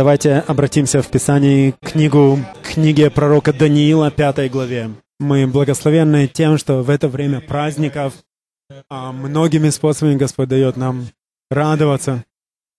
Давайте 0.00 0.36
обратимся 0.36 1.02
в 1.02 1.08
Писании 1.08 1.72
к 1.72 1.90
книгу, 1.90 2.38
книге 2.62 3.10
пророка 3.10 3.52
Даниила, 3.52 4.10
пятой 4.10 4.48
главе. 4.48 4.92
Мы 5.18 5.46
благословенны 5.46 6.26
тем, 6.26 6.56
что 6.56 6.82
в 6.82 6.88
это 6.88 7.06
время 7.06 7.42
праздников 7.42 8.14
а, 8.88 9.12
многими 9.12 9.68
способами 9.68 10.16
Господь 10.16 10.48
дает 10.48 10.78
нам 10.78 11.08
радоваться. 11.50 12.24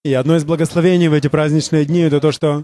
И 0.03 0.11
одно 0.15 0.35
из 0.35 0.45
благословений 0.45 1.09
в 1.09 1.13
эти 1.13 1.27
праздничные 1.27 1.85
дни— 1.85 1.99
это 1.99 2.19
то, 2.19 2.31
что 2.31 2.63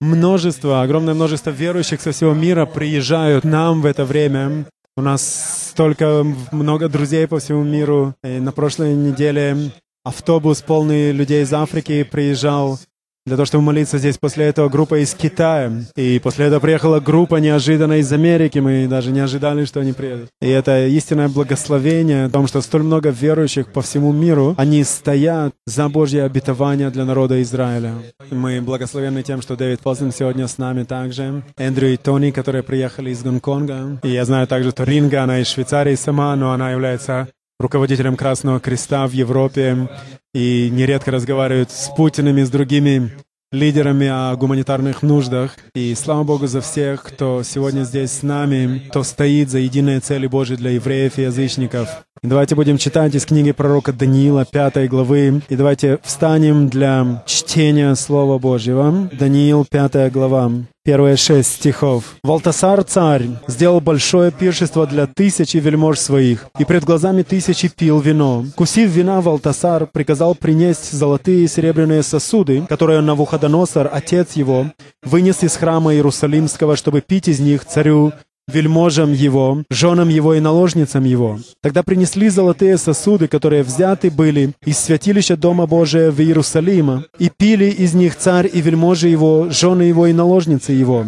множество, 0.00 0.82
огромное 0.82 1.14
множество 1.14 1.50
верующих 1.50 2.00
со 2.00 2.10
всего 2.10 2.34
мира 2.34 2.66
приезжают 2.66 3.44
нам 3.44 3.82
в 3.82 3.86
это 3.86 4.04
время. 4.04 4.66
У 4.96 5.00
нас 5.00 5.70
столько 5.70 6.26
много 6.50 6.88
друзей 6.88 7.28
по 7.28 7.38
всему 7.38 7.62
миру. 7.62 8.16
И 8.24 8.40
на 8.40 8.50
прошлой 8.50 8.96
неделе 8.96 9.70
автобус 10.02 10.60
полный 10.60 11.12
людей 11.12 11.44
из 11.44 11.52
Африки 11.52 12.02
приезжал 12.02 12.80
для 13.26 13.36
того, 13.36 13.46
чтобы 13.46 13.64
молиться 13.64 13.98
здесь. 13.98 14.18
После 14.18 14.46
этого 14.46 14.68
группа 14.68 15.02
из 15.02 15.14
Китая. 15.14 15.72
И 15.96 16.20
после 16.22 16.46
этого 16.46 16.60
приехала 16.60 17.00
группа 17.00 17.36
неожиданно 17.36 17.98
из 17.98 18.12
Америки. 18.12 18.58
Мы 18.58 18.86
даже 18.88 19.10
не 19.10 19.20
ожидали, 19.20 19.64
что 19.64 19.80
они 19.80 19.92
приедут. 19.92 20.28
И 20.40 20.48
это 20.48 20.86
истинное 20.86 21.28
благословение 21.28 22.26
о 22.26 22.30
том, 22.30 22.46
что 22.46 22.60
столь 22.60 22.82
много 22.82 23.10
верующих 23.10 23.68
по 23.68 23.82
всему 23.82 24.12
миру, 24.12 24.54
они 24.58 24.82
стоят 24.84 25.52
за 25.66 25.88
Божье 25.88 26.24
обетование 26.24 26.90
для 26.90 27.04
народа 27.04 27.40
Израиля. 27.42 27.94
Мы 28.30 28.60
благословены 28.60 29.22
тем, 29.22 29.40
что 29.42 29.56
Дэвид 29.56 29.80
Позден 29.80 30.12
сегодня 30.12 30.48
с 30.48 30.58
нами 30.58 30.84
также. 30.84 31.42
Эндрю 31.56 31.92
и 31.92 31.96
Тони, 31.96 32.30
которые 32.30 32.62
приехали 32.62 33.10
из 33.10 33.22
Гонконга. 33.22 34.00
И 34.02 34.08
я 34.08 34.24
знаю 34.24 34.46
также, 34.46 34.70
что 34.70 34.84
Ринга, 34.84 35.22
она 35.22 35.40
из 35.40 35.48
Швейцарии 35.48 35.94
сама, 35.94 36.34
но 36.36 36.52
она 36.52 36.72
является 36.72 37.28
руководителем 37.62 38.16
Красного 38.16 38.60
Креста 38.60 39.06
в 39.06 39.12
Европе 39.12 39.88
и 40.34 40.68
нередко 40.70 41.10
разговаривают 41.10 41.70
с 41.70 41.88
Путиным 41.96 42.36
и 42.38 42.42
с 42.42 42.50
другими 42.50 43.10
лидерами 43.52 44.08
о 44.08 44.34
гуманитарных 44.34 45.02
нуждах. 45.02 45.56
И 45.74 45.94
слава 45.94 46.24
Богу 46.24 46.46
за 46.46 46.60
всех, 46.60 47.02
кто 47.02 47.42
сегодня 47.42 47.84
здесь 47.84 48.10
с 48.10 48.22
нами, 48.22 48.82
кто 48.88 49.02
стоит 49.02 49.50
за 49.50 49.58
единые 49.58 50.00
цели 50.00 50.26
Божьи 50.26 50.56
для 50.56 50.70
евреев 50.70 51.18
и 51.18 51.22
язычников. 51.22 51.88
Давайте 52.22 52.54
будем 52.54 52.78
читать 52.78 53.14
из 53.14 53.26
книги 53.26 53.52
пророка 53.52 53.92
Даниила, 53.92 54.44
пятой 54.44 54.88
главы. 54.88 55.42
И 55.48 55.56
давайте 55.56 55.98
встанем 56.02 56.68
для 56.68 57.22
чтения 57.26 57.94
Слова 57.94 58.38
Божьего. 58.38 59.10
Даниил, 59.12 59.66
пятая 59.68 60.10
глава. 60.10 60.50
Первые 60.84 61.16
шесть 61.16 61.52
стихов. 61.52 62.16
«Валтасар, 62.24 62.82
царь, 62.82 63.28
сделал 63.46 63.80
большое 63.80 64.32
пиршество 64.32 64.84
для 64.84 65.06
тысячи 65.06 65.58
вельмож 65.58 66.00
своих, 66.00 66.46
и 66.58 66.64
пред 66.64 66.82
глазами 66.82 67.22
тысячи 67.22 67.68
пил 67.68 68.00
вино. 68.00 68.44
Кусив 68.56 68.90
вина, 68.90 69.20
Валтасар 69.20 69.86
приказал 69.86 70.34
принести 70.34 70.96
золотые 70.96 71.44
и 71.44 71.46
серебряные 71.46 72.02
сосуды, 72.02 72.66
которые 72.68 73.00
Навуходоносор, 73.00 73.88
отец 73.92 74.32
его, 74.32 74.72
вынес 75.04 75.44
из 75.44 75.54
храма 75.54 75.94
Иерусалимского, 75.94 76.74
чтобы 76.74 77.00
пить 77.00 77.28
из 77.28 77.38
них 77.38 77.64
царю 77.64 78.12
вельможам 78.48 79.12
его, 79.12 79.62
женам 79.70 80.08
его 80.08 80.34
и 80.34 80.40
наложницам 80.40 81.04
его. 81.04 81.38
Тогда 81.62 81.82
принесли 81.82 82.28
золотые 82.28 82.78
сосуды, 82.78 83.28
которые 83.28 83.62
взяты 83.62 84.10
были 84.10 84.52
из 84.64 84.78
святилища 84.78 85.36
Дома 85.36 85.66
Божия 85.66 86.10
в 86.10 86.20
Иерусалима, 86.20 87.04
и 87.18 87.30
пили 87.30 87.66
из 87.66 87.94
них 87.94 88.16
царь 88.16 88.50
и 88.52 88.60
вельможи 88.60 89.08
его, 89.08 89.48
жены 89.50 89.82
его 89.82 90.06
и 90.06 90.12
наложницы 90.12 90.72
его. 90.72 91.06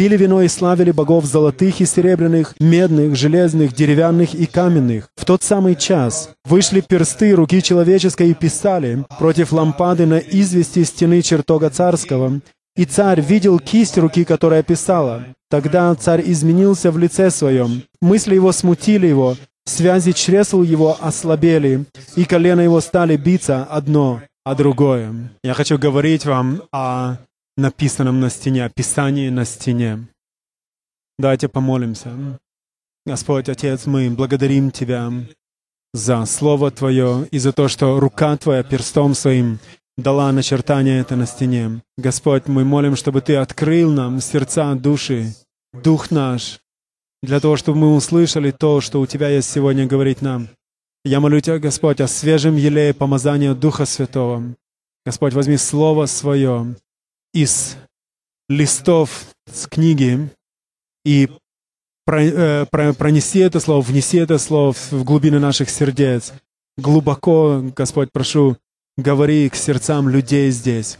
Пили 0.00 0.16
вино 0.16 0.40
и 0.40 0.48
славили 0.48 0.92
богов 0.92 1.26
золотых 1.26 1.82
и 1.82 1.84
серебряных, 1.84 2.54
медных, 2.58 3.16
железных, 3.16 3.74
деревянных 3.74 4.32
и 4.32 4.46
каменных. 4.46 5.10
В 5.14 5.26
тот 5.26 5.42
самый 5.42 5.74
час 5.74 6.30
вышли 6.46 6.80
персты 6.80 7.32
руки 7.32 7.62
человеческой 7.62 8.30
и 8.30 8.34
писали 8.34 9.04
против 9.18 9.52
лампады 9.52 10.06
на 10.06 10.16
извести 10.16 10.84
стены 10.84 11.20
чертога 11.20 11.68
царского, 11.68 12.40
и 12.76 12.84
царь 12.84 13.20
видел 13.20 13.58
кисть 13.58 13.98
руки, 13.98 14.24
которая 14.24 14.62
писала. 14.62 15.24
Тогда 15.48 15.94
царь 15.94 16.22
изменился 16.24 16.90
в 16.90 16.98
лице 16.98 17.30
своем. 17.30 17.82
Мысли 18.00 18.34
его 18.34 18.52
смутили 18.52 19.06
его, 19.06 19.36
связи 19.64 20.12
чресл 20.12 20.62
его 20.62 20.96
ослабели, 21.00 21.84
и 22.16 22.24
колено 22.24 22.60
его 22.60 22.80
стали 22.80 23.16
биться 23.16 23.64
одно, 23.64 24.22
а 24.44 24.54
другое. 24.54 25.32
Я 25.42 25.54
хочу 25.54 25.78
говорить 25.78 26.24
вам 26.24 26.62
о 26.72 27.16
написанном 27.56 28.20
на 28.20 28.30
стене, 28.30 28.64
о 28.64 28.70
Писании 28.70 29.28
на 29.28 29.44
стене. 29.44 30.06
Давайте 31.18 31.48
помолимся. 31.48 32.10
Господь, 33.04 33.48
Отец, 33.48 33.86
мы 33.86 34.10
благодарим 34.10 34.70
Тебя 34.70 35.12
за 35.92 36.24
Слово 36.26 36.70
Твое 36.70 37.26
и 37.30 37.38
за 37.38 37.52
то, 37.52 37.68
что 37.68 37.98
рука 37.98 38.36
Твоя 38.36 38.62
перстом 38.62 39.14
своим 39.14 39.58
дала 39.96 40.32
начертание 40.32 41.00
это 41.00 41.16
на 41.16 41.26
стене. 41.26 41.82
Господь, 41.96 42.46
мы 42.46 42.64
молим, 42.64 42.96
чтобы 42.96 43.20
Ты 43.20 43.36
открыл 43.36 43.92
нам 43.92 44.20
сердца, 44.20 44.74
души, 44.74 45.34
дух 45.72 46.10
наш, 46.10 46.60
для 47.22 47.40
того, 47.40 47.56
чтобы 47.56 47.78
мы 47.78 47.94
услышали 47.94 48.50
то, 48.50 48.80
что 48.80 49.00
у 49.00 49.06
Тебя 49.06 49.28
есть 49.28 49.50
сегодня 49.50 49.86
говорить 49.86 50.22
нам. 50.22 50.48
Я 51.04 51.20
молю 51.20 51.40
Тебя, 51.40 51.58
Господь, 51.58 52.00
о 52.00 52.08
свежем 52.08 52.56
елее 52.56 52.94
помазания 52.94 53.54
Духа 53.54 53.84
Святого. 53.84 54.54
Господь, 55.04 55.32
возьми 55.32 55.56
Слово 55.56 56.06
Свое 56.06 56.76
из 57.32 57.76
листов 58.48 59.26
с 59.50 59.66
книги 59.66 60.30
и 61.04 61.28
э, 62.06 62.66
пронеси 62.66 63.38
это 63.38 63.60
Слово, 63.60 63.80
внеси 63.80 64.18
это 64.18 64.38
Слово 64.38 64.72
в 64.72 65.04
глубины 65.04 65.38
наших 65.38 65.70
сердец. 65.70 66.32
Глубоко, 66.76 67.62
Господь, 67.76 68.10
прошу, 68.12 68.56
говори 69.02 69.48
к 69.48 69.54
сердцам 69.54 70.08
людей 70.08 70.50
здесь. 70.50 70.98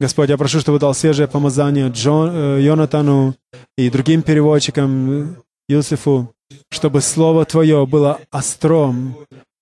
Господь, 0.00 0.30
я 0.30 0.36
прошу, 0.36 0.60
чтобы 0.60 0.78
дал 0.78 0.94
свежее 0.94 1.28
помазание 1.28 1.88
Джон, 1.88 2.30
э, 2.32 2.62
Йонатану 2.62 3.36
и 3.78 3.88
другим 3.88 4.22
переводчикам, 4.22 5.36
Юсифу, 5.68 6.34
чтобы 6.70 7.00
Слово 7.00 7.44
Твое 7.44 7.86
было 7.86 8.20
остром 8.32 9.16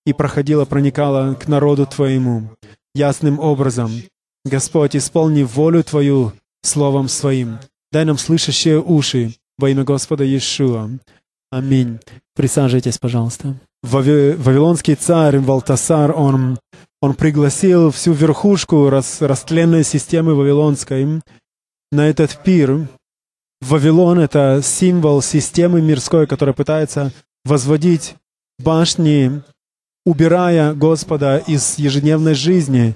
и 0.05 0.13
проходило, 0.13 0.65
проникало 0.65 1.35
к 1.35 1.47
народу 1.47 1.85
Твоему 1.85 2.49
ясным 2.95 3.39
образом. 3.39 3.91
Господь, 4.43 4.95
исполни 4.95 5.43
волю 5.43 5.83
Твою 5.83 6.33
Словом 6.63 7.07
Своим. 7.07 7.59
Дай 7.91 8.05
нам 8.05 8.17
слышащие 8.17 8.81
уши 8.81 9.35
во 9.57 9.69
имя 9.69 9.83
Господа 9.83 10.23
Иешуа. 10.23 10.89
Аминь. 11.51 11.99
Присаживайтесь, 12.35 12.97
пожалуйста. 12.97 13.59
Вавилонский 13.83 14.95
царь 14.95 15.39
Валтасар, 15.39 16.11
он 16.15 16.57
он 17.01 17.15
пригласил 17.15 17.89
всю 17.89 18.13
верхушку 18.13 18.89
рас, 18.89 19.21
растленной 19.21 19.83
системы 19.83 20.35
Вавилонской 20.35 21.21
на 21.91 22.07
этот 22.07 22.43
пир. 22.43 22.87
Вавилон— 23.59 24.19
это 24.19 24.61
символ 24.63 25.23
системы 25.23 25.81
мирской, 25.81 26.27
которая 26.27 26.53
пытается 26.53 27.11
возводить 27.43 28.15
башни, 28.59 29.41
убирая 30.05 30.75
Господа 30.75 31.39
из 31.39 31.79
ежедневной 31.79 32.35
жизни. 32.35 32.93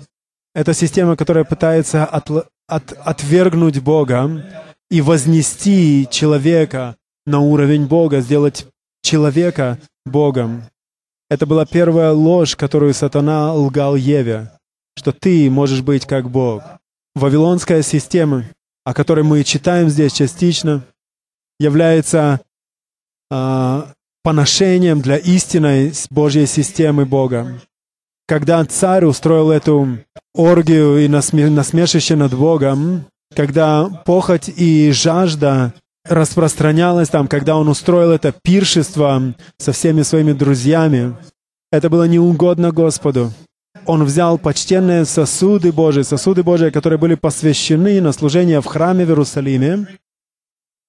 Это 0.53 0.75
система, 0.75 1.15
которая 1.15 1.43
пытается 1.43 2.05
от, 2.05 2.29
от, 2.67 2.93
отвергнуть 2.93 3.79
Бога 3.79 4.45
и 4.91 5.01
вознести 5.01 6.07
человека 6.11 6.95
на 7.25 7.39
уровень 7.39 7.87
Бога, 7.87 8.21
сделать 8.21 8.67
человека 9.01 9.79
Богом. 10.05 10.63
Это 11.29 11.45
была 11.45 11.65
первая 11.65 12.11
ложь, 12.11 12.55
которую 12.55 12.93
сатана 12.93 13.53
лгал 13.53 13.95
Еве, 13.95 14.51
что 14.97 15.11
ты 15.11 15.49
можешь 15.49 15.81
быть 15.81 16.05
как 16.05 16.29
Бог. 16.29 16.63
Вавилонская 17.15 17.81
система, 17.81 18.45
о 18.83 18.93
которой 18.93 19.23
мы 19.23 19.43
читаем 19.43 19.89
здесь 19.89 20.13
частично, 20.13 20.83
является 21.59 22.41
э, 23.31 23.83
поношением 24.23 25.01
для 25.01 25.17
истинной 25.17 25.93
Божьей 26.09 26.45
системы 26.45 27.05
Бога. 27.05 27.59
Когда 28.27 28.63
царь 28.65 29.05
устроил 29.05 29.51
эту 29.51 29.99
оргию 30.33 30.97
и 30.97 31.07
насмешище 31.07 32.15
над 32.15 32.33
Богом, 32.33 33.05
когда 33.35 33.87
похоть 34.05 34.49
и 34.49 34.91
жажда 34.91 35.73
распространялось 36.07 37.09
там, 37.09 37.27
когда 37.27 37.57
он 37.57 37.67
устроил 37.67 38.11
это 38.11 38.33
пиршество 38.43 39.35
со 39.57 39.71
всеми 39.71 40.03
своими 40.03 40.33
друзьями. 40.33 41.15
Это 41.71 41.89
было 41.89 42.07
неугодно 42.07 42.71
Господу. 42.71 43.31
Он 43.85 44.03
взял 44.03 44.37
почтенные 44.37 45.05
сосуды 45.05 45.71
Божии, 45.71 46.03
сосуды 46.03 46.43
Божии, 46.43 46.69
которые 46.69 46.97
были 46.97 47.15
посвящены 47.15 48.01
на 48.01 48.11
служение 48.13 48.61
в 48.61 48.65
храме 48.65 49.05
в 49.05 49.09
Иерусалиме, 49.09 49.87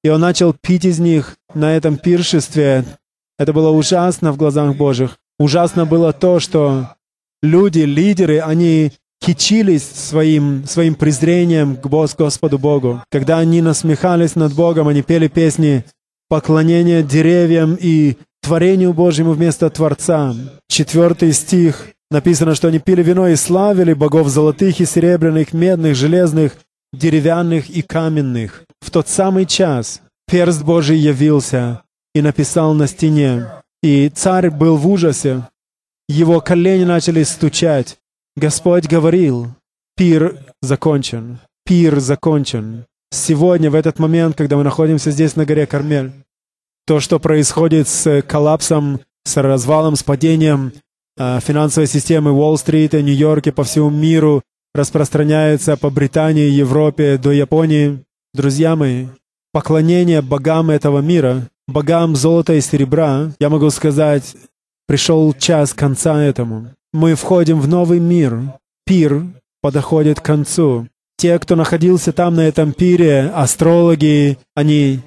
и 0.04 0.08
он 0.08 0.20
начал 0.20 0.54
пить 0.54 0.84
из 0.84 0.98
них 0.98 1.36
на 1.54 1.76
этом 1.76 1.98
пиршестве. 1.98 2.84
Это 3.38 3.52
было 3.52 3.70
ужасно 3.70 4.32
в 4.32 4.36
глазах 4.36 4.76
Божьих. 4.76 5.18
Ужасно 5.38 5.84
было 5.84 6.12
то, 6.12 6.40
что 6.40 6.94
люди, 7.42 7.80
лидеры, 7.80 8.38
они 8.40 8.92
кичились 9.26 9.82
своим, 9.82 10.64
своим 10.66 10.94
презрением 10.94 11.76
к 11.76 11.86
Господу 11.86 12.60
Богу. 12.60 13.02
Когда 13.10 13.38
они 13.38 13.60
насмехались 13.60 14.36
над 14.36 14.54
Богом, 14.54 14.86
они 14.86 15.02
пели 15.02 15.26
песни 15.26 15.84
поклонения 16.28 17.02
деревьям 17.02 17.76
и 17.80 18.18
творению 18.40 18.92
Божьему 18.92 19.32
вместо 19.32 19.68
Творца. 19.68 20.32
Четвертый 20.68 21.32
стих 21.32 21.88
написано, 22.08 22.54
что 22.54 22.68
они 22.68 22.78
пили 22.78 23.02
вино 23.02 23.26
и 23.26 23.34
славили 23.34 23.94
богов 23.94 24.28
золотых 24.28 24.80
и 24.80 24.86
серебряных, 24.86 25.52
медных, 25.52 25.96
железных, 25.96 26.52
деревянных 26.92 27.68
и 27.68 27.82
каменных. 27.82 28.62
В 28.80 28.92
тот 28.92 29.08
самый 29.08 29.46
час 29.46 30.02
перст 30.30 30.62
Божий 30.62 30.98
явился 30.98 31.82
и 32.14 32.22
написал 32.22 32.74
на 32.74 32.86
стене. 32.86 33.48
И 33.82 34.08
царь 34.08 34.50
был 34.50 34.76
в 34.76 34.88
ужасе. 34.88 35.48
Его 36.08 36.40
колени 36.40 36.84
начали 36.84 37.24
стучать. 37.24 37.98
Господь 38.38 38.86
говорил, 38.86 39.48
пир 39.96 40.38
закончен, 40.60 41.38
пир 41.64 42.00
закончен. 42.00 42.84
Сегодня, 43.10 43.70
в 43.70 43.74
этот 43.74 43.98
момент, 43.98 44.36
когда 44.36 44.58
мы 44.58 44.62
находимся 44.62 45.10
здесь 45.10 45.36
на 45.36 45.46
горе 45.46 45.66
Кармель, 45.66 46.12
то, 46.86 47.00
что 47.00 47.18
происходит 47.18 47.88
с 47.88 48.20
коллапсом, 48.20 49.00
с 49.24 49.40
развалом, 49.40 49.96
с 49.96 50.02
падением 50.02 50.72
э, 51.16 51.40
финансовой 51.40 51.86
системы 51.86 52.30
Уолл-стрит, 52.32 52.92
Нью-Йорке, 52.92 53.52
по 53.52 53.64
всему 53.64 53.88
миру, 53.88 54.42
распространяется 54.74 55.78
по 55.78 55.88
Британии, 55.88 56.50
Европе, 56.50 57.16
до 57.16 57.32
Японии. 57.32 58.04
Друзья 58.34 58.76
мои, 58.76 59.06
поклонение 59.50 60.20
богам 60.20 60.68
этого 60.68 60.98
мира, 60.98 61.48
богам 61.66 62.14
золота 62.14 62.52
и 62.52 62.60
серебра, 62.60 63.32
я 63.40 63.48
могу 63.48 63.70
сказать, 63.70 64.36
пришел 64.86 65.32
час 65.32 65.72
конца 65.72 66.22
этому. 66.22 66.75
Мы 66.92 67.14
входим 67.14 67.60
в 67.60 67.68
новый 67.68 68.00
мир. 68.00 68.40
Пир 68.84 69.24
подходит 69.60 70.20
к 70.20 70.24
концу. 70.24 70.88
Те, 71.18 71.38
кто 71.38 71.56
находился 71.56 72.12
там 72.12 72.34
на 72.34 72.42
этом 72.42 72.72
пире, 72.72 73.32
астрологи, 73.34 74.38
они 74.54 75.00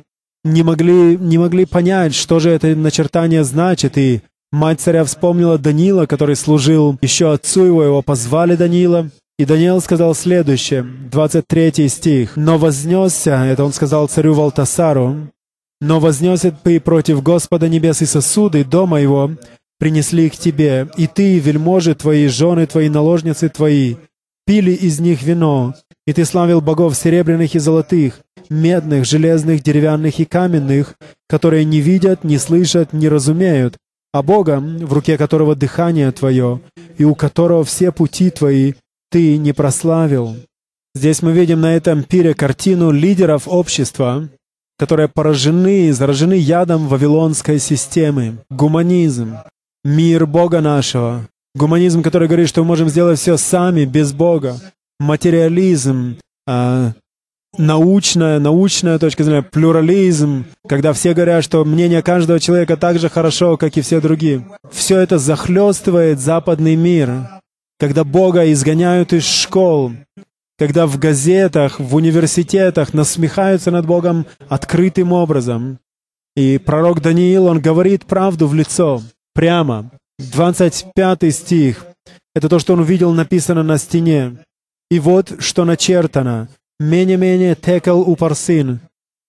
не 0.43 0.63
могли, 0.63 1.17
не 1.17 1.37
могли 1.37 1.65
понять, 1.65 2.15
что 2.15 2.39
же 2.39 2.49
это 2.49 2.75
начертание 2.75 3.43
значит, 3.43 3.97
и 3.97 4.21
мать 4.51 4.81
царя 4.81 5.03
вспомнила 5.03 5.57
Данила, 5.57 6.05
который 6.05 6.35
служил 6.35 6.97
еще 7.01 7.31
отцу 7.31 7.65
его, 7.65 7.83
его 7.83 8.01
позвали 8.01 8.55
Данила, 8.55 9.09
и 9.37 9.45
Даниил 9.45 9.79
сказал 9.81 10.15
следующее, 10.15 10.83
23 10.83 11.87
стих. 11.87 12.35
«Но 12.35 12.57
вознесся, 12.57 13.45
это 13.45 13.63
он 13.63 13.71
сказал 13.71 14.07
царю 14.07 14.33
Валтасару, 14.33 15.29
но 15.81 15.99
вознесет 15.99 16.55
ты 16.63 16.79
против 16.79 17.23
Господа 17.23 17.69
небес 17.69 18.01
и 18.01 18.05
сосуды 18.05 18.65
дома 18.65 18.99
его, 18.99 19.31
принесли 19.79 20.29
к 20.29 20.35
тебе, 20.35 20.89
и 20.97 21.07
ты, 21.07 21.39
вельможи 21.39 21.95
твои, 21.95 22.27
жены 22.27 22.67
твои, 22.67 22.89
наложницы 22.89 23.49
твои, 23.49 23.95
пили 24.45 24.71
из 24.71 24.99
них 24.99 25.23
вино, 25.23 25.73
и 26.05 26.13
ты 26.13 26.25
славил 26.25 26.61
богов 26.61 26.95
серебряных 26.95 27.55
и 27.55 27.59
золотых, 27.59 28.19
медных, 28.49 29.05
железных, 29.05 29.63
деревянных 29.63 30.19
и 30.19 30.25
каменных, 30.25 30.95
которые 31.27 31.65
не 31.65 31.79
видят, 31.79 32.23
не 32.23 32.37
слышат, 32.37 32.93
не 32.93 33.07
разумеют, 33.07 33.77
а 34.11 34.23
Бога, 34.23 34.59
в 34.59 34.91
руке 34.91 35.17
которого 35.17 35.55
дыхание 35.55 36.11
твое, 36.11 36.61
и 36.97 37.03
у 37.03 37.15
которого 37.15 37.63
все 37.63 37.91
пути 37.91 38.29
твои, 38.31 38.73
ты 39.11 39.37
не 39.37 39.53
прославил. 39.53 40.35
Здесь 40.95 41.21
мы 41.21 41.31
видим 41.31 41.61
на 41.61 41.75
этом 41.75 42.03
пире 42.03 42.33
картину 42.33 42.91
лидеров 42.91 43.43
общества, 43.47 44.29
которые 44.77 45.07
поражены, 45.07 45.93
заражены 45.93 46.33
ядом 46.33 46.87
вавилонской 46.87 47.59
системы. 47.59 48.39
Гуманизм, 48.49 49.37
мир 49.83 50.25
Бога 50.25 50.61
нашего. 50.61 51.27
Гуманизм, 51.55 52.03
который 52.03 52.27
говорит, 52.27 52.49
что 52.49 52.61
мы 52.61 52.67
можем 52.67 52.89
сделать 52.89 53.19
все 53.19 53.37
сами, 53.37 53.85
без 53.85 54.13
Бога. 54.13 54.57
Материализм, 54.99 56.17
э, 56.47 56.91
научная, 57.57 58.39
научная 58.39 58.99
точка 58.99 59.23
зрения, 59.23 59.41
плюрализм, 59.41 60.45
когда 60.67 60.93
все 60.93 61.13
говорят, 61.13 61.43
что 61.43 61.65
мнение 61.65 62.03
каждого 62.03 62.39
человека 62.39 62.77
так 62.77 62.99
же 62.99 63.09
хорошо, 63.09 63.57
как 63.57 63.77
и 63.77 63.81
все 63.81 64.01
другие. 64.01 64.45
Все 64.71 64.99
это 64.99 65.17
захлестывает 65.17 66.19
западный 66.19 66.75
мир 66.75 67.39
когда 67.79 68.03
Бога 68.03 68.51
изгоняют 68.51 69.13
из 69.13 69.25
школ, 69.25 69.93
когда 70.57 70.85
в 70.85 70.99
газетах, 70.99 71.79
в 71.79 71.95
университетах 71.95 72.93
насмехаются 72.93 73.71
над 73.71 73.87
Богом 73.87 74.25
открытым 74.49 75.13
образом. 75.13 75.79
И 76.35 76.57
пророк 76.57 77.01
Даниил, 77.01 77.45
он 77.45 77.61
говорит 77.61 78.05
правду 78.05 78.47
в 78.47 78.53
лицо, 78.53 79.01
прямо. 79.33 79.91
25 80.19 81.33
стих. 81.33 81.85
Это 82.35 82.49
то, 82.49 82.59
что 82.59 82.73
он 82.73 82.81
увидел 82.81 83.13
написано 83.13 83.63
на 83.63 83.77
стене. 83.77 84.37
И 84.91 84.99
вот 84.99 85.33
что 85.39 85.65
начертано. 85.65 86.49
Менее-менее 86.79 87.55
текал 87.55 88.01
у 88.01 88.15
парсин. 88.15 88.79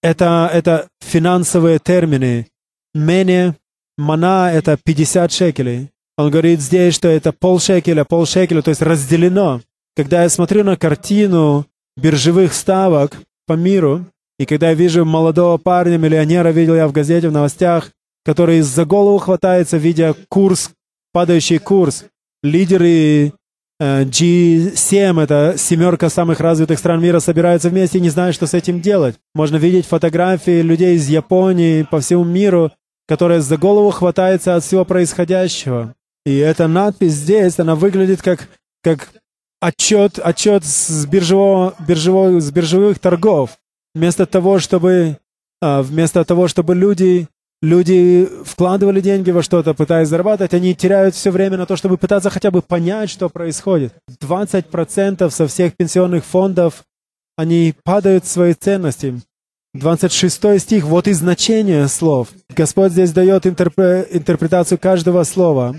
Это, 0.03 0.51
это 0.53 0.89
финансовые 1.01 1.79
термины. 1.79 2.49
Менее, 2.95 3.57
мана— 3.99 4.51
это 4.55 4.79
50 4.83 5.33
шекелей. 5.33 5.91
Он 6.17 6.31
говорит 6.31 6.61
здесь, 6.61 6.95
что 6.95 7.09
это 7.09 7.33
полшекеля, 7.33 8.05
полшекеля, 8.05 8.63
то 8.63 8.71
есть 8.71 8.83
разделено. 8.83 9.61
Когда 9.97 10.23
я 10.23 10.29
смотрю 10.29 10.65
на 10.65 10.77
картину 10.77 11.67
биржевых 11.97 12.53
ставок 12.55 13.17
по 13.47 13.55
миру, 13.55 14.07
и 14.39 14.47
когда 14.47 14.69
я 14.71 14.75
вижу 14.75 15.05
молодого 15.05 15.59
парня, 15.59 15.99
миллионера, 15.99 16.49
видел 16.49 16.75
я 16.75 16.89
в 16.89 16.93
газете, 16.93 17.29
в 17.29 17.33
новостях, 17.33 17.91
который 18.25 18.61
за 18.61 18.85
голову 18.85 19.19
хватается, 19.19 19.77
видя 19.77 20.15
курс, 20.29 20.71
падающий 21.13 21.59
курс. 21.59 22.05
Лидеры 22.43 23.33
э, 23.79 24.05
G7, 24.05 25.23
это 25.23 25.55
семерка 25.59 26.09
самых 26.09 26.41
развитых 26.41 26.79
стран 26.79 27.03
мира, 27.03 27.21
собираются 27.21 27.69
вместе 27.69 27.99
и 27.99 28.01
не 28.01 28.11
знают, 28.11 28.35
что 28.35 28.47
с 28.47 28.55
этим 28.55 28.81
делать. 28.81 29.17
Можно 29.35 29.57
видеть 29.57 29.87
фотографии 29.87 30.63
людей 30.63 30.97
из 30.97 31.09
Японии 31.09 31.83
по 31.83 32.01
всему 32.01 32.25
миру, 32.25 32.73
которые 33.07 33.41
за 33.41 33.57
голову 33.57 33.91
хватаются 33.91 34.57
от 34.57 34.65
всего 34.65 34.85
происходящего. 34.85 35.95
И 36.25 36.37
эта 36.37 36.69
надпись 36.69 37.13
здесь, 37.13 37.59
она 37.59 37.75
выглядит 37.75 38.23
как, 38.23 38.49
как 38.83 39.11
отчет, 39.61 40.19
отчет 40.19 40.65
с, 40.65 41.07
биржевого, 41.07 41.75
биржевого, 41.87 42.41
с 42.41 42.51
биржевых 42.51 42.99
торгов. 42.99 43.59
Вместо 43.95 44.27
того, 44.27 44.59
чтобы, 44.59 45.19
а, 45.61 45.83
вместо 45.83 46.25
того, 46.25 46.49
чтобы 46.49 46.75
люди, 46.75 47.29
люди 47.63 48.29
вкладывали 48.45 49.01
деньги 49.01 49.31
во 49.31 49.43
что-то, 49.43 49.75
пытаясь 49.75 50.09
зарабатывать, 50.09 50.55
они 50.55 50.75
теряют 50.75 51.15
все 51.15 51.31
время 51.31 51.57
на 51.57 51.67
то, 51.67 51.77
чтобы 51.77 51.99
пытаться 51.99 52.31
хотя 52.31 52.51
бы 52.51 52.63
понять, 52.63 53.11
что 53.11 53.29
происходит. 53.29 53.95
20% 54.23 55.31
со 55.31 55.47
всех 55.47 55.77
пенсионных 55.77 56.25
фондов, 56.25 56.85
они 57.37 57.75
падают 57.85 58.25
в 58.25 58.29
свои 58.29 58.55
ценности. 58.55 59.21
26 59.75 60.61
стих, 60.61 60.85
вот 60.85 61.07
и 61.07 61.13
значение 61.13 61.87
слов. 61.87 62.29
Господь 62.49 62.93
здесь 62.93 63.13
дает 63.13 63.47
интерпре- 63.47 64.07
интерпретацию 64.11 64.79
каждого 64.79 65.23
слова. 65.23 65.77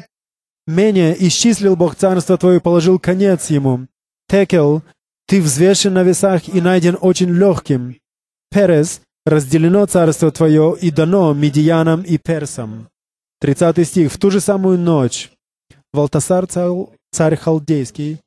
Менее 0.65 1.15
исчислил 1.27 1.75
Бог 1.75 1.95
царство 1.95 2.37
твое 2.37 2.57
и 2.57 2.61
положил 2.61 2.99
конец 2.99 3.49
ему. 3.49 3.87
Текел, 4.29 4.81
ты 5.27 5.41
взвешен 5.41 5.93
на 5.93 6.03
весах 6.03 6.47
и 6.47 6.61
найден 6.61 6.97
очень 7.01 7.31
легким. 7.31 7.97
Перес, 8.49 9.01
разделено 9.25 9.85
царство 9.85 10.31
твое 10.31 10.75
и 10.79 10.91
дано 10.91 11.33
медиянам 11.33 12.01
и 12.01 12.17
персам. 12.17 12.87
30 13.39 13.87
стих. 13.87 14.11
В 14.11 14.17
ту 14.17 14.31
же 14.31 14.39
самую 14.39 14.77
ночь 14.77 15.31
Валтасар, 15.93 16.47
царь 16.47 17.35
халдейский, 17.35 18.19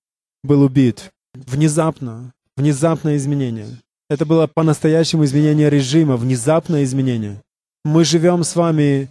был 0.43 0.63
убит. 0.63 1.11
Внезапно, 1.35 2.33
внезапное 2.57 3.17
изменение. 3.17 3.69
Это 4.11 4.27
было 4.27 4.47
по-настоящему 4.47 5.25
изменение 5.25 5.71
режима, 5.71 6.17
внезапное 6.17 6.85
изменение. 6.85 7.41
Мы 7.85 8.05
живем 8.05 8.45
с 8.45 8.55
вами 8.55 9.11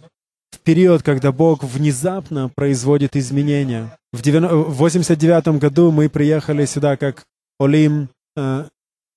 в 0.52 0.60
период, 0.60 1.02
когда 1.02 1.32
Бог 1.32 1.64
внезапно 1.64 2.48
производит 2.48 3.16
изменения. 3.16 3.96
В 4.12 4.22
89 4.22 5.58
году 5.58 5.90
мы 5.90 6.08
приехали 6.08 6.64
сюда 6.64 6.96
как 6.96 7.24
Олим. 7.58 8.08
Э, 8.36 8.66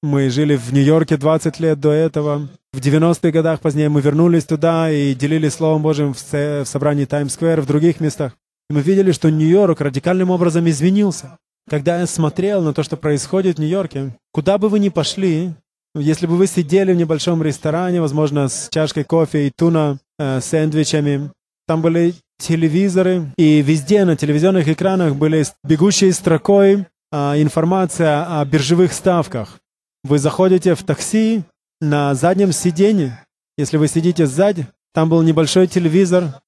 мы 0.03 0.29
жили 0.29 0.55
в 0.55 0.71
Нью-Йорке 0.73 1.17
20 1.17 1.59
лет 1.59 1.79
до 1.79 1.91
этого. 1.91 2.47
В 2.73 2.79
90-х 2.79 3.31
годах 3.31 3.61
позднее 3.61 3.89
мы 3.89 4.01
вернулись 4.01 4.45
туда 4.45 4.91
и 4.91 5.15
делились 5.15 5.53
Словом 5.53 5.81
Божьим 5.81 6.13
в 6.13 6.65
собрании 6.65 7.05
Таймс-сквер, 7.05 7.61
в 7.61 7.65
других 7.65 7.99
местах. 7.99 8.33
И 8.69 8.73
мы 8.73 8.81
видели, 8.81 9.11
что 9.11 9.29
Нью-Йорк 9.29 9.81
радикальным 9.81 10.29
образом 10.29 10.69
изменился. 10.69 11.37
Когда 11.69 11.99
я 11.99 12.07
смотрел 12.07 12.61
на 12.61 12.73
то, 12.73 12.83
что 12.83 12.95
происходит 12.95 13.57
в 13.57 13.59
Нью-Йорке, 13.59 14.15
куда 14.31 14.57
бы 14.57 14.69
вы 14.69 14.79
ни 14.79 14.89
пошли, 14.89 15.53
если 15.95 16.27
бы 16.27 16.37
вы 16.37 16.47
сидели 16.47 16.93
в 16.93 16.97
небольшом 16.97 17.41
ресторане, 17.41 18.01
возможно, 18.01 18.47
с 18.47 18.69
чашкой 18.69 19.03
кофе 19.03 19.47
и 19.47 19.51
туна, 19.51 19.97
э, 20.19 20.39
сэндвичами, 20.41 21.31
там 21.65 21.81
были 21.81 22.13
телевизоры, 22.39 23.31
и 23.37 23.61
везде 23.61 24.05
на 24.05 24.15
телевизионных 24.15 24.67
экранах 24.67 25.15
были 25.15 25.43
бегущей 25.63 26.13
строкой 26.13 26.85
э, 27.11 27.41
информация 27.41 28.39
о 28.39 28.45
биржевых 28.45 28.93
ставках. 28.93 29.59
Вы 30.03 30.19
заходите 30.19 30.75
в 30.75 30.83
такси, 30.83 31.43
на 31.79 32.15
заднем 32.15 32.51
сиденье, 32.51 33.23
если 33.57 33.77
вы 33.77 33.87
сидите 33.87 34.25
сзади, 34.25 34.67
там 34.93 35.09
был 35.09 35.21
небольшой 35.21 35.67
телевизор, 35.67 36.41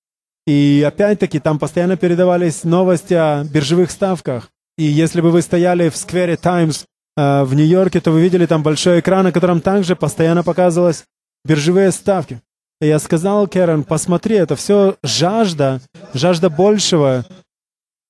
и 0.48 0.84
опять-таки 0.88 1.40
там 1.40 1.60
постоянно 1.60 1.98
передавались 1.98 2.64
новости 2.64 3.14
о 3.14 3.44
биржевых 3.44 3.92
ставках. 3.92 4.50
И 4.78 4.84
если 4.84 5.22
бы 5.22 5.32
вы 5.32 5.42
стояли 5.42 5.90
в 5.90 5.98
сквере 5.98 6.38
Таймс 6.38 6.86
Э, 7.20 7.44
в 7.44 7.54
Нью-Йорке, 7.54 8.00
то 8.00 8.12
вы 8.12 8.22
видели 8.22 8.46
там 8.46 8.64
большой 8.64 9.02
экран, 9.02 9.26
на 9.26 9.34
котором 9.34 9.60
также 9.60 9.98
постоянно 9.98 10.42
показывалось 10.42 11.04
биржевые 11.44 11.92
ставки. 11.92 12.42
И 12.80 12.88
я 12.88 12.98
сказал 12.98 13.46
Кэрон, 13.46 13.84
посмотри, 13.84 14.38
это 14.38 14.56
все 14.56 14.96
жажда, 15.04 15.82
жажда 16.14 16.50
большего, 16.50 17.26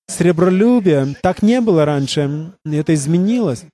сребролюбия. 0.08 1.16
Так 1.24 1.42
не 1.42 1.60
было 1.60 1.86
раньше, 1.86 2.54
это 2.64 2.94
изменилось. 2.94 3.66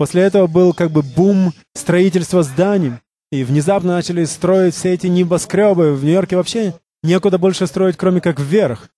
После 0.00 0.22
этого 0.22 0.46
был 0.46 0.72
как 0.72 0.90
бы 0.90 1.02
бум 1.02 1.52
строительства 1.74 2.42
зданий. 2.42 2.92
И 3.30 3.44
внезапно 3.44 3.92
начали 3.92 4.24
строить 4.24 4.74
все 4.74 4.94
эти 4.94 5.08
небоскребы. 5.08 5.92
В 5.92 6.02
Нью-Йорке 6.02 6.36
вообще 6.36 6.72
некуда 7.02 7.36
больше 7.36 7.66
строить, 7.66 7.98
кроме 7.98 8.22
как 8.22 8.40
вверх. 8.40 8.88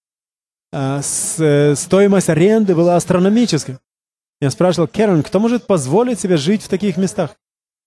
А 0.72 1.02
с, 1.02 1.40
э, 1.40 1.74
стоимость 1.74 2.28
аренды 2.28 2.76
была 2.76 2.94
астрономической. 2.94 3.78
Я 4.40 4.52
спрашивал, 4.52 4.86
Керн, 4.86 5.24
кто 5.24 5.40
может 5.40 5.66
позволить 5.66 6.20
себе 6.20 6.36
жить 6.36 6.62
в 6.62 6.68
таких 6.68 6.96
местах? 6.96 7.34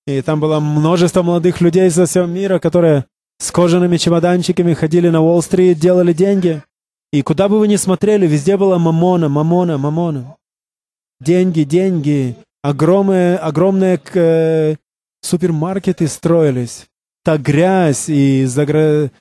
И 0.06 0.22
там 0.22 0.42
было 0.42 0.60
множество 0.60 1.24
молодых 1.24 1.62
людей 1.62 1.90
со 1.92 2.08
всего 2.08 2.26
мира, 2.26 2.60
которые 2.60 3.06
с 3.38 3.50
кожаными 3.50 3.96
чемоданчиками 3.96 4.74
ходили 4.74 5.08
на 5.08 5.22
Уолл-стрит, 5.22 5.80
делали 5.80 6.12
деньги. 6.12 6.64
И 7.14 7.22
куда 7.22 7.48
бы 7.48 7.60
вы 7.60 7.70
ни 7.70 7.78
смотрели, 7.78 8.28
везде 8.28 8.58
было 8.58 8.78
мамона, 8.78 9.30
мамона, 9.30 9.78
мамона. 9.78 10.36
Деньги, 11.22 11.62
деньги. 11.64 12.36
Огромные, 12.66 13.38
огромные 13.38 14.02
э, 14.16 14.78
супермаркеты 15.22 16.08
строились. 16.08 16.88
Та 17.24 17.38
грязь 17.38 18.10
и 18.10 18.46
загра... 18.46 19.12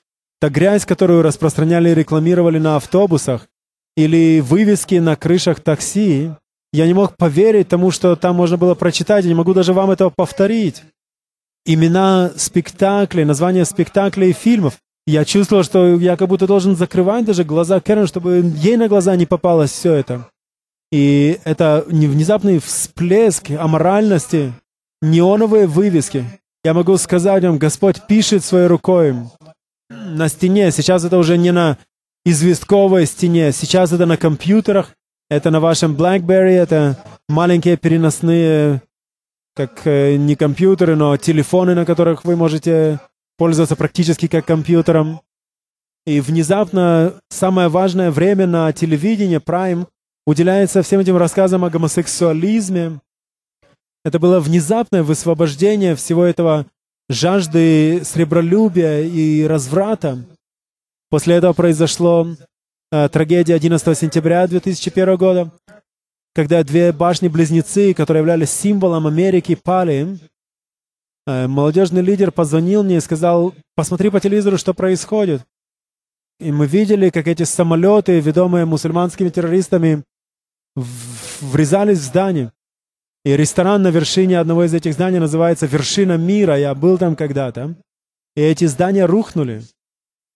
та 0.40 0.48
грязь, 0.48 0.86
которую 0.86 1.20
распространяли 1.20 1.90
и 1.90 1.94
рекламировали 1.94 2.58
на 2.58 2.76
автобусах, 2.76 3.46
или 3.98 4.40
вывески 4.40 4.94
на 4.94 5.14
крышах 5.16 5.60
такси, 5.60 6.30
я 6.72 6.86
не 6.86 6.94
мог 6.94 7.18
поверить 7.18 7.68
тому, 7.68 7.90
что 7.90 8.16
там 8.16 8.36
можно 8.36 8.56
было 8.56 8.74
прочитать, 8.74 9.24
я 9.24 9.28
не 9.28 9.34
могу 9.34 9.52
даже 9.52 9.74
вам 9.74 9.90
этого 9.90 10.08
повторить. 10.08 10.82
Имена 11.66 12.30
спектаклей, 12.36 13.26
названия 13.26 13.66
спектаклей 13.66 14.30
и 14.30 14.32
фильмов. 14.32 14.78
Я 15.06 15.26
чувствовал, 15.26 15.64
что 15.64 15.96
я 15.96 16.16
как 16.16 16.28
будто 16.28 16.46
должен 16.46 16.76
закрывать 16.76 17.26
даже 17.26 17.44
глаза 17.44 17.78
Кэрон, 17.80 18.06
чтобы 18.06 18.36
ей 18.56 18.78
на 18.78 18.88
глаза 18.88 19.14
не 19.16 19.26
попалось 19.26 19.70
все 19.70 19.92
это. 19.92 20.30
И 20.94 21.40
это 21.42 21.84
внезапный 21.88 22.60
всплеск 22.60 23.50
аморальности, 23.50 24.52
неоновые 25.02 25.66
вывески. 25.66 26.24
Я 26.62 26.72
могу 26.72 26.96
сказать 26.98 27.42
вам, 27.42 27.58
Господь 27.58 28.06
пишет 28.06 28.44
своей 28.44 28.68
рукой 28.68 29.16
на 29.90 30.28
стене. 30.28 30.70
Сейчас 30.70 31.02
это 31.02 31.18
уже 31.18 31.36
не 31.36 31.50
на 31.50 31.78
известковой 32.24 33.06
стене, 33.06 33.50
сейчас 33.50 33.90
это 33.90 34.06
на 34.06 34.16
компьютерах, 34.16 34.94
это 35.28 35.50
на 35.50 35.58
вашем 35.58 35.96
BlackBerry, 35.96 36.52
это 36.52 37.04
маленькие 37.28 37.76
переносные, 37.76 38.80
как 39.56 39.84
э, 39.88 40.14
не 40.14 40.36
компьютеры, 40.36 40.94
но 40.94 41.16
телефоны, 41.16 41.74
на 41.74 41.84
которых 41.84 42.24
вы 42.24 42.36
можете 42.36 43.00
пользоваться 43.36 43.74
практически 43.74 44.28
как 44.28 44.46
компьютером. 44.46 45.22
И 46.06 46.20
внезапно 46.20 47.14
самое 47.30 47.66
важное 47.66 48.12
время 48.12 48.46
на 48.46 48.72
телевидении, 48.72 49.38
Prime, 49.38 49.88
уделяется 50.26 50.82
всем 50.82 51.00
этим 51.00 51.16
рассказам 51.16 51.64
о 51.64 51.70
гомосексуализме. 51.70 53.00
Это 54.04 54.18
было 54.18 54.40
внезапное 54.40 55.02
высвобождение 55.02 55.94
всего 55.94 56.24
этого 56.24 56.66
жажды 57.08 58.02
сребролюбия 58.04 59.02
и 59.02 59.44
разврата. 59.44 60.24
После 61.10 61.36
этого 61.36 61.52
произошло 61.52 62.26
Э, 62.96 63.08
трагедия 63.08 63.54
11 63.56 63.98
сентября 63.98 64.46
2001 64.46 65.16
года, 65.16 65.50
когда 66.32 66.62
две 66.62 66.92
башни-близнецы, 66.92 67.92
которые 67.92 68.20
являлись 68.20 68.50
символом 68.50 69.08
Америки, 69.08 69.56
пали. 69.56 70.16
Э, 71.26 71.48
молодежный 71.48 72.02
лидер 72.02 72.30
позвонил 72.30 72.84
мне 72.84 72.98
и 72.98 73.00
сказал, 73.00 73.52
посмотри 73.74 74.10
по 74.10 74.20
телевизору, 74.20 74.58
что 74.58 74.74
происходит. 74.74 75.42
И 76.38 76.52
мы 76.52 76.68
видели, 76.68 77.10
как 77.10 77.26
эти 77.26 77.42
самолеты, 77.42 78.20
ведомые 78.20 78.64
мусульманскими 78.64 79.28
террористами, 79.28 80.04
врезались 80.76 81.98
в 81.98 82.04
здание. 82.04 82.52
И 83.24 83.36
ресторан 83.36 83.82
на 83.82 83.88
вершине 83.88 84.38
одного 84.38 84.64
из 84.64 84.74
этих 84.74 84.92
зданий 84.92 85.18
называется 85.18 85.66
«Вершина 85.66 86.16
мира». 86.18 86.58
Я 86.58 86.74
был 86.74 86.98
там 86.98 87.16
когда-то. 87.16 87.74
И 88.36 88.40
эти 88.40 88.66
здания 88.66 89.06
рухнули. 89.06 89.62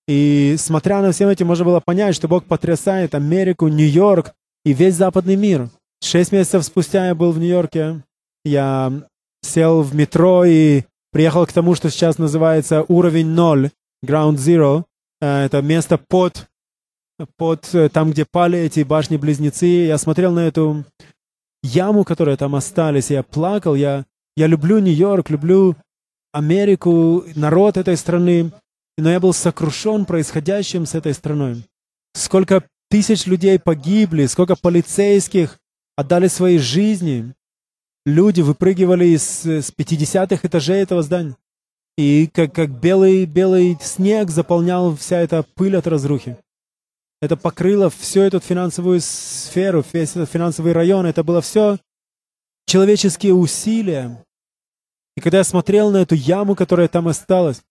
И 0.06 0.56
смотря 0.58 1.02
на 1.02 1.12
все 1.12 1.30
эти, 1.30 1.42
можно 1.42 1.66
было 1.66 1.80
понять, 1.80 2.14
что 2.14 2.28
Бог 2.28 2.44
потрясает 2.44 3.14
Америку, 3.14 3.68
Нью-Йорк 3.68 4.32
и 4.64 4.72
весь 4.72 4.94
западный 4.94 5.36
мир. 5.36 5.68
Шесть 6.02 6.32
месяцев 6.32 6.64
спустя 6.64 7.08
я 7.08 7.14
был 7.14 7.32
в 7.32 7.38
Нью-Йорке. 7.38 8.02
Я 8.44 9.02
сел 9.42 9.82
в 9.82 9.94
метро 9.94 10.44
и 10.46 10.84
приехал 11.12 11.46
к 11.46 11.52
тому, 11.52 11.74
что 11.74 11.90
сейчас 11.90 12.16
называется 12.16 12.84
уровень 12.88 13.26
ноль, 13.26 13.70
ground 14.04 14.36
zero. 14.36 14.84
Э, 15.20 15.44
это 15.44 15.60
место 15.60 15.98
под, 15.98 16.48
под 17.36 17.68
э, 17.74 17.88
там, 17.88 18.10
где 18.10 18.24
пали 18.24 18.58
эти 18.58 18.80
башни-близнецы. 18.80 19.86
Я 19.86 19.98
смотрел 19.98 20.32
на 20.32 20.46
эту 20.46 20.84
яму, 21.62 22.04
которая 22.04 22.36
там 22.36 22.54
остались. 22.54 23.10
Я 23.10 23.22
плакал. 23.22 23.74
Я, 23.74 24.04
я 24.36 24.46
люблю 24.46 24.78
Нью-Йорк, 24.78 25.30
люблю 25.30 25.76
Америку, 26.32 27.24
народ 27.34 27.76
этой 27.76 27.96
страны 27.96 28.52
но 28.98 29.10
я 29.10 29.20
был 29.20 29.32
сокрушен 29.32 30.04
происходящим 30.04 30.84
с 30.84 30.94
этой 30.94 31.14
страной. 31.14 31.62
Сколько 32.14 32.64
тысяч 32.90 33.26
людей 33.26 33.58
погибли, 33.58 34.26
сколько 34.26 34.56
полицейских 34.56 35.58
отдали 35.96 36.26
свои 36.26 36.58
жизни. 36.58 37.32
Люди 38.04 38.40
выпрыгивали 38.40 39.06
из, 39.06 39.44
с 39.44 39.72
50-х 39.72 40.46
этажей 40.46 40.82
этого 40.82 41.02
здания. 41.02 41.36
И 41.96 42.28
как, 42.32 42.52
как 42.52 42.70
белый, 42.80 43.24
белый 43.24 43.78
снег 43.80 44.30
заполнял 44.30 44.96
вся 44.96 45.20
эта 45.20 45.44
пыль 45.54 45.76
от 45.76 45.86
разрухи. 45.86 46.36
Это 47.20 47.36
покрыло 47.36 47.90
всю 47.90 48.20
эту 48.20 48.38
финансовую 48.38 49.00
сферу, 49.00 49.84
весь 49.92 50.10
этот 50.10 50.30
финансовый 50.30 50.72
район. 50.72 51.04
Это 51.04 51.24
было 51.24 51.40
все 51.40 51.78
человеческие 52.66 53.34
усилия. 53.34 54.24
И 55.16 55.20
когда 55.20 55.38
я 55.38 55.44
смотрел 55.44 55.90
на 55.90 55.98
эту 55.98 56.14
яму, 56.14 56.54
которая 56.54 56.86
там 56.86 57.08
осталась, 57.08 57.62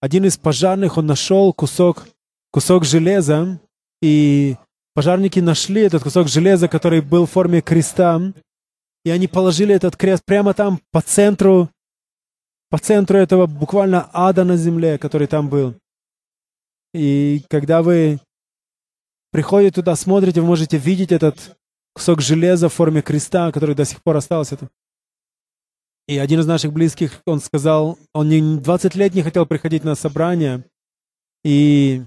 один 0.00 0.26
из 0.26 0.36
пожарных, 0.36 0.98
он 0.98 1.06
нашел 1.06 1.54
кусок, 1.54 2.06
кусок 2.50 2.84
железа, 2.84 3.58
и 4.02 4.56
пожарники 4.92 5.38
нашли 5.38 5.80
этот 5.80 6.02
кусок 6.02 6.28
железа, 6.28 6.68
который 6.68 7.00
был 7.00 7.24
в 7.24 7.30
форме 7.30 7.62
креста, 7.62 8.20
и 9.02 9.10
они 9.10 9.28
положили 9.28 9.74
этот 9.74 9.96
крест 9.96 10.24
прямо 10.26 10.52
там, 10.52 10.78
по 10.90 11.00
центру, 11.00 11.70
по 12.68 12.76
центру 12.76 13.16
этого 13.16 13.46
буквально 13.46 14.10
ада 14.12 14.44
на 14.44 14.58
земле, 14.58 14.98
который 14.98 15.26
там 15.26 15.48
был. 15.48 15.74
И 16.92 17.42
когда 17.48 17.82
вы 17.82 18.20
приходите 19.34 19.74
туда, 19.74 19.96
смотрите, 19.96 20.40
вы 20.40 20.46
можете 20.46 20.78
видеть 20.78 21.10
этот 21.10 21.58
кусок 21.92 22.20
железа 22.20 22.68
в 22.68 22.72
форме 22.72 23.02
креста, 23.02 23.50
который 23.50 23.74
до 23.74 23.84
сих 23.84 24.00
пор 24.00 24.16
остался. 24.16 24.56
И 26.06 26.18
один 26.18 26.38
из 26.38 26.46
наших 26.46 26.72
близких, 26.72 27.20
он 27.26 27.40
сказал, 27.40 27.98
он 28.12 28.28
не 28.28 28.58
20 28.60 28.94
лет 28.94 29.12
не 29.12 29.22
хотел 29.22 29.44
приходить 29.44 29.82
на 29.82 29.96
собрание, 29.96 30.64
и 31.42 32.04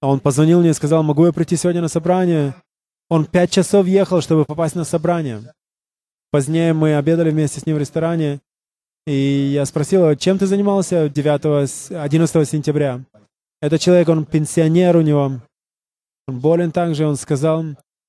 он 0.00 0.20
позвонил 0.20 0.60
мне 0.60 0.70
и 0.70 0.74
сказал, 0.74 1.02
могу 1.02 1.26
я 1.26 1.32
прийти 1.32 1.56
сегодня 1.56 1.82
на 1.82 1.88
собрание? 1.88 2.54
Он 3.10 3.26
пять 3.26 3.50
часов 3.50 3.88
ехал, 3.88 4.20
чтобы 4.20 4.44
попасть 4.44 4.76
на 4.76 4.84
собрание. 4.84 5.52
Позднее 6.30 6.72
мы 6.72 6.94
обедали 6.94 7.30
вместе 7.30 7.58
с 7.58 7.66
ним 7.66 7.78
в 7.78 7.80
ресторане, 7.80 8.40
и 9.08 9.50
я 9.52 9.66
спросил, 9.66 10.14
чем 10.14 10.38
ты 10.38 10.46
занимался 10.46 11.08
9, 11.08 11.90
11 11.90 12.48
сентября? 12.48 13.04
Этот 13.60 13.80
человек, 13.80 14.08
он 14.08 14.24
пенсионер 14.24 14.96
у 14.96 15.00
него, 15.00 15.40
болен 16.26 16.72
также, 16.72 17.06
он 17.06 17.16
сказал, 17.16 17.64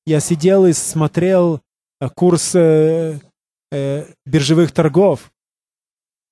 я 0.06 0.20
сидел 0.20 0.66
и 0.66 0.74
смотрел 0.74 1.62
курс 2.16 2.56
э, 2.56 3.20
э, 3.72 4.06
биржевых 4.26 4.72
торгов. 4.72 5.32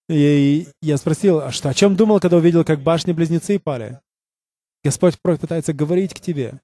И 0.10 0.68
я 0.82 0.98
спросил, 0.98 1.40
а 1.40 1.52
что, 1.52 1.70
о 1.70 1.74
чем 1.74 1.96
думал, 1.96 2.20
когда 2.20 2.38
увидел, 2.38 2.64
как 2.64 2.82
башни-близнецы 2.82 3.60
пали? 3.60 4.00
Господь 4.84 5.20
пытается 5.22 5.74
говорить 5.74 6.14
к 6.14 6.20
тебе. 6.20 6.60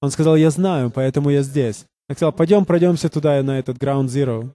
Он 0.00 0.10
сказал, 0.10 0.36
я 0.36 0.50
знаю, 0.50 0.90
поэтому 0.90 1.30
я 1.30 1.42
здесь. 1.42 1.86
Я 2.08 2.14
сказал, 2.16 2.32
пойдем 2.32 2.64
пройдемся 2.64 3.08
туда, 3.08 3.42
на 3.42 3.58
этот 3.58 3.78
Ground 3.78 4.06
Zero. 4.06 4.52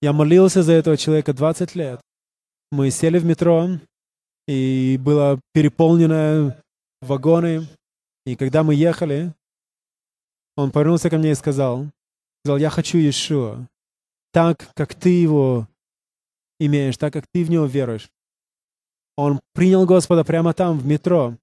Я 0.00 0.12
молился 0.12 0.62
за 0.62 0.72
этого 0.72 0.96
человека 0.96 1.32
20 1.32 1.74
лет. 1.74 2.00
Мы 2.70 2.90
сели 2.90 3.18
в 3.18 3.24
метро, 3.24 3.70
и 4.46 4.98
было 5.00 5.40
переполнено 5.52 6.56
вагоны. 7.00 7.66
И 8.26 8.36
когда 8.36 8.62
мы 8.62 8.74
ехали, 8.74 9.32
он 10.56 10.70
повернулся 10.70 11.10
ко 11.10 11.18
мне 11.18 11.32
и 11.32 11.34
сказал, 11.34 11.86
сказал, 12.42 12.58
я 12.58 12.70
хочу 12.70 12.98
Иешуа 12.98 13.66
так, 14.34 14.68
как 14.74 14.94
ты 14.94 15.10
его 15.10 15.68
имеешь, 16.58 16.96
так, 16.96 17.12
как 17.12 17.26
ты 17.28 17.44
в 17.44 17.50
него 17.50 17.66
веруешь. 17.66 18.10
Он 19.16 19.40
принял 19.52 19.86
Господа 19.86 20.24
прямо 20.24 20.52
там, 20.52 20.76
в 20.76 20.86
метро. 20.86 21.36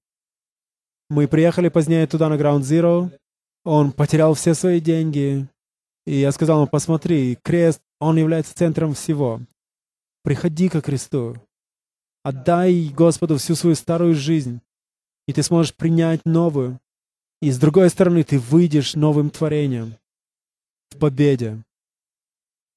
Мы 1.10 1.30
приехали 1.30 1.70
позднее 1.70 2.06
туда, 2.06 2.28
на 2.28 2.34
Ground 2.34 2.62
Zero. 2.62 3.10
Он 3.64 3.94
потерял 3.94 4.34
все 4.34 4.54
свои 4.54 4.82
деньги. 4.82 5.48
И 6.06 6.16
я 6.16 6.34
сказал 6.34 6.58
ему, 6.58 6.68
посмотри, 6.68 7.38
крест, 7.42 7.82
он 8.00 8.18
является 8.18 8.56
центром 8.56 8.94
всего. 8.94 9.40
Приходи 10.24 10.68
ко 10.68 10.82
кресту. 10.82 11.38
Отдай 12.24 12.90
Господу 12.90 13.38
всю 13.38 13.56
свою 13.56 13.76
старую 13.76 14.16
жизнь, 14.16 14.60
и 15.32 15.34
ты 15.34 15.44
сможешь 15.44 15.74
принять 15.74 16.26
новую. 16.26 16.78
И 17.42 17.52
с 17.52 17.58
другой 17.58 17.90
стороны, 17.90 18.24
ты 18.24 18.38
выйдешь 18.38 18.96
новым 18.96 19.30
творением 19.30 19.96
в 20.92 20.98
победе. 20.98 21.64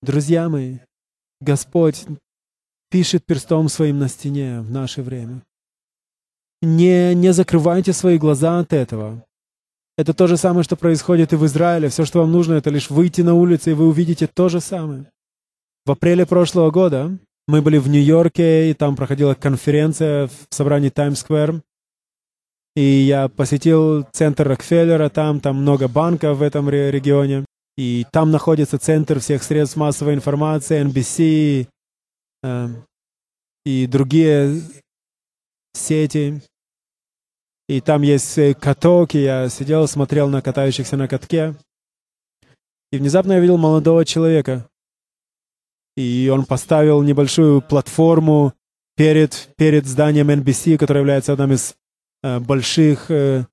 Друзья 0.02 0.48
мои, 0.48 0.78
Господь 1.40 2.06
пишет 2.90 3.26
перстом 3.26 3.68
своим 3.68 3.98
на 3.98 4.08
стене 4.08 4.60
в 4.60 4.70
наше 4.70 5.02
время. 5.02 5.42
Не, 6.62 7.12
не 7.16 7.32
закрывайте 7.32 7.92
свои 7.92 8.18
глаза 8.18 8.60
от 8.60 8.72
этого. 8.72 9.26
Это 9.98 10.14
то 10.14 10.28
же 10.28 10.36
самое, 10.36 10.62
что 10.62 10.76
происходит 10.76 11.32
и 11.32 11.36
в 11.36 11.44
Израиле. 11.46 11.88
Все, 11.88 12.04
что 12.04 12.20
вам 12.20 12.30
нужно, 12.30 12.54
это 12.54 12.70
лишь 12.70 12.88
выйти 12.88 13.22
на 13.22 13.34
улицу, 13.34 13.70
и 13.70 13.74
вы 13.74 13.88
увидите 13.88 14.28
то 14.28 14.48
же 14.48 14.60
самое. 14.60 15.10
В 15.84 15.90
апреле 15.90 16.24
прошлого 16.24 16.70
года 16.70 17.18
мы 17.48 17.62
были 17.62 17.78
в 17.78 17.88
Нью-Йорке, 17.88 18.70
и 18.70 18.74
там 18.74 18.94
проходила 18.94 19.34
конференция 19.34 20.28
в 20.28 20.54
собрании 20.54 20.90
Таймс-сквер. 20.90 21.60
И 22.76 22.82
я 22.82 23.28
посетил 23.28 24.04
центр 24.12 24.48
Рокфеллера, 24.48 25.08
там, 25.08 25.40
там 25.40 25.56
много 25.56 25.86
банков 25.86 26.38
в 26.38 26.42
этом 26.42 26.68
регионе. 26.68 27.44
И 27.76 28.04
там 28.12 28.30
находится 28.30 28.78
центр 28.78 29.20
всех 29.20 29.42
средств 29.42 29.76
массовой 29.76 30.14
информации, 30.14 30.84
NBC 30.84 31.68
э, 32.42 32.68
и 33.64 33.86
другие 33.86 34.60
сети. 35.72 36.40
И 37.68 37.80
там 37.80 38.02
есть 38.02 38.38
э, 38.38 38.54
каток, 38.54 39.14
и 39.14 39.22
я 39.22 39.48
сидел, 39.48 39.86
смотрел 39.88 40.28
на 40.28 40.42
катающихся 40.42 40.96
на 40.96 41.08
катке. 41.08 41.54
И 42.92 42.98
внезапно 42.98 43.32
я 43.32 43.40
видел 43.40 43.56
молодого 43.56 44.04
человека. 44.04 44.68
И 45.96 46.28
он 46.32 46.44
поставил 46.44 47.02
небольшую 47.02 47.62
платформу 47.62 48.52
перед, 48.96 49.48
перед 49.56 49.86
зданием 49.86 50.30
NBC, 50.30 50.76
которое 50.76 51.00
является 51.00 51.32
одним 51.32 51.52
из 51.52 51.74
больших 52.40 53.10
э, 53.10 53.46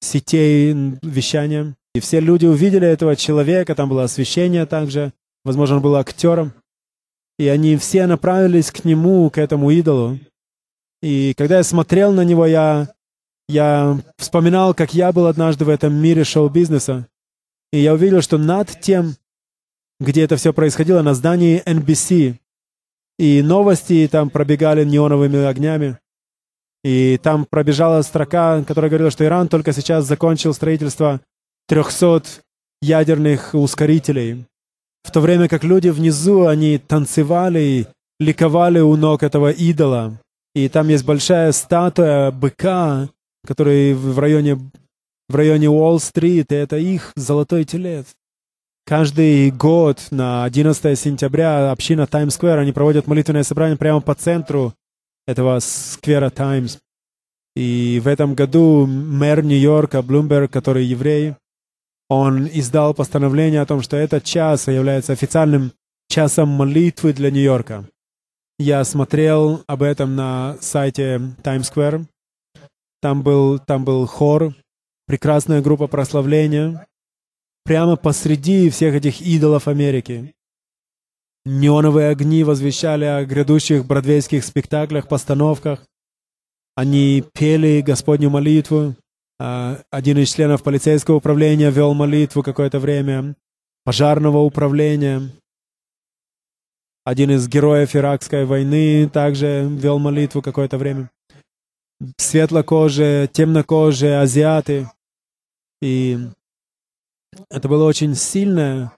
сетей 0.00 0.72
вещания. 1.02 1.76
И 1.94 2.00
все 2.00 2.20
люди 2.20 2.46
увидели 2.46 2.86
этого 2.86 3.16
человека, 3.16 3.74
там 3.74 3.88
было 3.88 4.04
освещение 4.04 4.66
также, 4.66 5.12
возможно, 5.44 5.76
он 5.76 5.82
был 5.82 5.96
актером. 5.96 6.52
И 7.38 7.48
они 7.48 7.76
все 7.76 8.06
направились 8.06 8.70
к 8.70 8.84
нему, 8.84 9.28
к 9.30 9.38
этому 9.38 9.70
идолу. 9.70 10.18
И 11.02 11.34
когда 11.36 11.58
я 11.58 11.64
смотрел 11.64 12.12
на 12.12 12.24
него, 12.24 12.46
я 12.46 12.94
я 13.48 14.00
вспоминал, 14.16 14.74
как 14.74 14.94
я 14.94 15.12
был 15.12 15.26
однажды 15.26 15.64
в 15.64 15.68
этом 15.68 15.94
мире 15.94 16.24
шоу-бизнеса, 16.24 17.08
и 17.72 17.78
я 17.78 17.92
увидел, 17.92 18.22
что 18.22 18.38
над 18.38 18.80
тем, 18.80 19.16
где 20.00 20.22
это 20.22 20.36
все 20.36 20.52
происходило, 20.52 21.02
на 21.02 21.14
здании 21.14 21.62
NBC, 21.64 22.36
и 23.18 23.42
новости 23.42 24.08
там 24.10 24.30
пробегали 24.30 24.84
неоновыми 24.84 25.44
огнями, 25.44 25.98
и 26.84 27.18
там 27.22 27.46
пробежала 27.48 28.02
строка, 28.02 28.62
которая 28.62 28.90
говорила, 28.90 29.10
что 29.10 29.24
Иран 29.24 29.48
только 29.48 29.72
сейчас 29.72 30.04
закончил 30.04 30.52
строительство 30.52 31.20
300 31.66 32.22
ядерных 32.82 33.54
ускорителей, 33.54 34.44
в 35.02 35.10
то 35.10 35.20
время 35.20 35.48
как 35.48 35.64
люди 35.64 35.88
внизу, 35.88 36.46
они 36.46 36.78
танцевали 36.78 37.60
и 37.60 37.86
ликовали 38.20 38.80
у 38.80 38.96
ног 38.96 39.22
этого 39.22 39.50
идола. 39.50 40.20
И 40.54 40.68
там 40.68 40.88
есть 40.88 41.04
большая 41.04 41.52
статуя 41.52 42.30
быка, 42.30 43.08
который 43.46 43.94
в 43.94 44.18
районе, 44.18 44.58
в 45.28 45.34
районе 45.34 45.68
Уолл-стрит, 45.68 46.52
и 46.52 46.54
это 46.54 46.76
их 46.76 47.12
золотой 47.16 47.64
телец. 47.64 48.14
Каждый 48.86 49.50
год 49.50 50.08
на 50.10 50.44
11 50.44 50.98
сентября 50.98 51.72
община 51.72 52.06
Таймс-сквер, 52.06 52.58
они 52.58 52.72
проводят 52.72 53.06
молитвенное 53.06 53.42
собрание 53.42 53.78
прямо 53.78 54.02
по 54.02 54.14
центру 54.14 54.74
этого 55.26 55.58
сквера 55.60 56.30
Таймс. 56.30 56.78
И 57.56 58.00
в 58.02 58.08
этом 58.08 58.34
году 58.34 58.86
мэр 58.86 59.44
Нью-Йорка, 59.44 60.02
Блумберг, 60.02 60.50
который 60.50 60.84
еврей, 60.84 61.34
он 62.08 62.46
издал 62.46 62.94
постановление 62.94 63.60
о 63.60 63.66
том, 63.66 63.80
что 63.80 63.96
этот 63.96 64.24
час 64.24 64.66
является 64.68 65.12
официальным 65.12 65.72
часом 66.08 66.48
молитвы 66.48 67.12
для 67.12 67.30
Нью-Йорка. 67.30 67.88
Я 68.58 68.84
смотрел 68.84 69.62
об 69.66 69.82
этом 69.82 70.14
на 70.16 70.56
сайте 70.60 71.20
Times 71.42 71.72
Square, 71.72 72.06
там 73.04 73.22
был, 73.22 73.58
там 73.58 73.84
был 73.84 74.06
хор, 74.06 74.54
прекрасная 75.06 75.60
группа 75.60 75.88
прославления. 75.88 76.86
Прямо 77.64 77.96
посреди 77.96 78.70
всех 78.70 78.94
этих 78.94 79.20
идолов 79.20 79.68
Америки. 79.68 80.34
Неоновые 81.44 82.08
огни 82.08 82.42
возвещали 82.42 83.04
о 83.04 83.24
грядущих 83.24 83.84
бродвейских 83.84 84.44
спектаклях, 84.44 85.08
постановках. 85.08 85.86
Они 86.74 87.22
пели 87.34 87.82
Господню 87.82 88.30
молитву. 88.30 88.96
А, 89.38 89.80
один 89.90 90.18
из 90.18 90.32
членов 90.32 90.62
полицейского 90.62 91.16
управления 91.16 91.70
вел 91.70 91.92
молитву 91.94 92.42
какое-то 92.42 92.78
время, 92.78 93.36
пожарного 93.84 94.38
управления. 94.38 95.30
Один 97.04 97.30
из 97.30 97.46
героев 97.48 97.94
Иракской 97.94 98.46
войны 98.46 99.08
также 99.10 99.68
вел 99.68 99.98
молитву 99.98 100.40
какое-то 100.40 100.78
время 100.78 101.10
светлокожие, 102.16 103.28
темнокожие, 103.28 104.20
азиаты. 104.20 104.88
И 105.80 106.18
это 107.50 107.68
было 107.68 107.84
очень 107.84 108.14
сильное 108.14 108.92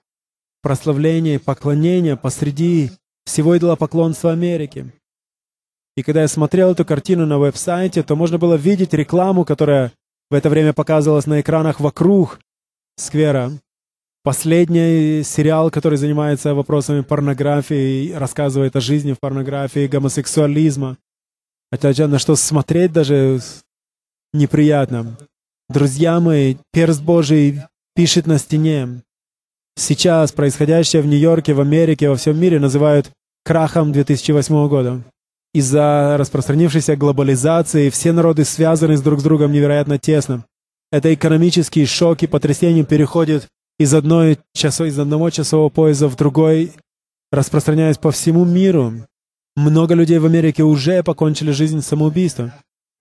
прославление, 0.63 1.39
поклонение 1.39 2.17
посреди 2.17 2.91
всего 3.25 3.57
идолопоклонства 3.57 4.33
Америки. 4.33 4.93
И 5.97 6.03
когда 6.03 6.23
я 6.23 6.29
смотрел 6.29 6.73
эту 6.73 6.85
картину 6.85 7.27
на 7.27 7.39
веб-сайте, 7.39 8.03
то 8.03 8.17
можно 8.17 8.39
было 8.39 8.55
видеть 8.55 8.93
рекламу, 8.93 9.45
которая 9.45 9.93
в 10.31 10.35
это 10.35 10.51
время 10.51 10.73
показывалась 10.73 11.27
на 11.27 11.41
экранах 11.41 11.81
вокруг 11.81 12.41
сквера. 12.97 13.53
Последний 14.23 15.23
сериал, 15.23 15.71
который 15.71 15.99
занимается 15.99 16.55
вопросами 16.55 17.01
порнографии, 17.01 18.13
рассказывает 18.13 18.75
о 18.75 18.81
жизни 18.81 19.13
в 19.13 19.21
порнографии, 19.21 19.87
гомосексуализма. 19.87 20.99
Это 21.71 22.09
на 22.09 22.19
что 22.19 22.37
смотреть 22.37 22.93
даже 22.93 23.41
неприятно. 24.33 25.17
Друзья 25.69 26.21
мои, 26.21 26.57
перст 26.73 27.03
Божий 27.03 27.61
пишет 27.95 28.27
на 28.27 28.39
стене. 28.39 29.03
Сейчас 29.79 30.33
происходящее 30.33 31.03
в 31.03 31.07
Нью-Йорке, 31.07 31.53
в 31.53 31.61
Америке, 31.61 32.09
во 32.09 32.17
всем 32.17 32.41
мире 32.41 32.59
называют 32.59 33.11
крахом 33.45 33.93
2008 33.93 34.69
года. 34.69 35.05
Из-за 35.53 36.17
распространившейся 36.19 36.97
глобализации 36.97 37.91
все 37.91 38.13
народы 38.13 38.45
связаны 38.45 38.97
с 38.97 39.03
друг 39.03 39.21
с 39.21 39.23
другом 39.23 39.53
невероятно 39.53 39.99
тесно. 39.99 40.45
Это 40.91 41.13
экономический 41.13 41.85
шок 41.85 42.23
и 42.23 42.27
потрясение 42.27 42.85
переходит 42.85 43.49
из, 43.79 43.93
одной 43.93 44.39
часо, 44.55 44.85
из 44.85 44.99
одного 44.99 45.31
часового 45.31 45.69
пояса 45.69 46.09
в 46.09 46.17
другой, 46.17 46.73
распространяясь 47.31 47.99
по 47.99 48.11
всему 48.11 48.45
миру. 48.45 48.95
Много 49.57 49.95
людей 49.95 50.19
в 50.19 50.27
Америке 50.27 50.63
уже 50.63 51.03
покончили 51.03 51.51
жизнь 51.51 51.83
самоубийством. 51.83 52.53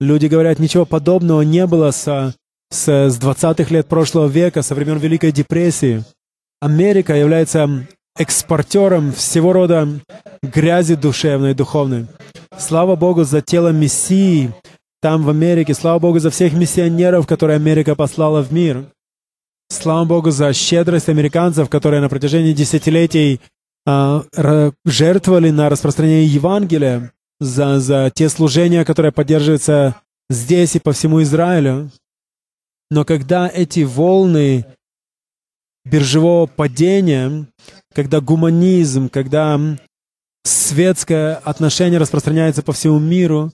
Люди 0.01 0.27
говорят, 0.27 0.59
ничего 0.59 0.85
подобного 0.85 1.41
не 1.41 1.65
было 1.67 1.91
с, 1.91 2.33
с, 2.69 2.87
с 2.87 3.17
20-х 3.17 3.73
лет 3.73 3.87
прошлого 3.87 4.27
века, 4.27 4.61
со 4.61 4.75
времен 4.75 4.97
Великой 4.97 5.31
депрессии. 5.31 6.03
Америка 6.65 7.15
является 7.15 7.85
экспортером 8.17 9.11
всего 9.11 9.53
рода 9.53 9.87
грязи 10.41 10.95
душевной 10.95 11.51
и 11.51 11.53
духовной. 11.53 12.07
Слава 12.57 12.95
Богу 12.95 13.23
за 13.23 13.43
тело 13.43 13.69
Мессии 13.69 14.51
там, 14.99 15.21
в 15.21 15.29
Америке. 15.29 15.75
Слава 15.75 15.99
Богу 15.99 16.17
за 16.17 16.31
всех 16.31 16.53
миссионеров, 16.53 17.27
которые 17.27 17.57
Америка 17.57 17.93
послала 17.93 18.41
в 18.41 18.51
мир. 18.51 18.85
Слава 19.69 20.05
Богу 20.05 20.31
за 20.31 20.53
щедрость 20.53 21.07
американцев, 21.07 21.69
которые 21.69 22.01
на 22.01 22.09
протяжении 22.09 22.53
десятилетий 22.53 23.41
а, 23.85 24.23
жертвовали 24.85 25.51
на 25.51 25.69
распространение 25.69 26.25
Евангелия, 26.25 27.11
за, 27.39 27.79
за 27.79 28.11
те 28.11 28.27
служения, 28.27 28.83
которые 28.85 29.11
поддерживаются 29.11 30.01
здесь 30.31 30.75
и 30.75 30.79
по 30.79 30.93
всему 30.93 31.21
Израилю. 31.21 31.91
Но 32.89 33.05
когда 33.05 33.47
эти 33.47 33.81
волны 33.81 34.65
биржевого 35.85 36.47
падения, 36.47 37.47
когда 37.93 38.19
гуманизм, 38.19 39.09
когда 39.09 39.59
светское 40.43 41.35
отношение 41.35 41.99
распространяется 41.99 42.63
по 42.63 42.73
всему 42.73 42.99
миру, 42.99 43.51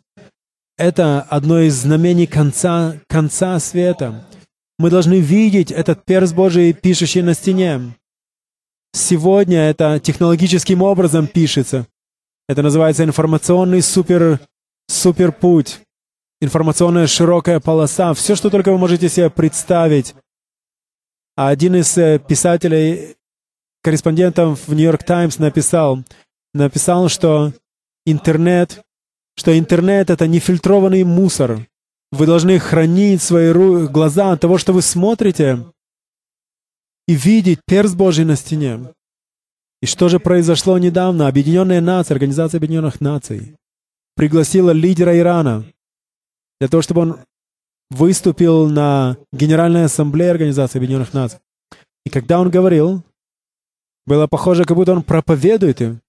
это 0.78 1.22
одно 1.22 1.60
из 1.60 1.76
знамений 1.76 2.26
конца, 2.26 2.98
конца 3.08 3.60
света. 3.60 4.26
Мы 4.80 4.90
должны 4.90 5.20
видеть 5.20 5.72
этот 5.72 6.06
перст 6.06 6.34
Божий, 6.34 6.74
пишущий 6.74 7.22
на 7.22 7.36
стене. 7.36 7.94
Сегодня 8.94 9.70
это 9.70 10.00
технологическим 10.00 10.82
образом 10.82 11.28
пишется. 11.28 11.86
Это 12.50 12.62
называется 12.64 13.04
информационный 13.04 13.82
супер, 13.82 14.40
супер 14.88 15.32
путь. 15.32 15.80
Информационная 16.42 17.06
широкая 17.06 17.60
полоса. 17.60 18.14
Все, 18.16 18.36
что 18.36 18.50
только 18.50 18.72
вы 18.72 18.80
можете 18.80 19.08
себе 19.08 19.30
представить. 19.30 20.16
А 21.42 21.48
один 21.48 21.76
из 21.76 21.98
э, 21.98 22.20
писателей, 22.20 23.16
корреспондентов 23.82 24.68
в 24.68 24.76
Нью-Йорк 24.76 25.04
Таймс 25.04 25.40
написал, 25.40 26.04
написал, 26.54 27.10
что 27.10 27.52
интернет, 28.06 28.84
что 29.36 29.58
интернет 29.58 30.12
это 30.12 30.28
нефильтрованный 30.28 31.04
мусор. 31.04 31.68
Вы 32.12 32.28
должны 32.28 32.60
хранить 32.60 33.24
свои 33.24 33.52
глаза 33.88 34.34
от 34.34 34.42
того, 34.42 34.60
что 34.60 34.72
вы 34.72 34.84
смотрите, 34.84 35.66
и 37.08 37.16
видеть 37.16 37.62
перст 37.66 37.96
Божий 37.96 38.24
на 38.24 38.36
стене. 38.36 38.94
И 39.82 39.88
что 39.88 40.10
же 40.10 40.20
произошло 40.20 40.78
недавно? 40.78 41.28
Объединенная 41.28 41.82
нация, 41.82 42.14
Организация 42.14 42.60
Объединенных 42.60 43.02
Наций, 43.02 43.56
пригласила 44.16 44.70
лидера 44.70 45.18
Ирана 45.18 45.66
для 46.60 46.70
того, 46.70 46.84
чтобы 46.84 47.02
он 47.02 47.20
выступил 47.92 48.68
на 48.68 49.18
Генеральной 49.34 49.86
Ассамблее 49.86 50.32
Организации 50.32 50.80
Объединенных 50.80 51.14
Наций. 51.14 51.40
И 52.06 52.10
когда 52.10 52.40
он 52.40 52.50
говорил, 52.50 53.04
было 54.08 54.28
похоже, 54.28 54.64
как 54.64 54.78
будто 54.78 54.94
он 54.94 55.04
проповедует 55.04 55.82
им. 55.82 56.02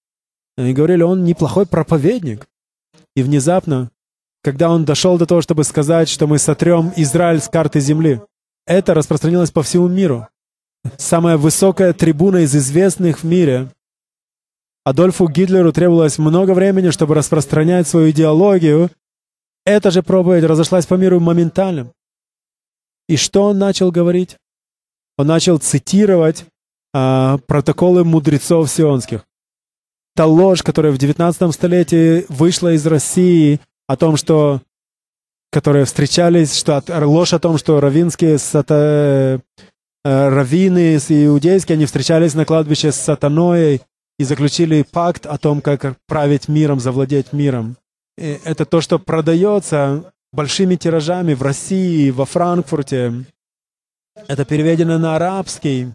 Они 0.57 0.73
говорили, 0.73 1.03
он 1.03 1.23
неплохой 1.23 1.65
проповедник. 1.65 2.47
И 3.15 3.21
внезапно, 3.21 3.91
когда 4.43 4.69
он 4.69 4.85
дошел 4.85 5.17
до 5.17 5.25
того, 5.25 5.41
чтобы 5.41 5.63
сказать, 5.63 6.09
что 6.09 6.25
мы 6.25 6.39
сотрем 6.39 6.93
Израиль 6.95 7.41
с 7.41 7.49
карты 7.49 7.79
земли, 7.79 8.21
это 8.65 8.93
распространилось 8.93 9.51
по 9.51 9.61
всему 9.61 9.87
миру. 9.87 10.27
Самая 10.97 11.37
высокая 11.37 11.93
трибуна 11.93 12.37
из 12.37 12.55
известных 12.55 13.19
в 13.19 13.23
мире. 13.25 13.69
Адольфу 14.85 15.27
Гитлеру 15.27 15.71
требовалось 15.71 16.17
много 16.17 16.53
времени, 16.53 16.89
чтобы 16.89 17.15
распространять 17.15 17.87
свою 17.87 18.11
идеологию. 18.11 18.89
Эта 19.65 19.91
же 19.91 20.03
проповедь 20.03 20.43
разошлась 20.43 20.85
по 20.85 20.95
миру 20.95 21.19
моментально. 21.19 21.91
И 23.07 23.17
что 23.17 23.43
он 23.43 23.57
начал 23.57 23.91
говорить? 23.91 24.37
Он 25.17 25.27
начал 25.27 25.57
цитировать 25.57 26.45
а, 26.93 27.37
протоколы 27.47 28.03
мудрецов 28.03 28.69
сионских. 28.69 29.25
Та 30.15 30.25
ложь, 30.25 30.63
которая 30.63 30.91
в 30.91 30.97
19 30.97 31.53
столетии 31.53 32.25
вышла 32.29 32.73
из 32.73 32.85
России 32.85 33.59
о 33.87 33.95
том, 33.95 34.17
что 34.17 34.61
которые 35.51 35.85
встречались, 35.85 36.57
что 36.57 36.83
ложь 36.87 37.33
о 37.33 37.39
том, 37.39 37.57
что 37.59 37.79
равинские 37.79 38.39
сата, 38.39 39.39
э, 40.03 40.29
раввины 40.29 40.95
иудейские, 40.95 41.75
они 41.75 41.85
встречались 41.85 42.33
на 42.33 42.43
кладбище 42.43 42.91
с 42.91 42.95
сатаной 42.95 43.81
и 44.17 44.23
заключили 44.23 44.81
пакт 44.81 45.27
о 45.27 45.37
том, 45.37 45.61
как 45.61 45.95
править 46.07 46.47
миром, 46.47 46.79
завладеть 46.79 47.33
миром. 47.33 47.77
И 48.17 48.39
это 48.43 48.65
то, 48.65 48.81
что 48.81 48.99
продается 48.99 50.13
большими 50.31 50.75
тиражами 50.75 51.33
в 51.33 51.41
России, 51.41 52.09
во 52.09 52.25
Франкфурте. 52.25 53.25
Это 54.27 54.45
переведено 54.45 54.97
на 54.97 55.15
арабский. 55.15 55.93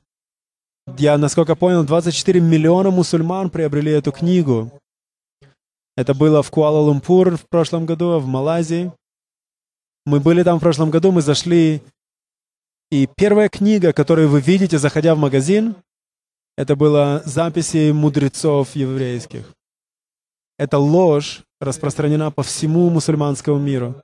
Я, 0.96 1.18
насколько 1.18 1.54
понял, 1.54 1.84
24 1.84 2.40
миллиона 2.40 2.90
мусульман 2.90 3.50
приобрели 3.50 3.92
эту 3.92 4.10
книгу. 4.10 4.72
Это 5.96 6.14
было 6.14 6.42
в 6.42 6.50
Куала-Лумпур 6.50 7.36
в 7.36 7.48
прошлом 7.48 7.86
году, 7.86 8.18
в 8.18 8.26
Малайзии. 8.26 8.92
Мы 10.06 10.20
были 10.20 10.42
там 10.42 10.58
в 10.58 10.60
прошлом 10.60 10.90
году, 10.90 11.12
мы 11.12 11.20
зашли, 11.20 11.82
и 12.90 13.06
первая 13.16 13.50
книга, 13.50 13.92
которую 13.92 14.30
вы 14.30 14.40
видите, 14.40 14.78
заходя 14.78 15.14
в 15.14 15.18
магазин, 15.18 15.76
это 16.56 16.74
была 16.74 17.20
записи 17.24 17.90
мудрецов 17.90 18.74
еврейских. 18.74 19.52
Эта 20.58 20.78
ложь 20.78 21.42
распространена 21.60 22.30
по 22.30 22.42
всему 22.42 22.90
мусульманскому 22.90 23.58
миру. 23.58 24.02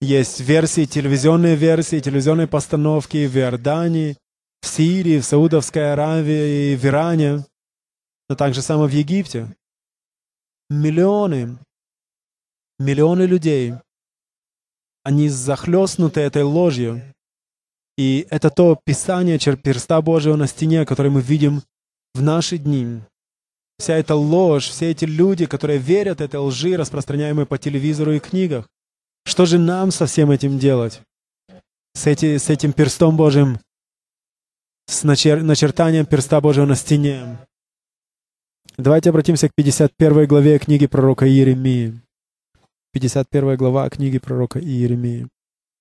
Есть 0.00 0.40
версии, 0.40 0.84
телевизионные 0.84 1.56
версии, 1.56 2.00
телевизионные 2.00 2.46
постановки 2.46 3.26
в 3.26 3.36
Иордании, 3.36 4.16
в 4.60 4.66
Сирии, 4.66 5.18
в 5.18 5.24
Саудовской 5.24 5.92
Аравии, 5.92 6.76
в 6.76 6.84
Иране, 6.84 7.44
но 8.28 8.36
также 8.36 8.62
само 8.62 8.86
в 8.86 8.92
Египте. 8.92 9.54
Миллионы, 10.70 11.58
миллионы 12.78 13.22
людей 13.22 13.74
они 15.08 15.30
захлестнуты 15.30 16.20
этой 16.20 16.42
ложью. 16.42 17.02
И 17.96 18.26
это 18.28 18.50
то 18.50 18.78
Писание 18.84 19.38
перста 19.38 20.02
Божьего 20.02 20.36
на 20.36 20.46
стене, 20.46 20.84
которое 20.84 21.08
мы 21.08 21.22
видим 21.22 21.62
в 22.14 22.22
наши 22.22 22.58
дни. 22.58 23.00
Вся 23.78 23.94
эта 23.94 24.14
ложь, 24.16 24.68
все 24.68 24.90
эти 24.90 25.04
люди, 25.04 25.46
которые 25.46 25.78
верят 25.78 26.20
этой 26.20 26.40
лжи, 26.40 26.76
распространяемой 26.76 27.46
по 27.46 27.58
телевизору 27.58 28.12
и 28.12 28.18
книгах. 28.18 28.68
Что 29.24 29.46
же 29.46 29.58
нам 29.58 29.90
со 29.90 30.06
всем 30.06 30.30
этим 30.30 30.58
делать? 30.58 31.00
С, 31.94 32.06
эти, 32.06 32.38
с 32.38 32.50
этим 32.50 32.72
перстом 32.72 33.16
Божьим, 33.16 33.58
с 34.86 35.04
начер, 35.04 35.42
начертанием 35.42 36.06
перста 36.06 36.40
Божьего 36.40 36.64
на 36.66 36.74
стене. 36.74 37.38
Давайте 38.78 39.10
обратимся 39.10 39.48
к 39.48 39.54
51 39.54 40.26
главе 40.26 40.58
книги 40.58 40.86
пророка 40.86 41.28
Иеремии. 41.28 42.00
51 42.92 43.56
глава 43.56 43.88
книги 43.90 44.18
пророка 44.18 44.58
Иеремии. 44.58 45.28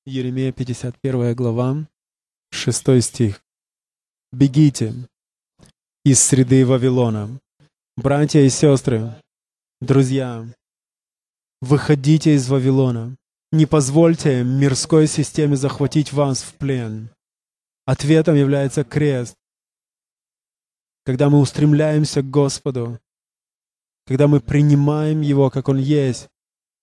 Иеремия, 0.06 0.52
51 0.52 1.36
глава, 1.36 1.88
6 2.52 3.02
стих. 3.02 3.42
«Бегите 4.32 4.94
из 6.04 6.20
среды 6.22 6.66
Вавилона, 6.66 7.40
братья 7.98 8.42
и 8.42 8.50
сестры, 8.50 9.12
друзья, 9.82 10.46
выходите 11.62 12.36
из 12.36 12.48
Вавилона, 12.48 13.18
не 13.52 13.66
позвольте 13.66 14.44
мирской 14.44 15.08
системе 15.08 15.56
захватить 15.56 16.14
вас 16.14 16.44
в 16.44 16.54
плен. 16.54 17.10
Ответом 17.86 18.36
является 18.36 18.84
крест. 18.84 19.36
Когда 21.06 21.30
мы 21.30 21.40
устремляемся 21.40 22.22
к 22.22 22.30
Господу, 22.30 23.00
когда 24.06 24.28
мы 24.28 24.42
принимаем 24.42 25.22
Его, 25.22 25.50
как 25.50 25.68
Он 25.68 25.78
есть, 25.78 26.28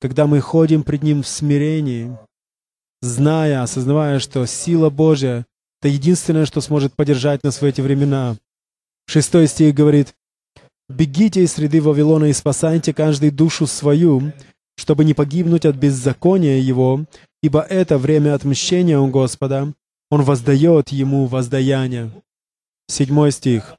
когда 0.01 0.27
мы 0.27 0.41
ходим 0.41 0.83
пред 0.83 1.03
Ним 1.03 1.23
в 1.23 1.29
смирении, 1.29 2.19
зная, 3.03 3.63
осознавая, 3.63 4.19
что 4.19 4.45
сила 4.47 4.91
Божья— 4.91 5.47
это 5.81 5.91
единственное, 5.91 6.47
что 6.47 6.61
сможет 6.61 6.95
поддержать 6.95 7.45
нас 7.45 7.61
в 7.61 7.65
эти 7.65 7.81
времена. 7.81 8.37
Шестой 9.07 9.47
стих 9.47 9.75
говорит, 9.75 10.15
«Бегите 10.89 11.43
из 11.43 11.53
среды 11.53 11.81
Вавилона 11.81 12.27
и 12.27 12.33
спасайте 12.33 12.93
каждый 12.93 13.31
душу 13.31 13.67
свою, 13.67 14.33
чтобы 14.77 15.05
не 15.05 15.15
погибнуть 15.15 15.65
от 15.65 15.77
беззакония 15.77 16.59
его, 16.59 17.05
ибо 17.43 17.61
это 17.61 17.97
время 17.99 18.35
отмщения 18.35 18.99
у 18.99 19.09
Господа, 19.09 19.73
Он 20.11 20.23
воздает 20.23 20.91
ему 20.91 21.27
воздаяние». 21.27 22.11
Седьмой 22.89 23.33
стих. 23.33 23.77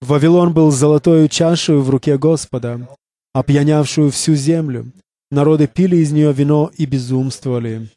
«Вавилон 0.00 0.54
был 0.54 0.70
золотою 0.70 1.28
чашей 1.28 1.76
в 1.76 1.90
руке 1.90 2.16
Господа, 2.16 2.88
опьянявшую 3.34 4.10
всю 4.10 4.34
землю, 4.34 4.90
Народы 5.32 5.68
пили 5.68 5.96
из 5.96 6.10
нее 6.10 6.32
вино 6.32 6.72
и 6.76 6.86
безумствовали. 6.86 7.88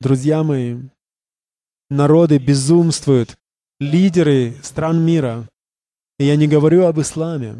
Друзья 0.00 0.44
мои, 0.44 0.76
народы 1.90 2.38
безумствуют, 2.38 3.36
лидеры 3.80 4.54
стран 4.62 5.04
мира. 5.04 5.48
И 6.20 6.24
я 6.24 6.36
не 6.36 6.46
говорю 6.46 6.86
об 6.86 7.00
исламе. 7.00 7.56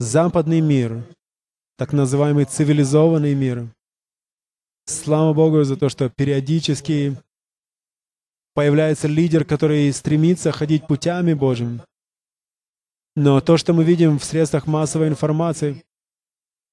Западный 0.00 0.60
мир, 0.60 1.06
так 1.78 1.92
называемый 1.92 2.46
цивилизованный 2.46 3.34
мир. 3.34 3.68
Слава 4.86 5.32
Богу 5.32 5.62
за 5.62 5.76
то, 5.76 5.88
что 5.88 6.10
периодически 6.10 7.16
появляется 8.54 9.06
лидер, 9.06 9.44
который 9.44 9.92
стремится 9.92 10.50
ходить 10.50 10.88
путями 10.88 11.32
Божьими. 11.32 11.80
Но 13.14 13.40
то, 13.40 13.56
что 13.56 13.72
мы 13.72 13.84
видим 13.84 14.18
в 14.18 14.24
средствах 14.24 14.66
массовой 14.66 15.06
информации, 15.06 15.84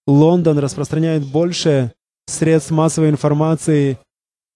Лондон 0.07 0.57
распространяет 0.57 1.23
больше 1.23 1.93
средств 2.25 2.71
массовой 2.71 3.12
информации 3.12 3.99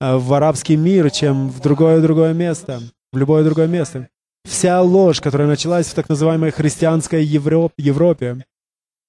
э, 0.01 0.17
в 0.17 0.33
арабский 0.33 0.75
мир, 0.75 1.11
чем 1.11 1.49
в 1.49 1.61
другое 1.61 2.01
другое 2.01 2.33
место, 2.33 2.81
в 3.13 3.17
любое 3.17 3.43
другое 3.43 3.67
место. 3.67 4.09
Вся 4.43 4.81
ложь, 4.81 5.21
которая 5.21 5.47
началась 5.47 5.87
в 5.87 5.93
так 5.93 6.09
называемой 6.09 6.49
христианской 6.49 7.23
Европе, 7.23 8.43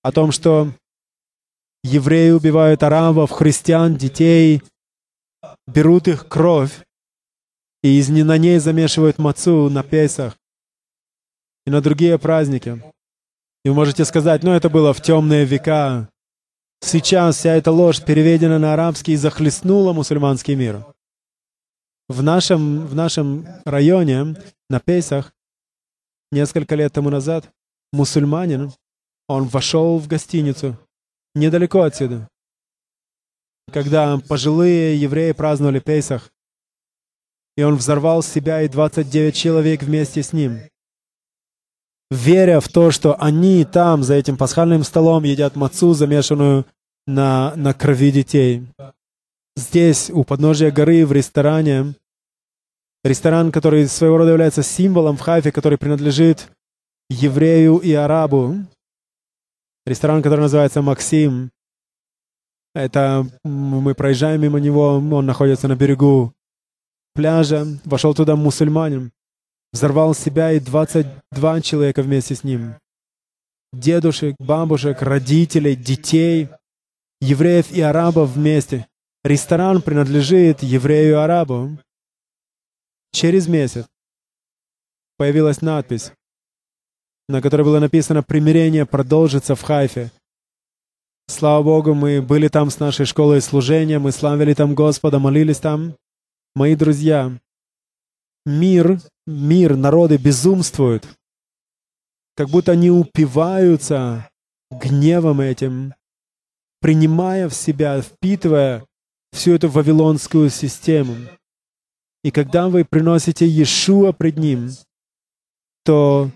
о 0.06 0.12
том, 0.12 0.30
что 0.30 0.72
евреи 1.82 2.30
убивают 2.30 2.84
арабов, 2.84 3.32
христиан, 3.32 3.96
детей, 3.96 4.62
берут 5.66 6.06
их 6.06 6.28
кровь 6.28 6.86
и 7.82 7.98
из 7.98 8.08
на 8.08 8.38
ней 8.38 8.60
замешивают 8.60 9.18
мацу 9.18 9.68
на 9.68 9.82
Песах 9.82 10.36
и 11.66 11.70
на 11.70 11.80
другие 11.80 12.18
праздники. 12.20 12.80
И 13.64 13.68
вы 13.68 13.74
можете 13.74 14.04
сказать, 14.04 14.44
ну 14.44 14.52
это 14.52 14.70
было 14.70 14.92
в 14.94 15.02
темные 15.02 15.44
века, 15.44 16.08
Сейчас 16.80 17.38
вся 17.38 17.54
эта 17.54 17.72
ложь 17.72 18.00
переведена 18.00 18.60
на 18.60 18.74
арабский 18.74 19.12
и 19.14 19.16
захлестнула 19.16 19.92
мусульманский 19.92 20.54
мир. 20.54 20.84
В 22.08 22.22
нашем, 22.22 22.86
в 22.86 22.94
нашем 22.94 23.44
районе, 23.64 24.36
на 24.70 24.78
Песах, 24.78 25.32
несколько 26.30 26.76
лет 26.76 26.92
тому 26.92 27.10
назад, 27.10 27.50
мусульманин, 27.92 28.70
он 29.28 29.44
вошел 29.48 29.98
в 29.98 30.08
гостиницу 30.08 30.76
недалеко 31.34 31.82
отсюда. 31.82 32.28
Когда 33.72 34.18
пожилые 34.18 35.00
евреи 35.00 35.32
праздновали 35.32 35.80
Песах, 35.80 36.30
и 37.56 37.62
он 37.62 37.76
взорвал 37.76 38.22
себя 38.22 38.62
и 38.62 38.68
29 38.68 39.34
человек 39.34 39.82
вместе 39.82 40.22
с 40.22 40.32
ним 40.32 40.60
веря 42.10 42.60
в 42.60 42.68
то, 42.68 42.90
что 42.90 43.20
они 43.20 43.64
там, 43.64 44.02
за 44.02 44.14
этим 44.14 44.36
пасхальным 44.36 44.84
столом, 44.84 45.24
едят 45.24 45.56
мацу, 45.56 45.92
замешанную 45.94 46.66
на, 47.06 47.54
на 47.56 47.74
крови 47.74 48.10
детей. 48.10 48.66
Здесь, 49.56 50.10
у 50.10 50.24
подножия 50.24 50.70
горы, 50.70 51.06
в 51.06 51.12
ресторане, 51.12 51.94
ресторан, 53.02 53.52
который 53.52 53.86
своего 53.88 54.18
рода 54.18 54.30
является 54.30 54.62
символом 54.62 55.16
в 55.16 55.20
Хайфе, 55.20 55.52
который 55.52 55.78
принадлежит 55.78 56.48
еврею 57.08 57.78
и 57.78 57.92
арабу. 57.92 58.56
Ресторан, 59.86 60.20
который 60.20 60.40
называется 60.40 60.82
«Максим». 60.82 61.52
Это 62.74 63.26
мы 63.44 63.94
проезжаем 63.94 64.42
мимо 64.42 64.58
него, 64.58 64.96
он 64.96 65.24
находится 65.24 65.68
на 65.68 65.76
берегу 65.76 66.34
пляжа. 67.14 67.64
Вошел 67.84 68.12
туда 68.12 68.36
мусульманин, 68.36 69.12
взорвал 69.72 70.14
себя 70.14 70.52
и 70.52 70.60
22 70.60 71.60
человека 71.62 72.02
вместе 72.02 72.34
с 72.34 72.44
ним. 72.44 72.74
Дедушек, 73.72 74.36
бабушек, 74.38 75.02
родителей, 75.02 75.76
детей, 75.76 76.48
евреев 77.20 77.70
и 77.70 77.80
арабов 77.80 78.30
вместе. 78.30 78.86
Ресторан 79.24 79.82
принадлежит 79.82 80.62
еврею 80.62 81.12
и 81.12 81.18
арабу. 81.18 81.78
Через 83.12 83.48
месяц 83.48 83.86
появилась 85.16 85.62
надпись, 85.62 86.12
на 87.28 87.42
которой 87.42 87.62
было 87.62 87.80
написано 87.80 88.22
«Примирение 88.22 88.86
продолжится 88.86 89.54
в 89.54 89.62
Хайфе». 89.62 90.10
Слава 91.28 91.62
Богу, 91.62 91.94
мы 91.94 92.22
были 92.22 92.46
там 92.48 92.70
с 92.70 92.78
нашей 92.78 93.04
школой 93.04 93.40
служения, 93.40 93.98
мы 93.98 94.12
славили 94.12 94.54
там 94.54 94.74
Господа, 94.74 95.18
молились 95.18 95.58
там. 95.58 95.96
Мои 96.54 96.76
друзья, 96.76 97.36
мир, 98.44 99.00
мир, 99.26 99.76
народы 99.76 100.18
безумствуют, 100.18 101.06
как 102.36 102.48
будто 102.48 102.72
они 102.72 102.90
упиваются 102.90 104.30
гневом 104.70 105.40
этим, 105.40 105.94
принимая 106.80 107.48
в 107.48 107.54
себя, 107.54 108.00
впитывая 108.00 108.86
всю 109.32 109.52
эту 109.52 109.68
вавилонскую 109.68 110.48
систему. 110.48 111.16
И 112.22 112.30
когда 112.30 112.68
вы 112.68 112.84
приносите 112.84 113.46
Иешуа 113.46 114.12
пред 114.12 114.38
Ним, 114.38 114.70
то 115.84 116.30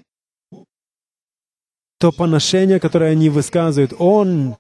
то 2.01 2.11
поношение, 2.13 2.81
которое 2.81 3.13
они 3.13 3.29
высказывают, 3.29 3.93
Он, 3.99 4.57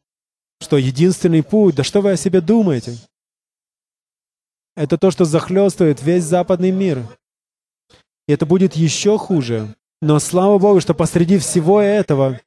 что 0.60 0.76
единственный 0.76 1.42
путь, 1.42 1.74
да 1.74 1.82
что 1.82 2.02
вы 2.02 2.12
о 2.12 2.16
себе 2.16 2.42
думаете? 2.42 2.96
Это 4.76 4.98
то, 4.98 5.10
что 5.10 5.24
захлестывает 5.24 6.02
весь 6.02 6.24
западный 6.24 6.70
мир. 6.70 7.02
И 8.28 8.32
это 8.32 8.44
будет 8.44 8.76
еще 8.76 9.16
хуже. 9.16 9.74
Но 10.02 10.18
слава 10.18 10.58
Богу, 10.58 10.80
что 10.80 10.92
посреди 10.92 11.38
всего 11.38 11.80
этого 11.80 12.38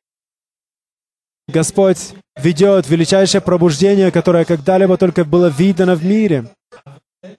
Господь 1.47 2.13
ведет 2.37 2.87
величайшее 2.87 3.41
пробуждение, 3.41 4.11
которое 4.11 4.45
когда-либо 4.45 4.97
только 4.97 5.25
было 5.25 5.47
видано 5.47 5.95
в 5.95 6.05
мире 6.05 6.47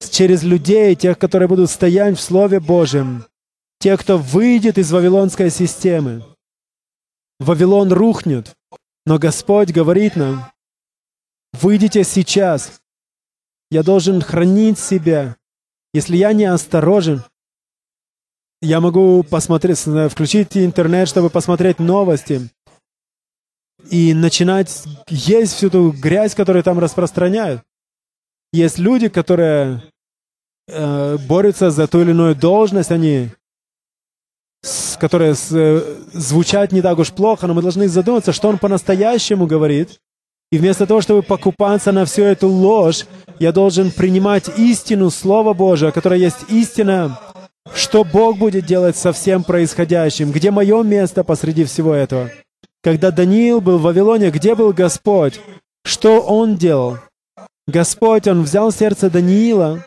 через 0.00 0.42
людей, 0.42 0.94
тех, 0.96 1.18
которые 1.18 1.48
будут 1.48 1.70
стоять 1.70 2.18
в 2.18 2.20
Слове 2.20 2.58
Божьем, 2.58 3.26
тех, 3.78 4.00
кто 4.00 4.18
выйдет 4.18 4.76
из 4.76 4.90
вавилонской 4.90 5.50
системы. 5.50 6.24
Вавилон 7.40 7.92
рухнет, 7.92 8.54
но 9.06 9.18
Господь 9.18 9.72
говорит 9.72 10.16
нам, 10.16 10.50
выйдите 11.52 12.04
сейчас. 12.04 12.80
Я 13.70 13.82
должен 13.82 14.20
хранить 14.20 14.78
себя. 14.78 15.36
Если 15.92 16.16
я 16.16 16.32
не 16.32 16.44
осторожен, 16.44 17.24
я 18.62 18.80
могу 18.80 19.22
посмотреть, 19.22 19.78
включить 20.10 20.56
интернет, 20.56 21.08
чтобы 21.08 21.28
посмотреть 21.28 21.78
новости 21.78 22.50
и 23.90 24.14
начинать 24.14 24.84
есть 25.08 25.54
всю 25.54 25.70
ту 25.70 25.92
грязь, 25.92 26.34
которую 26.34 26.62
там 26.62 26.78
распространяют. 26.78 27.62
Есть 28.52 28.78
люди, 28.78 29.08
которые 29.08 29.82
э, 30.68 31.18
борются 31.28 31.70
за 31.70 31.86
ту 31.86 32.00
или 32.00 32.10
иную 32.10 32.34
должность, 32.34 32.90
они, 32.90 33.30
которые 34.98 35.34
э, 35.50 35.96
звучат 36.12 36.72
не 36.72 36.82
так 36.82 36.98
уж 36.98 37.12
плохо, 37.12 37.46
но 37.46 37.54
мы 37.54 37.62
должны 37.62 37.88
задуматься, 37.88 38.32
что 38.32 38.48
он 38.48 38.58
по-настоящему 38.58 39.46
говорит. 39.46 39.98
И 40.50 40.58
вместо 40.58 40.86
того, 40.86 41.00
чтобы 41.00 41.22
покупаться 41.22 41.92
на 41.92 42.04
всю 42.04 42.22
эту 42.22 42.48
ложь, 42.48 43.06
я 43.40 43.52
должен 43.52 43.90
принимать 43.90 44.48
истину 44.58 45.10
Слова 45.10 45.52
Божия, 45.52 45.90
которая 45.90 46.18
есть 46.18 46.44
истина, 46.48 47.18
что 47.74 48.04
Бог 48.04 48.38
будет 48.38 48.66
делать 48.66 48.96
со 48.96 49.12
всем 49.12 49.42
происходящим, 49.42 50.30
где 50.30 50.50
мое 50.50 50.82
место 50.82 51.24
посреди 51.24 51.64
всего 51.64 51.92
этого. 51.92 52.30
Когда 52.82 53.10
Даниил 53.10 53.60
был 53.60 53.78
в 53.78 53.82
Вавилоне, 53.82 54.30
где 54.30 54.54
был 54.54 54.72
Господь? 54.72 55.40
Что 55.84 56.20
он 56.20 56.56
делал? 56.56 56.98
Господь, 57.66 58.28
Он 58.28 58.42
взял 58.42 58.70
сердце 58.70 59.10
Даниила, 59.10 59.86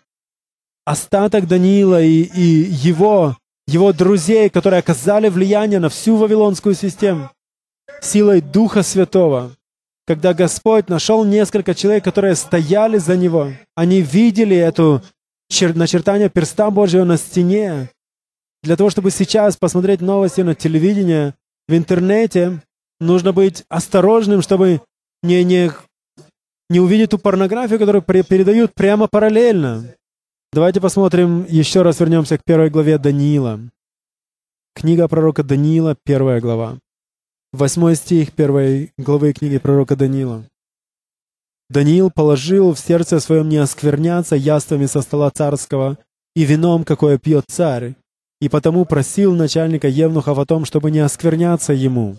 остаток 0.84 1.48
Даниила 1.48 2.02
и, 2.02 2.24
и 2.24 2.42
его, 2.42 3.38
его 3.68 3.92
друзей, 3.94 4.50
которые 4.50 4.80
оказали 4.80 5.30
влияние 5.30 5.80
на 5.80 5.90
всю 5.90 6.16
вавилонскую 6.16 6.74
систему, 6.74 7.32
силой 8.02 8.42
Духа 8.42 8.84
Святого. 8.84 9.52
Когда 10.06 10.34
Господь 10.34 10.88
нашел 10.88 11.26
несколько 11.26 11.76
человек, 11.76 12.04
которые 12.04 12.36
стояли 12.36 12.98
за 12.98 13.18
Него, 13.18 13.52
они 13.76 14.02
видели 14.02 14.56
эту 14.56 15.02
чер- 15.52 15.78
начертание 15.78 16.30
перста 16.30 16.72
Божьего 16.72 17.04
на 17.04 17.18
стене. 17.18 17.90
Для 18.64 18.78
того, 18.78 18.90
чтобы 18.90 19.12
сейчас 19.12 19.58
посмотреть 19.58 20.02
новости 20.02 20.42
на 20.42 20.56
телевидении, 20.56 21.34
в 21.68 21.76
интернете, 21.76 22.64
нужно 23.02 23.34
быть 23.34 23.66
осторожным, 23.68 24.42
чтобы 24.42 24.82
не, 25.22 25.44
не 25.44 25.70
не 26.70 26.80
увидеть 26.80 27.12
ту 27.12 27.18
порнографию, 27.18 27.80
которую 27.80 28.02
передают 28.02 28.74
прямо 28.74 29.08
параллельно. 29.08 29.94
Давайте 30.54 30.80
посмотрим, 30.80 31.46
еще 31.50 31.82
раз 31.82 32.00
вернемся 32.00 32.38
к 32.38 32.44
первой 32.44 32.70
главе 32.70 32.98
Даниила. 32.98 33.60
Книга 34.74 35.08
пророка 35.08 35.44
Даниила, 35.44 35.96
первая 36.04 36.40
глава. 36.40 36.80
Восьмой 37.52 37.96
стих 37.96 38.32
первой 38.32 38.94
главы 38.98 39.34
книги 39.34 39.58
пророка 39.58 39.96
Даниила. 39.96 40.46
Даниил 41.70 42.12
положил 42.12 42.74
в 42.74 42.80
сердце 42.80 43.20
своем 43.20 43.50
не 43.50 43.58
оскверняться 43.58 44.36
яствами 44.38 44.86
со 44.86 45.02
стола 45.02 45.32
царского 45.32 45.98
и 46.34 46.46
вином, 46.46 46.86
какое 46.86 47.18
пьет 47.18 47.46
царь, 47.50 47.96
и 48.40 48.48
потому 48.48 48.86
просил 48.86 49.36
начальника 49.36 49.90
Евнухов 49.90 50.40
о 50.40 50.46
том, 50.46 50.64
чтобы 50.64 50.92
не 50.92 51.00
оскверняться 51.00 51.74
ему. 51.74 52.16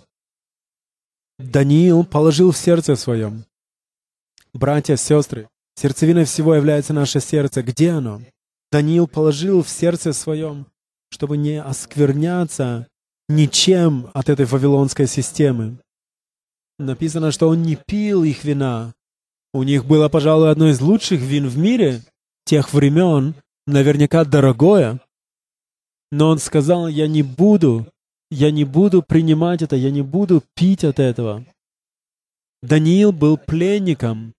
Даниил 1.38 2.04
положил 2.04 2.50
в 2.50 2.58
сердце 2.58 2.94
своем 2.94 3.44
Братья, 4.52 4.96
сестры, 4.96 5.48
сердцевиной 5.78 6.24
всего 6.24 6.54
является 6.54 6.92
наше 6.92 7.20
сердце. 7.20 7.62
Где 7.62 7.90
оно? 7.90 8.20
Даниил 8.70 9.06
положил 9.06 9.62
в 9.62 9.68
сердце 9.68 10.12
своем, 10.12 10.66
чтобы 11.10 11.36
не 11.36 11.60
оскверняться 11.60 12.88
ничем 13.28 14.10
от 14.12 14.28
этой 14.28 14.46
вавилонской 14.46 15.06
системы. 15.06 15.78
Написано, 16.78 17.32
что 17.32 17.48
он 17.48 17.62
не 17.62 17.76
пил 17.76 18.24
их 18.24 18.44
вина. 18.44 18.92
У 19.52 19.62
них 19.62 19.84
было, 19.84 20.08
пожалуй, 20.08 20.50
одно 20.50 20.68
из 20.68 20.80
лучших 20.80 21.20
вин 21.20 21.48
в 21.48 21.56
мире 21.56 22.02
тех 22.44 22.72
времен, 22.72 23.34
наверняка 23.66 24.24
дорогое. 24.24 25.00
Но 26.10 26.28
он 26.28 26.38
сказал, 26.38 26.88
я 26.88 27.06
не 27.06 27.22
буду, 27.22 27.86
я 28.30 28.50
не 28.50 28.64
буду 28.64 29.02
принимать 29.02 29.62
это, 29.62 29.76
я 29.76 29.90
не 29.90 30.02
буду 30.02 30.42
пить 30.54 30.84
от 30.84 30.98
этого. 30.98 31.44
Даниил 32.62 33.12
был 33.12 33.38
пленником, 33.38 34.34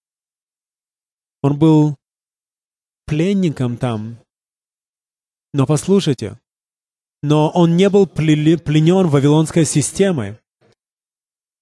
он 1.42 1.58
был 1.58 1.96
пленником 3.06 3.78
там. 3.78 4.18
Но 5.54 5.66
послушайте, 5.66 6.40
но 7.22 7.50
он 7.50 7.76
не 7.76 7.90
был 7.90 8.08
пленен 8.08 9.08
вавилонской 9.08 9.66
системой. 9.66 10.38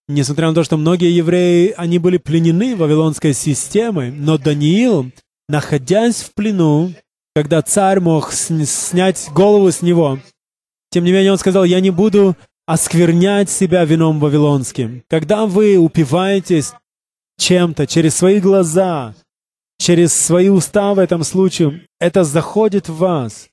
Несмотря 0.09 0.47
на 0.49 0.55
то, 0.55 0.63
что 0.63 0.77
многие 0.77 1.11
евреи, 1.11 1.73
они 1.75 1.99
были 1.99 2.17
пленены 2.17 2.75
вавилонской 2.75 3.33
системой, 3.33 4.11
но 4.11 4.37
Даниил, 4.37 5.11
находясь 5.49 6.21
в 6.21 6.33
плену, 6.33 6.93
когда 7.35 7.61
царь 7.61 7.99
мог 7.99 8.31
снять 8.31 9.29
голову 9.33 9.71
с 9.71 9.81
него, 9.81 10.19
тем 10.91 11.03
не 11.03 11.11
менее 11.11 11.33
он 11.33 11.37
сказал, 11.37 11.65
я 11.65 11.81
не 11.81 11.91
буду 11.91 12.37
осквернять 12.65 13.49
себя 13.49 13.83
вином 13.85 14.19
вавилонским. 14.19 15.03
Когда 15.09 15.45
вы 15.45 15.77
упиваетесь 15.77 16.73
чем-то 17.37 17.85
через 17.85 18.15
свои 18.15 18.39
глаза, 18.39 19.13
через 19.77 20.13
свои 20.13 20.49
уста 20.49 20.93
в 20.93 20.99
этом 20.99 21.23
случае, 21.23 21.87
это 21.99 22.23
заходит 22.23 22.89
в 22.89 22.97
вас. 22.97 23.49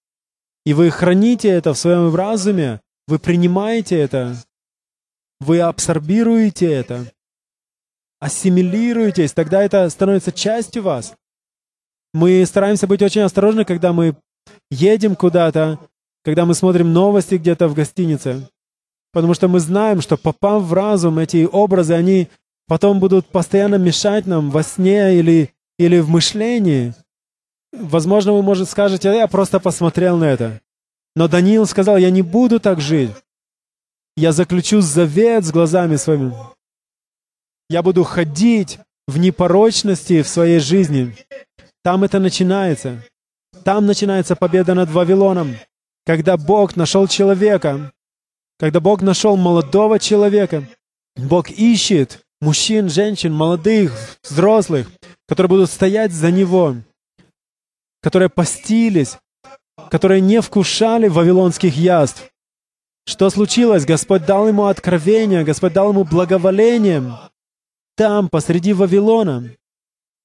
И 0.65 0.73
вы 0.73 0.91
храните 0.91 1.49
это 1.49 1.75
в 1.75 1.79
своем 1.79 2.15
разуме, 2.15 2.81
вы 3.07 3.19
принимаете 3.19 3.99
это, 3.99 4.37
вы 5.41 5.61
абсорбируете 5.61 6.73
это, 6.73 7.13
ассимилируетесь, 8.21 9.33
тогда 9.33 9.63
это 9.63 9.89
становится 9.91 10.33
частью 10.33 10.83
вас. 10.83 11.15
Мы 12.15 12.47
стараемся 12.47 12.87
быть 12.87 13.03
очень 13.03 13.21
осторожны, 13.21 13.65
когда 13.65 13.93
мы 13.93 14.17
едем 14.71 15.17
куда-то, 15.17 15.79
когда 16.25 16.47
мы 16.47 16.55
смотрим 16.55 16.93
новости 16.93 17.35
где-то 17.35 17.69
в 17.69 17.75
гостинице, 17.75 18.49
потому 19.13 19.35
что 19.35 19.49
мы 19.49 19.61
знаем, 19.61 20.01
что 20.01 20.17
попав 20.17 20.63
в 20.63 20.73
разум, 20.73 21.19
эти 21.19 21.47
образы, 21.51 21.93
они 21.93 22.29
потом 22.67 23.01
будут 23.01 23.27
постоянно 23.27 23.75
мешать 23.77 24.27
нам 24.27 24.51
во 24.51 24.63
сне 24.63 25.19
или 25.19 25.54
или 25.79 25.99
в 25.99 26.09
мышлении, 26.09 26.95
возможно, 27.73 28.33
вы, 28.33 28.43
может, 28.43 28.69
скажете, 28.69 29.09
я 29.09 29.27
просто 29.27 29.61
посмотрел 29.61 30.17
на 30.17 30.25
это. 30.25 30.61
Но 31.17 31.29
Даниил 31.29 31.67
сказал, 31.67 31.97
я 31.97 32.11
не 32.11 32.23
буду 32.23 32.61
так 32.61 32.81
жить. 32.81 33.11
Я 34.17 34.33
заключу 34.33 34.81
завет 34.81 35.45
с 35.45 35.51
глазами 35.51 35.97
своими. 35.97 36.35
Я 37.69 37.83
буду 37.83 38.05
ходить 38.05 38.79
в 39.07 39.19
непорочности 39.19 40.23
в 40.23 40.29
своей 40.29 40.61
жизни. 40.61 41.17
Там 41.83 42.05
это 42.05 42.19
начинается. 42.19 43.03
Там 43.65 43.87
начинается 43.87 44.37
победа 44.37 44.75
над 44.75 44.91
Вавилоном. 44.91 45.57
Когда 46.07 46.37
Бог 46.37 46.77
нашел 46.77 47.09
человека, 47.09 47.93
когда 48.59 48.81
Бог 48.81 49.03
нашел 49.03 49.37
молодого 49.37 49.99
человека, 49.99 50.65
Бог 51.17 51.51
ищет 51.51 52.25
мужчин, 52.41 52.89
женщин, 52.89 53.33
молодых, 53.33 53.93
взрослых, 54.23 54.91
которые 55.27 55.49
будут 55.49 55.71
стоять 55.71 56.13
за 56.13 56.31
Него, 56.31 56.77
которые 58.03 58.29
постились, 58.29 59.19
которые 59.91 60.21
не 60.21 60.41
вкушали 60.41 61.09
вавилонских 61.09 61.77
яств. 61.77 62.31
Что 63.07 63.29
случилось? 63.31 63.85
Господь 63.85 64.25
дал 64.25 64.49
ему 64.49 64.67
откровение, 64.67 65.45
Господь 65.45 65.73
дал 65.73 65.91
ему 65.91 66.05
благоволение 66.05 67.19
там, 67.97 68.29
посреди 68.29 68.73
Вавилона. 68.73 69.51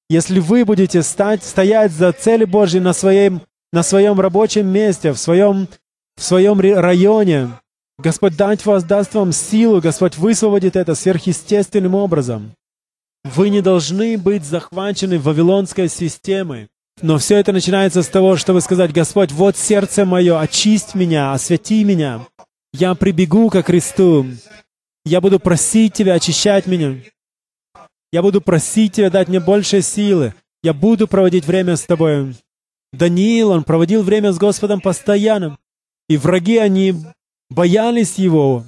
Если 0.08 0.40
вы 0.40 0.64
будете 0.64 1.02
стать, 1.02 1.44
стоять 1.44 1.92
за 1.92 2.12
цели 2.12 2.44
Божьи 2.44 2.80
на 2.80 2.92
своем, 2.92 3.42
на 3.72 3.82
своем 3.82 4.18
рабочем 4.18 4.66
месте, 4.66 5.12
в 5.12 5.18
своем, 5.18 5.68
в 6.16 6.22
своем 6.22 6.60
районе, 6.60 7.50
Господь 7.98 8.36
дать 8.36 8.64
вас, 8.66 8.82
даст 8.82 9.14
вам 9.14 9.32
силу, 9.32 9.80
Господь 9.80 10.16
высвободит 10.16 10.74
это 10.74 10.94
сверхъестественным 10.94 11.94
образом. 11.94 12.54
Вы 13.24 13.50
не 13.50 13.60
должны 13.60 14.16
быть 14.16 14.44
захвачены 14.44 15.18
вавилонской 15.18 15.88
системой. 15.88 16.68
Но 17.02 17.18
все 17.18 17.36
это 17.36 17.52
начинается 17.52 18.02
с 18.02 18.08
того, 18.08 18.36
чтобы 18.36 18.60
сказать, 18.60 18.92
Господь, 18.92 19.32
вот 19.32 19.56
сердце 19.56 20.04
мое, 20.04 20.38
очисть 20.38 20.94
меня, 20.94 21.32
освети 21.32 21.82
меня. 21.84 22.26
Я 22.72 22.94
прибегу 22.94 23.48
ко 23.50 23.62
Христу. 23.62 24.26
Я 25.04 25.20
буду 25.20 25.40
просить 25.40 25.94
Тебя 25.94 26.14
очищать 26.14 26.66
меня. 26.66 26.96
Я 28.12 28.22
буду 28.22 28.40
просить 28.40 28.94
Тебя 28.94 29.10
дать 29.10 29.28
мне 29.28 29.40
больше 29.40 29.82
силы. 29.82 30.34
Я 30.62 30.74
буду 30.74 31.08
проводить 31.08 31.46
время 31.46 31.76
с 31.76 31.82
Тобой. 31.82 32.34
Даниил, 32.92 33.50
он 33.50 33.64
проводил 33.64 34.02
время 34.02 34.32
с 34.32 34.38
Господом 34.38 34.80
постоянно. 34.80 35.58
И 36.08 36.16
враги, 36.16 36.58
они 36.58 36.94
боялись 37.48 38.18
его. 38.18 38.64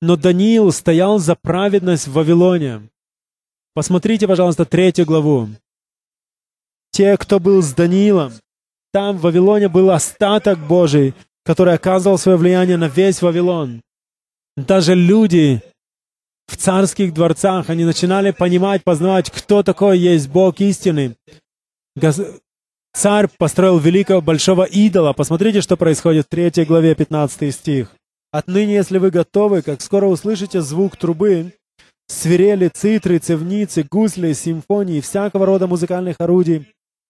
Но 0.00 0.16
Даниил 0.16 0.72
стоял 0.72 1.18
за 1.18 1.34
праведность 1.34 2.06
в 2.06 2.12
Вавилоне. 2.12 2.88
Посмотрите, 3.80 4.28
пожалуйста, 4.28 4.66
третью 4.66 5.06
главу. 5.06 5.48
Те, 6.90 7.16
кто 7.16 7.40
был 7.40 7.62
с 7.62 7.72
Даниилом, 7.72 8.34
там 8.92 9.16
в 9.16 9.22
Вавилоне 9.22 9.70
был 9.70 9.90
остаток 9.90 10.58
Божий, 10.58 11.14
который 11.46 11.72
оказывал 11.72 12.18
свое 12.18 12.36
влияние 12.36 12.76
на 12.76 12.88
весь 12.88 13.22
Вавилон. 13.22 13.80
Даже 14.54 14.94
люди 14.94 15.62
в 16.46 16.58
царских 16.58 17.14
дворцах, 17.14 17.70
они 17.70 17.86
начинали 17.86 18.32
понимать, 18.32 18.84
познавать, 18.84 19.30
кто 19.30 19.62
такой 19.62 19.98
есть 19.98 20.28
Бог 20.28 20.60
истины. 20.60 21.16
Царь 22.92 23.28
построил 23.38 23.78
великого 23.78 24.20
большого 24.20 24.64
идола. 24.64 25.14
Посмотрите, 25.14 25.62
что 25.62 25.78
происходит 25.78 26.26
в 26.26 26.28
3 26.28 26.66
главе 26.66 26.94
15 26.94 27.54
стих. 27.54 27.96
«Отныне, 28.30 28.74
если 28.74 28.98
вы 28.98 29.10
готовы, 29.10 29.62
как 29.62 29.80
скоро 29.80 30.04
услышите 30.04 30.60
звук 30.60 30.98
трубы, 30.98 31.54
свирели, 32.10 32.68
цитры, 32.68 33.18
цевницы, 33.18 33.86
гусли, 33.88 34.32
симфонии, 34.32 35.00
всякого 35.00 35.46
рода 35.46 35.68
музыкальных 35.68 36.16
орудий, 36.18 36.66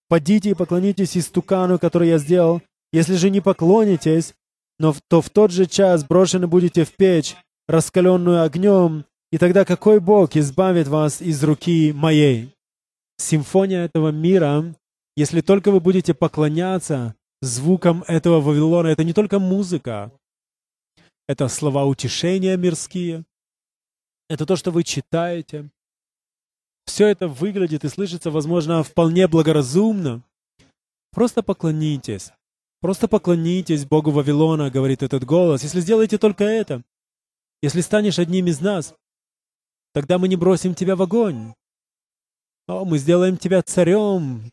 подите 0.08 0.50
и 0.50 0.54
поклонитесь 0.54 1.16
истукану, 1.16 1.78
который 1.78 2.08
я 2.08 2.18
сделал, 2.18 2.60
если 2.92 3.14
же 3.14 3.30
не 3.30 3.40
поклонитесь, 3.40 4.34
но 4.78 4.94
то 5.08 5.22
в 5.22 5.30
тот 5.30 5.52
же 5.52 5.64
час 5.64 6.04
брошены 6.04 6.46
будете 6.46 6.84
в 6.84 6.94
печь, 6.94 7.34
раскаленную 7.66 8.42
огнем, 8.42 9.06
и 9.32 9.38
тогда 9.38 9.64
какой 9.64 10.00
Бог 10.00 10.36
избавит 10.36 10.86
вас 10.86 11.22
из 11.22 11.42
руки 11.42 11.92
моей? 11.92 12.52
Симфония 13.16 13.84
этого 13.84 14.10
мира, 14.10 14.74
если 15.16 15.40
только 15.40 15.70
вы 15.70 15.80
будете 15.80 16.12
поклоняться 16.12 17.14
звукам 17.40 18.04
этого 18.06 18.40
Вавилона, 18.40 18.88
это 18.88 19.04
не 19.04 19.14
только 19.14 19.38
музыка, 19.38 20.12
это 21.26 21.48
слова 21.48 21.86
утешения 21.86 22.56
мирские, 22.56 23.24
это 24.30 24.46
то, 24.46 24.54
что 24.54 24.70
вы 24.70 24.84
читаете. 24.84 25.68
Все 26.86 27.08
это 27.08 27.26
выглядит 27.26 27.84
и 27.84 27.88
слышится, 27.88 28.30
возможно, 28.30 28.84
вполне 28.84 29.26
благоразумно. 29.26 30.22
Просто 31.10 31.42
поклонитесь. 31.42 32.30
Просто 32.80 33.08
поклонитесь 33.08 33.84
Богу 33.84 34.12
Вавилона, 34.12 34.70
говорит 34.70 35.02
этот 35.02 35.24
голос. 35.24 35.64
Если 35.64 35.80
сделаете 35.80 36.16
только 36.16 36.44
это, 36.44 36.82
если 37.60 37.80
станешь 37.80 38.20
одним 38.20 38.46
из 38.46 38.60
нас, 38.60 38.94
тогда 39.92 40.16
мы 40.16 40.28
не 40.28 40.36
бросим 40.36 40.76
тебя 40.76 40.94
в 40.94 41.02
огонь. 41.02 41.52
О, 42.68 42.84
мы 42.84 42.98
сделаем 42.98 43.36
тебя 43.36 43.62
царем, 43.62 44.52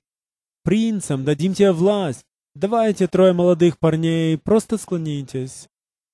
принцем, 0.64 1.24
дадим 1.24 1.54
тебе 1.54 1.72
власть. 1.72 2.26
Давайте, 2.56 3.08
трое 3.08 3.32
молодых 3.32 3.78
парней, 3.78 4.40
просто 4.40 4.80
склонитесь 4.80 5.68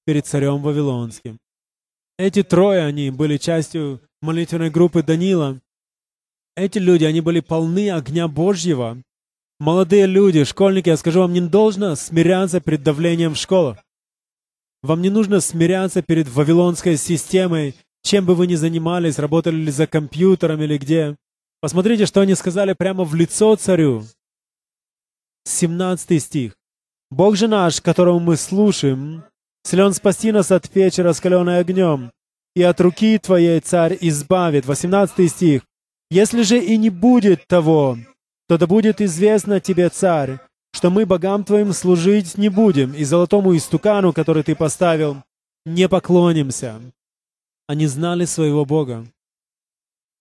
перед 0.06 0.28
царем 0.28 0.62
Вавилонским. 0.62 1.40
Эти 2.18 2.44
трое, 2.44 2.84
они 2.86 3.10
были 3.10 3.38
частью 3.38 4.02
молитвенной 4.22 4.70
группы 4.70 5.02
Данила. 5.02 5.60
Эти 6.56 6.78
люди, 6.78 7.06
они 7.06 7.22
были 7.22 7.40
полны 7.40 7.92
огня 7.92 8.28
Божьего. 8.28 9.02
Молодые 9.60 10.06
люди, 10.06 10.44
школьники, 10.44 10.90
я 10.90 10.98
скажу, 10.98 11.22
вам 11.22 11.34
не 11.34 11.42
должно 11.42 11.96
смиряться 11.96 12.62
перед 12.62 12.84
давлением 12.84 13.34
в 13.34 13.38
школах. 13.38 13.80
Вам 14.84 15.02
не 15.02 15.10
нужно 15.10 15.40
смиряться 15.40 16.02
перед 16.02 16.28
вавилонской 16.28 16.98
системой, 16.98 17.76
чем 18.04 18.26
бы 18.26 18.36
вы 18.36 18.48
ни 18.48 18.56
занимались, 18.56 19.18
работали 19.18 19.56
ли 19.56 19.72
за 19.72 19.88
компьютером 19.88 20.62
или 20.62 20.78
где. 20.78 21.16
Посмотрите, 21.62 22.06
что 22.06 22.22
они 22.22 22.36
сказали 22.36 22.74
прямо 22.74 23.06
в 23.06 23.16
лицо 23.16 23.56
царю. 23.56 24.04
17 25.46 26.22
стих. 26.22 26.56
«Бог 27.10 27.38
же 27.38 27.48
наш, 27.48 27.80
которого 27.80 28.20
мы 28.20 28.36
слушаем, 28.36 29.24
силен 29.64 29.94
спасти 29.94 30.32
нас 30.32 30.52
от 30.52 30.70
печи, 30.70 31.02
раскаленной 31.02 31.60
огнем, 31.60 32.12
и 32.56 32.64
от 32.64 32.80
руки 32.82 33.18
Твоей, 33.18 33.60
царь, 33.60 33.98
избавит». 34.02 34.66
18 34.66 35.30
стих. 35.30 35.64
«Если 36.12 36.44
же 36.44 36.60
и 36.60 36.78
не 36.78 36.90
будет 36.90 37.48
того, 37.48 37.98
то 38.48 38.58
да 38.58 38.68
будет 38.68 39.02
известно 39.02 39.60
тебе, 39.60 39.90
царь, 39.90 40.40
что 40.74 40.90
мы 40.90 41.06
богам 41.06 41.44
твоим 41.44 41.72
служить 41.72 42.38
не 42.38 42.50
будем, 42.50 42.94
и 42.94 43.04
золотому 43.04 43.56
истукану, 43.56 44.12
который 44.12 44.44
ты 44.44 44.56
поставил, 44.56 45.24
не 45.66 45.88
поклонимся. 45.88 46.82
Они 47.68 47.88
знали 47.88 48.26
своего 48.26 48.66
Бога. 48.66 49.08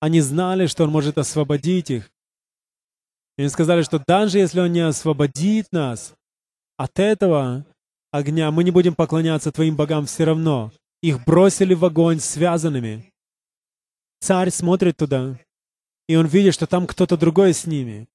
Они 0.01 0.21
знали, 0.21 0.67
что 0.67 0.85
Он 0.85 0.91
может 0.91 1.19
освободить 1.19 1.91
их. 1.91 2.11
И 3.39 3.43
они 3.43 3.49
сказали, 3.49 3.83
что 3.83 4.03
даже 4.07 4.39
если 4.39 4.61
Он 4.61 4.73
не 4.73 4.81
освободит 4.81 5.73
нас 5.73 6.15
от 6.77 6.99
этого 6.99 7.65
огня, 8.13 8.53
мы 8.53 8.63
не 8.63 8.71
будем 8.71 8.95
поклоняться 8.95 9.51
Твоим 9.51 9.75
богам 9.75 10.07
все 10.07 10.25
равно. 10.25 10.71
Их 11.03 11.25
бросили 11.25 11.75
в 11.75 11.85
огонь 11.85 12.21
связанными. 12.21 13.13
Царь 14.21 14.51
смотрит 14.51 14.97
туда, 14.97 15.37
и 16.09 16.15
он 16.15 16.27
видит, 16.27 16.55
что 16.55 16.69
там 16.69 16.87
кто-то 16.87 17.17
другой 17.17 17.55
с 17.55 17.67
ними. 17.67 18.07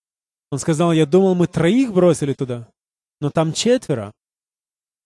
Он 0.52 0.60
сказал, 0.60 0.94
я 0.94 1.06
думал, 1.06 1.36
мы 1.36 1.48
троих 1.48 1.92
бросили 1.92 2.32
туда, 2.32 2.70
но 3.20 3.30
там 3.30 3.52
четверо. 3.52 4.14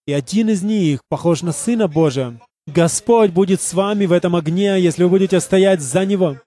И 0.05 0.13
один 0.13 0.49
из 0.49 0.61
них 0.61 1.01
похож 1.09 1.41
на 1.41 1.53
Сына 1.53 1.87
Божия. 1.87 2.39
Господь 2.67 3.31
будет 3.31 3.61
с 3.61 3.73
вами 3.73 4.05
в 4.05 4.11
этом 4.11 4.35
огне, 4.35 4.79
если 4.79 5.03
вы 5.03 5.09
будете 5.09 5.39
стоять 5.39 5.81
за 5.81 6.05
Него. 6.05 6.39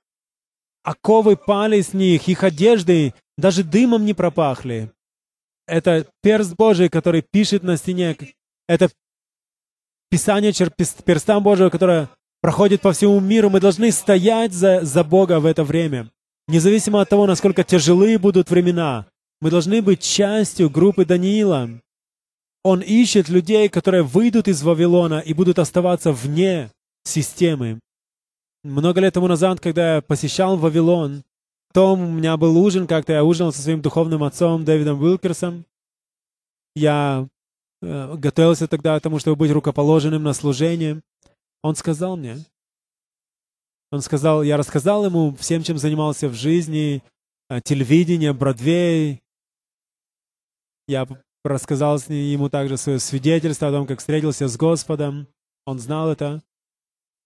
Оковы 0.84 1.36
пали 1.36 1.80
с 1.80 1.92
них, 1.92 2.28
их 2.28 2.44
одежды 2.44 3.14
даже 3.36 3.64
дымом 3.64 4.04
не 4.04 4.14
пропахли. 4.14 4.92
Это 5.66 6.06
перст 6.22 6.54
Божий, 6.56 6.88
который 6.88 7.22
пишет 7.22 7.62
на 7.62 7.76
стене. 7.76 8.16
Это 8.68 8.90
Писание 10.10 10.52
перстам 11.04 11.42
Божьего, 11.42 11.70
которое 11.70 12.08
проходит 12.40 12.82
по 12.82 12.92
всему 12.92 13.18
миру. 13.20 13.50
Мы 13.50 13.60
должны 13.60 13.90
стоять 13.90 14.52
за, 14.52 14.84
за 14.84 15.02
Бога 15.02 15.40
в 15.40 15.46
это 15.46 15.64
время. 15.64 16.10
Независимо 16.46 17.00
от 17.00 17.08
того, 17.08 17.26
насколько 17.26 17.64
тяжелые 17.64 18.18
будут 18.18 18.50
времена, 18.50 19.06
мы 19.40 19.50
должны 19.50 19.82
быть 19.82 20.00
частью 20.02 20.70
группы 20.70 21.04
Даниила. 21.04 21.68
Он 22.62 22.80
ищет 22.80 23.28
людей, 23.28 23.68
которые 23.68 24.02
выйдут 24.02 24.46
из 24.46 24.62
Вавилона 24.62 25.20
и 25.20 25.34
будут 25.34 25.58
оставаться 25.58 26.12
вне 26.12 26.70
системы. 27.04 27.80
Много 28.62 29.00
лет 29.00 29.14
тому 29.14 29.26
назад, 29.26 29.60
когда 29.60 29.96
я 29.96 30.00
посещал 30.00 30.56
Вавилон, 30.56 31.24
том 31.74 32.00
у 32.00 32.10
меня 32.12 32.36
был 32.36 32.56
ужин, 32.56 32.86
как-то 32.86 33.12
я 33.12 33.24
ужинал 33.24 33.52
со 33.52 33.60
своим 33.60 33.82
духовным 33.82 34.22
отцом 34.22 34.64
Дэвидом 34.64 35.02
Уилкерсом. 35.02 35.66
Я 36.76 37.28
э, 37.82 38.14
готовился 38.16 38.68
тогда 38.68 38.98
к 38.98 39.02
тому, 39.02 39.18
чтобы 39.18 39.36
быть 39.36 39.50
рукоположенным 39.50 40.22
на 40.22 40.32
служение. 40.34 41.02
Он 41.62 41.74
сказал 41.74 42.16
мне, 42.16 42.38
он 43.90 44.00
сказал, 44.02 44.42
я 44.42 44.56
рассказал 44.56 45.04
ему 45.04 45.34
всем, 45.34 45.62
чем 45.62 45.78
занимался 45.78 46.28
в 46.28 46.34
жизни, 46.34 47.02
э, 47.50 47.60
телевидение, 47.60 48.32
Бродвей. 48.32 49.22
Я 50.86 51.06
рассказал 51.44 51.98
ему 52.08 52.48
также 52.48 52.76
свое 52.76 53.00
свидетельство 53.00 53.68
о 53.68 53.72
том, 53.72 53.86
как 53.86 53.98
встретился 53.98 54.46
с 54.46 54.56
Господом. 54.56 55.26
Он 55.66 55.78
знал 55.78 56.10
это. 56.10 56.42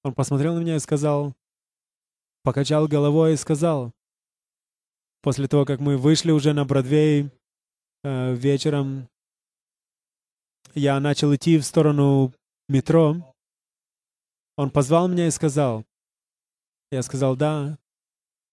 Он 0.04 0.14
посмотрел 0.14 0.54
на 0.54 0.60
меня 0.60 0.76
и 0.76 0.80
сказал, 0.80 1.34
покачал 2.44 2.88
головой 2.88 3.34
и 3.34 3.36
сказал, 3.36 3.92
после 5.28 5.46
того, 5.46 5.66
как 5.66 5.78
мы 5.78 5.98
вышли 5.98 6.30
уже 6.30 6.54
на 6.54 6.64
Бродвей 6.64 7.30
э, 8.02 8.34
вечером, 8.34 9.10
я 10.74 10.98
начал 11.00 11.34
идти 11.34 11.58
в 11.58 11.66
сторону 11.66 12.32
метро. 12.66 13.34
Он 14.56 14.70
позвал 14.70 15.06
меня 15.06 15.26
и 15.26 15.30
сказал, 15.30 15.84
я 16.90 17.02
сказал 17.02 17.36
«да». 17.36 17.76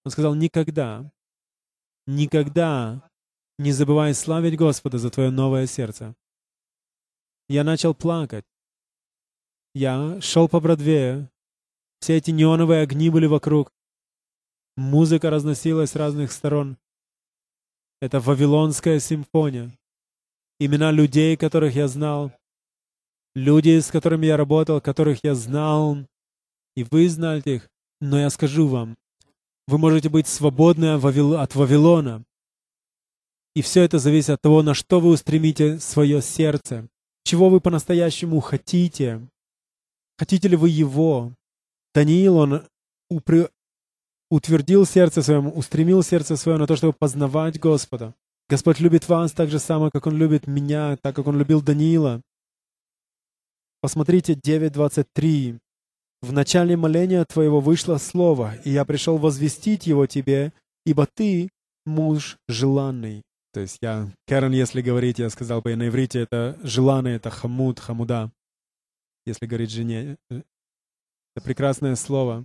Он 0.03 0.11
сказал 0.11 0.35
«никогда, 0.35 1.09
никогда 2.07 3.09
не 3.57 3.71
забывай 3.71 4.13
славить 4.13 4.57
Господа 4.57 4.97
за 4.97 5.09
твое 5.09 5.29
новое 5.31 5.67
сердце». 5.67 6.13
Я 7.47 7.63
начал 7.63 7.95
плакать. 7.95 8.43
Я 9.73 10.19
шел 10.19 10.49
по 10.49 10.59
Бродвею. 10.59 11.31
Все 12.01 12.17
эти 12.17 12.31
неоновые 12.31 12.81
огни 12.81 13.09
были 13.09 13.27
вокруг. 13.27 13.71
Музыка 14.77 15.29
разносилась 15.29 15.91
с 15.91 15.95
разных 15.95 16.31
сторон. 16.31 16.77
Это 18.01 18.19
Вавилонская 18.19 18.99
симфония. 18.99 19.71
Имена 20.59 20.91
людей, 20.91 21.37
которых 21.37 21.75
я 21.75 21.87
знал. 21.87 22.33
Люди, 23.35 23.79
с 23.79 23.89
которыми 23.89 24.25
я 24.25 24.37
работал, 24.37 24.81
которых 24.81 25.19
я 25.23 25.33
знал. 25.33 25.97
И 26.75 26.83
вы 26.83 27.07
знаете 27.09 27.55
их. 27.55 27.69
Но 28.01 28.19
я 28.19 28.29
скажу 28.29 28.67
вам, 28.67 28.97
вы 29.67 29.77
можете 29.77 30.09
быть 30.09 30.27
свободны 30.27 30.93
от 30.93 31.55
Вавилона. 31.55 32.23
И 33.55 33.61
все 33.61 33.83
это 33.83 33.99
зависит 33.99 34.31
от 34.31 34.41
того, 34.41 34.61
на 34.61 34.73
что 34.73 34.99
вы 34.99 35.09
устремите 35.09 35.79
свое 35.79 36.21
сердце. 36.21 36.89
Чего 37.23 37.49
вы 37.49 37.61
по-настоящему 37.61 38.41
хотите. 38.41 39.25
Хотите 40.17 40.49
ли 40.49 40.57
вы 40.57 40.69
его? 40.69 41.33
Даниил, 41.93 42.37
он. 42.37 42.67
Утвердил 44.35 44.85
сердце 44.85 45.21
своем, 45.21 45.47
устремил 45.55 46.03
сердце 46.03 46.35
свое 46.35 46.57
на 46.57 46.67
то, 46.67 46.75
чтобы 46.75 46.93
познавать 46.93 47.59
Господа. 47.59 48.13
Господь 48.49 48.79
любит 48.79 49.07
вас 49.07 49.31
так 49.31 49.49
же 49.49 49.59
само, 49.59 49.89
как 49.89 50.05
Он 50.07 50.17
любит 50.17 50.45
меня, 50.45 50.97
так 50.97 51.15
как 51.15 51.27
Он 51.27 51.37
любил 51.37 51.61
Даниила. 51.61 52.21
Посмотрите 53.81 54.33
9.23. 54.33 55.59
В 56.21 56.33
начале 56.33 56.75
моления 56.75 57.23
твоего 57.25 57.59
вышло 57.61 57.97
слово, 57.97 58.55
и 58.65 58.71
я 58.71 58.83
пришел 58.83 59.17
возвестить 59.17 59.87
его 59.87 60.05
тебе, 60.05 60.51
ибо 60.85 61.05
ты 61.05 61.49
муж 61.85 62.37
желанный. 62.47 63.21
То 63.53 63.61
есть 63.61 63.77
я, 63.81 64.11
Кэрон, 64.27 64.51
если 64.51 64.81
говорить, 64.81 65.19
я 65.19 65.29
сказал 65.29 65.61
бы 65.61 65.75
на 65.75 65.87
иврите, 65.87 66.19
это 66.19 66.59
желанный, 66.61 67.13
это 67.13 67.29
хамуд, 67.29 67.79
хамуда. 67.79 68.31
Если 69.25 69.45
говорить 69.45 69.71
жене. 69.71 70.17
Это 70.29 71.43
прекрасное 71.43 71.95
слово. 71.95 72.43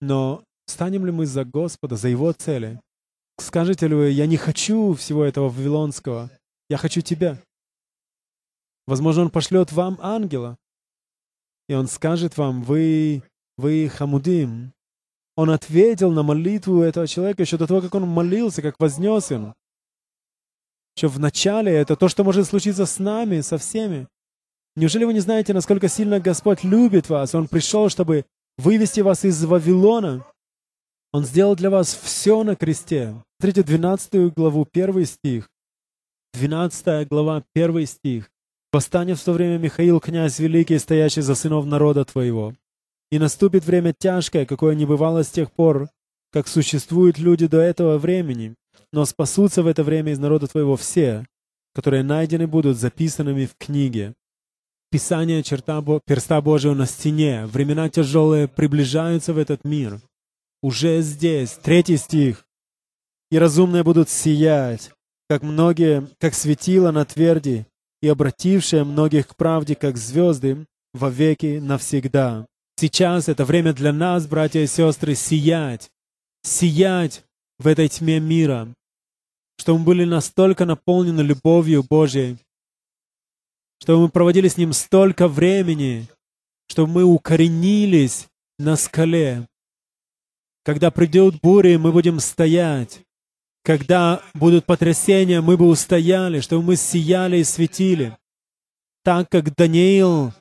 Но 0.00 0.42
станем 0.72 1.06
ли 1.06 1.12
мы 1.12 1.26
за 1.26 1.44
Господа, 1.44 1.96
за 1.96 2.08
Его 2.08 2.32
цели? 2.32 2.80
Скажете 3.38 3.88
ли 3.88 3.94
вы, 3.94 4.10
я 4.10 4.26
не 4.26 4.36
хочу 4.36 4.94
всего 4.94 5.24
этого 5.24 5.48
вавилонского, 5.48 6.30
я 6.68 6.76
хочу 6.76 7.00
тебя. 7.00 7.38
Возможно, 8.86 9.22
Он 9.22 9.30
пошлет 9.30 9.72
вам 9.72 9.98
ангела, 10.00 10.58
и 11.68 11.74
он 11.74 11.86
скажет 11.86 12.36
вам, 12.36 12.62
вы, 12.62 13.22
вы 13.56 13.88
хамудим. 13.88 14.72
Он 15.36 15.50
ответил 15.50 16.10
на 16.10 16.22
молитву 16.22 16.82
этого 16.82 17.06
человека 17.06 17.42
еще 17.42 17.56
до 17.56 17.66
того, 17.66 17.80
как 17.80 17.94
он 17.94 18.06
молился, 18.06 18.60
как 18.60 18.78
вознес 18.78 19.30
им. 19.30 19.54
Еще 20.94 21.08
в 21.08 21.18
начале 21.18 21.72
это 21.72 21.96
то, 21.96 22.08
что 22.08 22.24
может 22.24 22.46
случиться 22.46 22.84
с 22.84 22.98
нами, 22.98 23.40
со 23.40 23.56
всеми. 23.56 24.06
Неужели 24.76 25.04
вы 25.04 25.14
не 25.14 25.20
знаете, 25.20 25.54
насколько 25.54 25.88
сильно 25.88 26.20
Господь 26.20 26.64
любит 26.64 27.08
вас? 27.08 27.34
Он 27.34 27.48
пришел, 27.48 27.88
чтобы 27.88 28.26
вывести 28.58 29.00
вас 29.00 29.24
из 29.24 29.42
Вавилона. 29.42 30.26
Он 31.12 31.24
сделал 31.24 31.54
для 31.54 31.68
вас 31.68 31.94
все 31.94 32.42
на 32.42 32.56
кресте. 32.56 33.14
Смотрите 33.38 33.62
12 33.62 34.34
главу, 34.34 34.66
1 34.72 35.04
стих. 35.04 35.50
12 36.32 37.08
глава, 37.08 37.44
1 37.54 37.86
стих. 37.86 38.30
Восстанет 38.72 39.18
в 39.18 39.24
то 39.24 39.32
время 39.32 39.58
Михаил, 39.58 40.00
князь 40.00 40.38
великий, 40.38 40.78
стоящий 40.78 41.20
за 41.20 41.34
сынов 41.34 41.66
народа 41.66 42.06
твоего. 42.06 42.54
И 43.10 43.18
наступит 43.18 43.66
время 43.66 43.92
тяжкое, 43.92 44.46
какое 44.46 44.74
не 44.74 44.86
бывало 44.86 45.22
с 45.22 45.30
тех 45.30 45.52
пор, 45.52 45.90
как 46.32 46.48
существуют 46.48 47.18
люди 47.18 47.46
до 47.46 47.58
этого 47.58 47.98
времени, 47.98 48.54
но 48.90 49.04
спасутся 49.04 49.62
в 49.62 49.66
это 49.66 49.84
время 49.84 50.12
из 50.12 50.18
народа 50.18 50.46
твоего 50.46 50.76
все, 50.76 51.26
которые 51.74 52.02
найдены 52.02 52.46
будут 52.46 52.78
записанными 52.78 53.44
в 53.44 53.54
книге. 53.58 54.14
Писание 54.90 55.42
черта 55.42 55.82
перста 56.06 56.40
Божьего 56.40 56.74
на 56.74 56.86
стене. 56.86 57.44
Времена 57.46 57.90
тяжелые 57.90 58.48
приближаются 58.48 59.34
в 59.34 59.38
этот 59.38 59.64
мир. 59.64 60.00
Уже 60.62 61.02
здесь. 61.02 61.58
Третий 61.62 61.96
стих. 61.96 62.46
И 63.30 63.38
разумные 63.38 63.82
будут 63.82 64.08
сиять, 64.08 64.92
как 65.28 65.42
многие, 65.42 66.08
как 66.18 66.34
светило 66.34 66.92
на 66.92 67.04
тверди, 67.04 67.66
и 68.00 68.08
обратившая 68.08 68.84
многих 68.84 69.28
к 69.28 69.36
правде, 69.36 69.74
как 69.74 69.96
звезды, 69.96 70.66
во 70.92 71.08
веки 71.10 71.58
навсегда. 71.58 72.46
Сейчас 72.76 73.28
это 73.28 73.44
время 73.44 73.72
для 73.72 73.92
нас, 73.92 74.26
братья 74.26 74.60
и 74.60 74.66
сестры, 74.66 75.14
сиять, 75.14 75.90
сиять 76.42 77.24
в 77.58 77.66
этой 77.66 77.88
тьме 77.88 78.20
мира, 78.20 78.68
чтобы 79.56 79.80
мы 79.80 79.84
были 79.86 80.04
настолько 80.04 80.64
наполнены 80.64 81.22
любовью 81.22 81.84
Божьей, 81.88 82.38
чтобы 83.80 84.02
мы 84.02 84.08
проводили 84.10 84.48
с 84.48 84.56
Ним 84.56 84.72
столько 84.72 85.28
времени, 85.28 86.08
чтобы 86.68 86.92
мы 86.92 87.04
укоренились 87.04 88.28
на 88.58 88.76
скале. 88.76 89.46
Когда 90.64 90.90
придет 90.90 91.40
буря, 91.40 91.78
мы 91.78 91.90
будем 91.90 92.20
стоять, 92.20 93.00
когда 93.64 94.22
будут 94.34 94.64
потрясения, 94.64 95.40
мы 95.40 95.56
бы 95.56 95.66
устояли, 95.66 96.40
чтобы 96.40 96.62
мы 96.62 96.76
сияли 96.76 97.38
и 97.38 97.44
светили. 97.44 98.16
Так 99.04 99.28
как 99.28 99.54
Даниил 99.54 100.32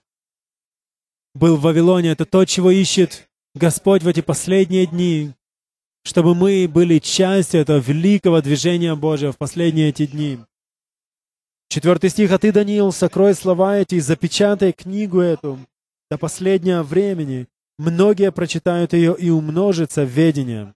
был 1.33 1.57
в 1.57 1.61
Вавилоне, 1.61 2.11
это 2.11 2.25
то, 2.25 2.45
чего 2.45 2.71
ищет 2.71 3.27
Господь 3.55 4.03
в 4.03 4.07
эти 4.07 4.21
последние 4.21 4.85
дни, 4.85 5.33
чтобы 6.03 6.35
мы 6.35 6.67
были 6.67 6.99
частью 6.99 7.61
этого 7.61 7.79
великого 7.79 8.41
движения 8.41 8.95
Божьего 8.95 9.31
в 9.31 9.37
последние 9.37 9.89
эти 9.89 10.05
дни. 10.05 10.39
Четвертый 11.69 12.09
стих, 12.09 12.31
«А 12.31 12.37
ты, 12.37 12.51
Даниил, 12.51 12.91
сокрой 12.91 13.33
слова 13.33 13.77
эти 13.77 13.95
и 13.95 13.99
запечатай 13.99 14.73
книгу 14.73 15.19
эту 15.19 15.59
до 16.09 16.17
последнего 16.17 16.83
времени. 16.83 17.47
Многие 17.81 18.31
прочитают 18.31 18.93
ее 18.93 19.15
и 19.17 19.31
умножится 19.31 20.03
ведение» 20.03 20.75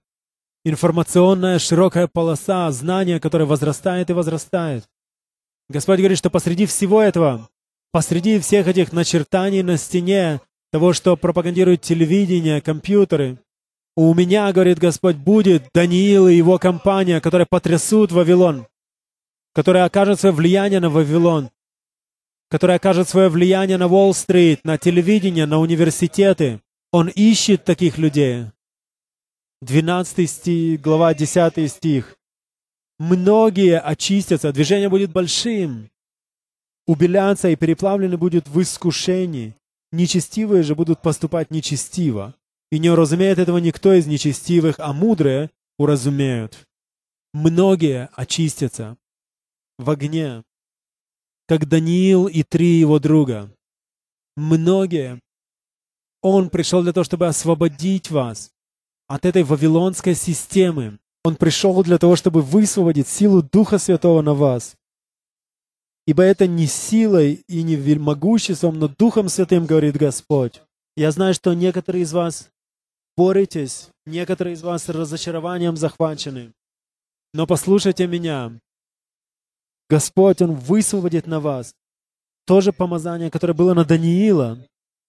информационная 0.64 1.60
широкая 1.60 2.08
полоса 2.08 2.68
знания, 2.72 3.20
которая 3.20 3.46
возрастает 3.46 4.10
и 4.10 4.12
возрастает. 4.12 4.82
Господь 5.68 6.00
говорит, 6.00 6.18
что 6.18 6.30
посреди 6.30 6.66
всего 6.66 7.00
этого, 7.00 7.48
посреди 7.92 8.40
всех 8.40 8.66
этих 8.66 8.92
начертаний 8.92 9.62
на 9.62 9.76
стене, 9.76 10.40
того, 10.72 10.92
что 10.92 11.16
пропагандирует 11.16 11.82
телевидение, 11.82 12.60
компьютеры, 12.60 13.38
у 13.94 14.12
меня, 14.12 14.52
говорит 14.52 14.80
Господь, 14.80 15.14
будет 15.14 15.68
Даниил 15.72 16.26
и 16.26 16.34
его 16.34 16.58
компания, 16.58 17.20
которые 17.20 17.46
потрясут 17.48 18.10
Вавилон, 18.10 18.66
которые 19.54 19.84
окажут 19.84 20.18
свое 20.18 20.34
влияние 20.34 20.80
на 20.80 20.90
Вавилон, 20.90 21.50
которые 22.50 22.78
окажут 22.78 23.08
свое 23.08 23.28
влияние 23.28 23.78
на 23.78 23.86
Уолл-стрит, 23.86 24.64
на 24.64 24.76
телевидение, 24.76 25.46
на 25.46 25.60
университеты. 25.60 26.60
Он 26.92 27.08
ищет 27.08 27.64
таких 27.64 27.98
людей. 27.98 28.46
12 29.62 30.30
стих, 30.30 30.80
глава 30.80 31.14
10 31.14 31.70
стих. 31.70 32.16
Многие 32.98 33.78
очистятся, 33.78 34.52
движение 34.52 34.88
будет 34.88 35.12
большим. 35.12 35.90
Убеляться 36.86 37.48
и 37.48 37.56
переплавлены 37.56 38.16
будут 38.16 38.48
в 38.48 38.60
искушении. 38.60 39.56
Нечестивые 39.92 40.62
же 40.62 40.74
будут 40.74 41.02
поступать 41.02 41.50
нечестиво. 41.50 42.34
И 42.70 42.78
не 42.78 42.90
уразумеет 42.90 43.38
этого 43.38 43.58
никто 43.58 43.92
из 43.92 44.06
нечестивых, 44.06 44.76
а 44.78 44.92
мудрые 44.92 45.50
уразумеют. 45.78 46.66
Многие 47.32 48.08
очистятся 48.14 48.96
в 49.78 49.90
огне, 49.90 50.42
как 51.46 51.68
Даниил 51.68 52.26
и 52.26 52.42
три 52.42 52.78
его 52.78 52.98
друга. 52.98 53.54
Многие. 54.36 55.20
Он 56.28 56.50
пришел 56.50 56.82
для 56.82 56.92
того, 56.92 57.04
чтобы 57.04 57.28
освободить 57.28 58.10
вас 58.10 58.50
от 59.06 59.24
этой 59.24 59.44
вавилонской 59.44 60.16
системы. 60.16 60.98
Он 61.22 61.36
пришел 61.36 61.80
для 61.84 61.98
того, 61.98 62.16
чтобы 62.16 62.42
высвободить 62.42 63.06
силу 63.06 63.44
Духа 63.44 63.78
Святого 63.78 64.22
на 64.22 64.34
вас. 64.34 64.74
Ибо 66.04 66.24
это 66.24 66.48
не 66.48 66.66
силой 66.66 67.44
и 67.46 67.62
не 67.62 67.76
могуществом, 67.94 68.80
но 68.80 68.88
Духом 68.88 69.28
Святым, 69.28 69.66
говорит 69.66 69.96
Господь. 69.96 70.62
Я 70.96 71.12
знаю, 71.12 71.32
что 71.32 71.54
некоторые 71.54 72.02
из 72.02 72.12
вас 72.12 72.48
боретесь, 73.16 73.90
некоторые 74.04 74.54
из 74.54 74.62
вас 74.62 74.88
разочарованием 74.88 75.76
захвачены. 75.76 76.52
Но 77.34 77.46
послушайте 77.46 78.08
меня. 78.08 78.58
Господь, 79.88 80.42
Он 80.42 80.54
высвободит 80.54 81.28
на 81.28 81.38
вас 81.38 81.72
то 82.46 82.60
же 82.60 82.72
помазание, 82.72 83.30
которое 83.30 83.54
было 83.54 83.74
на 83.74 83.84
Даниила. 83.84 84.58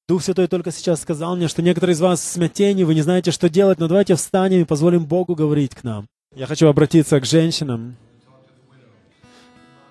Дух 0.08 0.24
Святой 0.24 0.48
только 0.48 0.72
сейчас 0.72 1.02
сказал 1.02 1.36
мне, 1.36 1.50
что 1.50 1.62
некоторые 1.62 1.94
из 1.94 2.00
вас 2.00 2.22
в 2.22 2.24
смятении, 2.24 2.86
вы 2.86 2.96
не 2.96 3.02
знаете, 3.02 3.32
что 3.32 3.50
делать, 3.50 3.78
но 3.78 3.90
давайте 3.90 4.16
встанем 4.16 4.62
и 4.62 4.64
позволим 4.64 5.06
Богу 5.06 5.36
говорить 5.36 5.76
к 5.76 5.84
нам. 5.84 6.08
Я 6.34 6.46
хочу 6.46 6.68
обратиться 6.68 7.20
к 7.20 7.26
женщинам, 7.26 7.98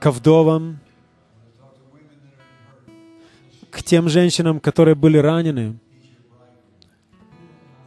к 0.00 0.10
вдовам, 0.10 0.78
к 3.70 3.82
тем 3.82 4.08
женщинам, 4.08 4.58
которые 4.58 4.94
были 4.94 5.18
ранены. 5.18 5.78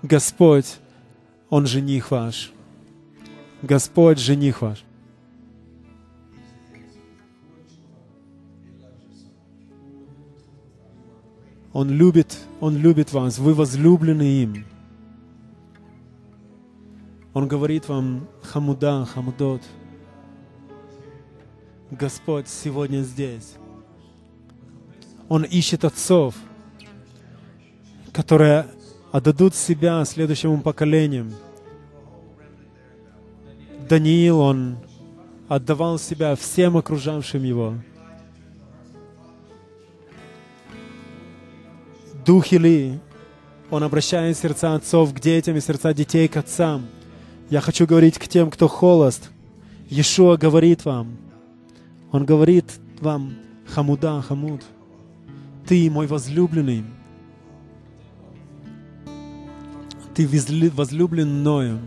Господь, 0.04 0.78
Он 1.50 1.66
жених 1.66 2.12
ваш. 2.12 2.52
Господь, 3.64 4.20
жених 4.20 4.62
ваш. 4.62 4.84
Он 11.74 11.90
любит, 11.90 12.38
Он 12.60 12.76
любит 12.76 13.14
вас, 13.14 13.38
вы 13.38 13.54
возлюблены 13.54 14.24
им. 14.24 14.66
Он 17.34 17.48
говорит 17.48 17.88
вам, 17.88 18.28
Хамуда, 18.42 19.06
Хамудот, 19.06 19.62
Господь 21.92 22.48
сегодня 22.48 23.02
здесь. 23.02 23.54
Он 25.28 25.44
ищет 25.44 25.86
отцов, 25.86 26.36
которые 28.12 28.66
отдадут 29.12 29.56
себя 29.56 30.04
следующему 30.06 30.62
поколениям. 30.62 31.32
Даниил, 33.88 34.40
он 34.40 34.78
отдавал 35.48 35.98
себя 35.98 36.36
всем 36.36 36.78
окружавшим 36.78 37.44
его. 37.44 37.76
Дух 42.30 42.52
Или, 42.52 43.00
он 43.72 43.82
обращает 43.82 44.38
сердца 44.38 44.76
отцов 44.76 45.16
к 45.16 45.20
детям 45.20 45.56
и 45.56 45.62
сердца 45.62 45.96
детей 45.96 46.28
к 46.28 46.38
отцам. 46.38 46.86
Я 47.50 47.60
хочу 47.60 47.88
говорить 47.88 48.20
к 48.20 48.28
тем, 48.28 48.52
кто 48.52 48.68
холост. 48.68 49.32
Иешуа 49.90 50.38
говорит 50.38 50.86
вам. 50.86 51.18
Он 52.12 52.26
говорит 52.26 52.66
вам, 53.02 53.34
Хамуда, 53.66 54.22
Хамуд, 54.22 54.62
ты 55.66 55.90
мой 55.90 56.06
возлюбленный. 56.06 56.86
Ты 60.14 60.30
возлюблен 60.70 61.40
мною. 61.40 61.80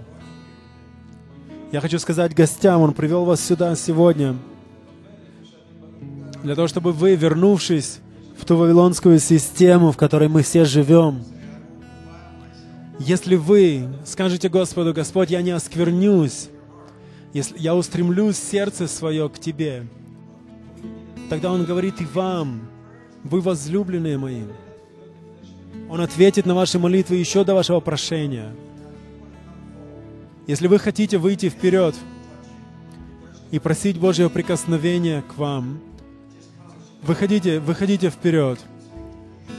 Я 1.71 1.81
хочу 1.81 2.01
сказать 2.01 2.35
гостям, 2.35 2.81
Он 2.81 2.95
привел 2.95 3.25
вас 3.25 3.41
сюда 3.41 3.77
сегодня, 3.77 4.37
для 6.43 6.57
того, 6.57 6.67
чтобы 6.67 6.91
вы, 6.91 7.15
вернувшись 7.15 8.01
в 8.43 8.45
ту 8.45 8.57
вавилонскую 8.57 9.21
систему, 9.21 9.93
в 9.93 9.97
которой 9.97 10.29
мы 10.29 10.43
все 10.43 10.65
живем. 10.65 11.23
Если 12.99 13.37
вы 13.37 13.87
скажете 14.05 14.49
Господу, 14.49 14.93
Господь, 14.93 15.31
я 15.31 15.43
не 15.43 15.53
осквернюсь, 15.53 16.49
если 17.33 17.57
я 17.61 17.77
устремлю 17.77 18.33
сердце 18.33 18.89
свое 18.89 19.29
к 19.29 19.39
Тебе, 19.39 19.87
тогда 21.31 21.53
Он 21.53 21.65
говорит 21.65 22.01
и 22.01 22.05
вам, 22.05 22.63
вы 23.23 23.41
возлюбленные 23.41 24.19
мои. 24.19 24.43
Он 25.89 26.01
ответит 26.01 26.45
на 26.45 26.57
ваши 26.57 26.81
молитвы 26.81 27.15
еще 27.15 27.45
до 27.45 27.55
вашего 27.55 27.79
прошения. 27.79 28.53
Если 30.49 30.67
вы 30.67 30.81
хотите 30.81 31.17
выйти 31.17 31.49
вперед 31.49 31.95
и 33.53 33.61
просить 33.61 34.01
Божьего 34.01 34.29
прикосновения 34.29 35.23
к 35.23 35.39
вам– 35.39 35.79
Выходите, 37.03 37.59
выходите 37.59 38.11
вперед. 38.11 38.61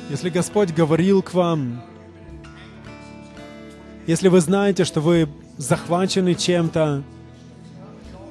Если 0.09 0.29
Господь 0.29 0.71
говорил 0.71 1.21
к 1.21 1.33
вам, 1.33 1.83
если 4.07 4.29
вы 4.29 4.39
знаете, 4.39 4.85
что 4.85 5.01
вы 5.01 5.27
захвачены 5.57 6.35
чем-то 6.35 7.03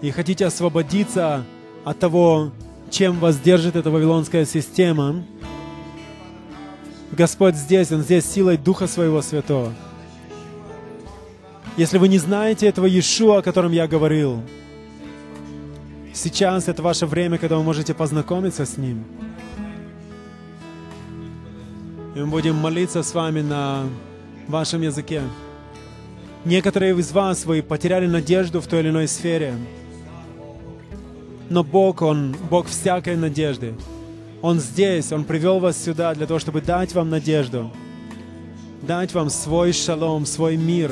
и 0.01 0.11
хотите 0.11 0.47
освободиться 0.47 1.45
от 1.85 1.99
того, 1.99 2.53
чем 2.91 3.19
вас 3.19 3.39
держит 3.39 3.77
эта 3.77 3.91
вавилонская 3.91 4.47
система, 4.47 5.23
Господь 7.11 7.55
здесь, 7.55 7.93
Он 7.93 8.01
здесь 8.01 8.25
силой 8.25 8.57
Духа 8.57 8.87
Своего 8.87 9.21
Святого. 9.21 9.75
Если 11.77 11.99
вы 11.99 12.09
не 12.09 12.19
знаете 12.19 12.67
этого 12.67 12.87
Иешуа, 12.87 13.39
о 13.39 13.43
котором 13.43 13.73
я 13.73 13.87
говорил, 13.87 14.43
Сейчас 16.15 16.69
это 16.69 16.83
ваше 16.83 17.07
время, 17.07 17.39
когда 17.39 17.57
вы 17.57 17.63
можете 17.63 17.95
познакомиться 17.95 18.67
с 18.67 18.77
Ним. 18.77 19.05
И 22.15 22.19
мы 22.19 22.27
будем 22.27 22.55
молиться 22.55 23.03
с 23.03 23.15
вами 23.15 23.41
на 23.41 23.85
вашем 24.47 24.83
языке. 24.83 25.23
Некоторые 26.45 26.95
из 26.99 27.13
вас, 27.13 27.47
вы 27.47 27.63
потеряли 27.63 28.07
надежду 28.07 28.61
в 28.61 28.67
той 28.67 28.81
или 28.81 28.91
иной 28.91 29.09
сфере. 29.09 29.55
Но 31.49 31.65
Бог, 31.65 32.03
Он 32.03 32.37
Бог 32.51 32.67
всякой 32.67 33.17
надежды. 33.17 33.75
Он 34.43 34.61
здесь, 34.61 35.13
Он 35.13 35.25
привел 35.25 35.61
вас 35.61 35.83
сюда 35.83 36.15
для 36.15 36.27
того, 36.27 36.39
чтобы 36.39 36.61
дать 36.61 36.95
вам 36.95 37.09
надежду. 37.09 37.71
Дать 38.83 39.15
вам 39.15 39.31
свой 39.31 39.73
шалом, 39.73 40.27
свой 40.27 40.59
мир. 40.59 40.91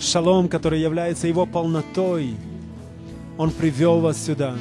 Шалом, 0.00 0.48
который 0.48 0.80
является 0.80 1.28
Его 1.28 1.44
полнотой– 1.44 2.34
он 3.38 3.52
привел 3.52 4.00
вас 4.00 4.22
сюда. 4.22 4.56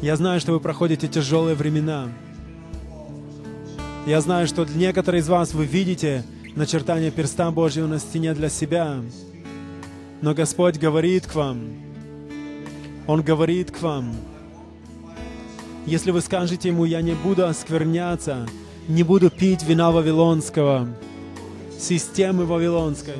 Я 0.00 0.16
знаю, 0.16 0.40
что 0.40 0.52
вы 0.52 0.60
проходите 0.60 1.08
тяжелые 1.08 1.56
времена. 1.56 2.08
Я 4.06 4.20
знаю, 4.20 4.46
что 4.46 4.64
некоторые 4.64 5.20
из 5.20 5.28
вас 5.28 5.52
вы 5.54 5.66
видите 5.66 6.24
начертание 6.54 7.10
перста 7.10 7.50
Божьего 7.50 7.86
на 7.86 7.98
стене 7.98 8.32
для 8.32 8.48
себя. 8.48 9.00
Но 10.22 10.34
Господь 10.34 10.78
говорит 10.78 11.26
к 11.26 11.34
вам. 11.34 11.62
Он 13.06 13.22
говорит 13.22 13.70
к 13.72 13.82
вам. 13.82 14.14
Если 15.86 16.12
вы 16.12 16.20
скажете 16.20 16.68
Ему, 16.68 16.84
я 16.84 17.02
не 17.02 17.12
буду 17.12 17.44
оскверняться, 17.46 18.46
не 18.88 19.02
буду 19.02 19.30
пить 19.30 19.62
вина 19.62 19.90
Вавилонского, 19.90 20.88
системы 21.78 22.46
Вавилонской, 22.46 23.16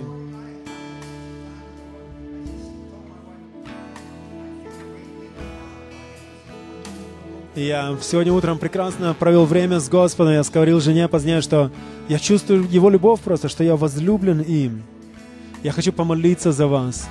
Я 7.54 7.96
сегодня 8.02 8.32
утром 8.32 8.58
прекрасно 8.58 9.14
провел 9.14 9.44
время 9.44 9.78
с 9.78 9.88
Господом. 9.88 10.32
Я 10.32 10.42
говорил 10.42 10.80
жене 10.80 11.06
позднее, 11.06 11.40
что 11.40 11.70
я 12.08 12.18
чувствую 12.18 12.68
Его 12.68 12.90
любовь 12.90 13.20
просто, 13.20 13.48
что 13.48 13.62
я 13.62 13.76
возлюблен 13.76 14.40
им. 14.40 14.82
Я 15.62 15.70
хочу 15.70 15.92
помолиться 15.92 16.50
за 16.50 16.66
вас. 16.66 17.08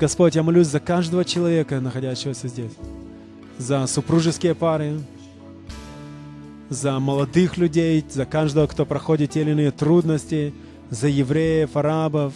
Господь, 0.00 0.36
я 0.36 0.42
молюсь 0.42 0.68
за 0.68 0.80
каждого 0.80 1.22
человека, 1.22 1.80
находящегося 1.80 2.48
здесь. 2.48 2.72
За 3.58 3.86
супружеские 3.86 4.54
пары, 4.54 4.98
за 6.70 6.98
молодых 6.98 7.58
людей, 7.58 8.02
за 8.08 8.24
каждого, 8.24 8.68
кто 8.68 8.86
проходит 8.86 9.32
те 9.32 9.42
или 9.42 9.50
иные 9.50 9.70
трудности, 9.70 10.54
за 10.88 11.08
евреев, 11.08 11.76
арабов, 11.76 12.32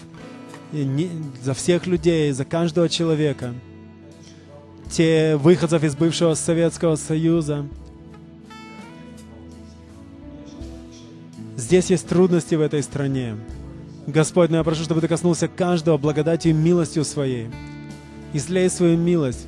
за 1.42 1.54
всех 1.54 1.86
людей, 1.86 2.30
за 2.32 2.44
каждого 2.44 2.90
человека– 2.90 3.54
те 4.94 5.36
выходцев 5.36 5.82
из 5.82 5.96
бывшего 5.96 6.34
Советского 6.34 6.94
Союза. 6.94 7.66
Здесь 11.56 11.90
есть 11.90 12.06
трудности 12.06 12.54
в 12.54 12.60
этой 12.60 12.80
стране. 12.80 13.34
Господь, 14.06 14.50
но 14.50 14.58
я 14.58 14.62
прошу, 14.62 14.84
чтобы 14.84 15.00
Ты 15.00 15.08
коснулся 15.08 15.48
каждого 15.48 15.98
благодатью 15.98 16.52
и 16.52 16.54
милостью 16.54 17.04
Своей. 17.04 17.48
Излей 18.32 18.70
свою 18.70 18.96
милость. 18.96 19.46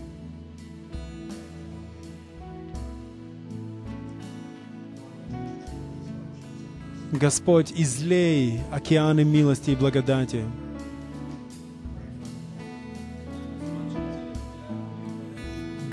Господь, 7.12 7.72
излей 7.76 8.60
океаны 8.72 9.22
милости 9.22 9.70
и 9.70 9.76
благодати. 9.76 10.42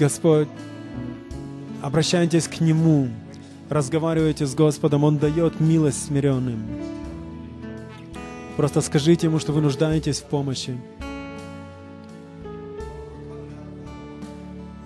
Господь, 0.03 0.49
обращайтесь 1.81 2.49
к 2.49 2.59
Нему, 2.59 3.07
разговаривайте 3.69 4.45
с 4.45 4.53
Господом, 4.53 5.05
Он 5.05 5.17
дает 5.17 5.61
милость 5.61 6.07
смиренным. 6.07 6.61
Просто 8.57 8.81
скажите 8.81 9.27
Ему, 9.27 9.39
что 9.39 9.53
вы 9.53 9.61
нуждаетесь 9.61 10.19
в 10.19 10.25
помощи. 10.25 10.77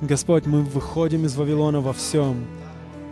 Господь, 0.02 0.46
мы 0.46 0.62
выходим 0.62 1.26
из 1.26 1.36
Вавилона 1.36 1.82
во 1.82 1.94
всем. 1.94 2.46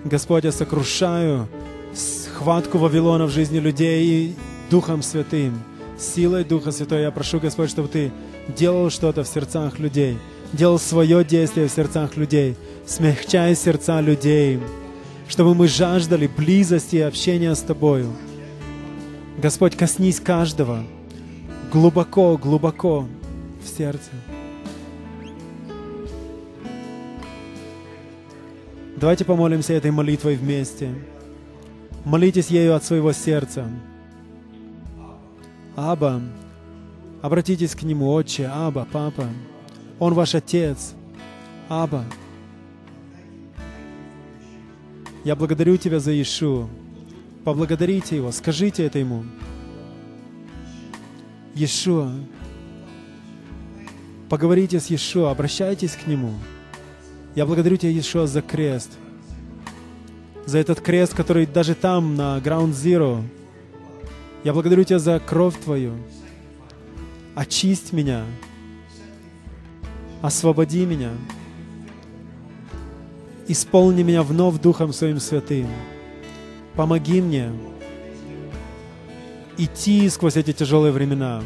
Господь, 0.03 0.43
я 0.43 0.51
сокрушаю 0.51 1.47
схватку 1.95 2.77
Вавилона 2.77 3.25
в 3.25 3.31
жизни 3.31 3.57
людей 3.57 4.35
Духом 4.69 5.01
Святым, 5.01 5.59
силой 5.97 6.43
Духа 6.43 6.69
Святого. 6.69 6.99
Я 6.99 7.09
прошу, 7.09 7.39
Господь, 7.39 7.71
чтобы 7.71 7.87
Ты 7.87 8.11
делал 8.55 8.91
что-то 8.91 9.23
в 9.23 9.27
сердцах 9.27 9.79
людей– 9.79 10.19
делал 10.55 10.79
свое 10.79 11.23
действие 11.23 11.67
в 11.67 11.71
сердцах 11.71 12.17
людей, 12.17 12.55
смягчая 12.85 13.55
сердца 13.55 14.01
людей. 14.01 14.59
чтобы 15.27 15.55
мы 15.55 15.67
жаждали 15.67 16.27
близости 16.27 16.97
и 16.97 17.01
общения 17.01 17.55
с 17.55 17.61
Тобою. 17.61 18.13
Господь, 19.41 19.75
коснись 19.75 20.19
каждого 20.19 20.83
глубоко, 21.71 22.37
глубоко 22.37 23.07
в 23.63 23.67
сердце. 23.67 24.11
Давайте 28.97 29.25
помолимся 29.25 29.73
этой 29.73 29.91
молитвой 29.91 30.35
вместе. 30.35 30.93
Молитесь 32.05 32.47
ею 32.47 32.75
от 32.75 32.83
своего 32.83 33.11
сердца. 33.11 33.67
Аба, 35.75 36.21
обратитесь 37.21 37.75
к 37.75 37.83
Нему, 37.83 38.13
Отче, 38.13 38.45
Аба, 38.45 38.87
Папа. 38.89 39.27
Он 39.99 40.13
ваш 40.13 40.35
Отец. 40.35 40.93
Аба. 41.69 42.05
Я 45.23 45.35
благодарю 45.35 45.77
Тебя 45.77 45.99
за 45.99 46.19
Ишу. 46.21 46.69
Поблагодарите 47.43 48.15
Его, 48.15 48.31
скажите 48.31 48.85
это 48.85 48.99
Ему. 48.99 49.23
Иешуа. 51.55 52.11
Поговорите 54.29 54.79
с 54.79 54.87
Иешуа, 54.87 55.31
обращайтесь 55.31 55.95
к 55.95 56.07
Нему. 56.07 56.33
Я 57.33 57.45
благодарю 57.45 57.77
Тебя, 57.77 57.91
Иешуа, 57.91 58.27
за 58.27 58.41
крест. 58.41 58.91
За 60.45 60.57
этот 60.57 60.81
крест, 60.81 61.13
который 61.13 61.45
даже 61.45 61.75
там, 61.75 62.15
на 62.15 62.37
Ground 62.39 62.71
Zero. 62.71 63.23
Я 64.43 64.53
благодарю 64.53 64.83
Тебя 64.83 64.99
за 64.99 65.19
кровь 65.19 65.57
Твою. 65.59 65.95
Очисть 67.35 67.93
меня. 67.93 68.25
Освободи 70.21 70.85
меня. 70.85 71.11
Исполни 73.47 74.01
меня 74.01 74.23
вновь 74.23 74.59
Духом 74.59 74.91
Своим 74.91 75.19
Святым. 75.19 75.67
Помоги 76.75 77.21
мне 77.21 77.51
идти 79.57 80.09
сквозь 80.09 80.37
эти 80.37 80.51
тяжелые 80.51 80.91
времена. 80.91 81.41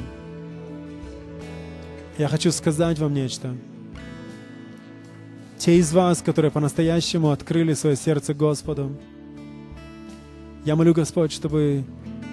Я 2.18 2.28
хочу 2.28 2.52
сказать 2.52 3.00
вам 3.00 3.14
нечто. 3.14 3.56
Те 5.58 5.78
из 5.78 5.92
вас, 5.92 6.22
которые 6.22 6.52
по-настоящему 6.52 7.32
открыли 7.32 7.74
свое 7.74 7.96
сердце 7.96 8.34
Господу, 8.34 8.98
я 10.66 10.76
молю, 10.76 10.94
Господь, 10.94 11.32
чтобы 11.32 11.84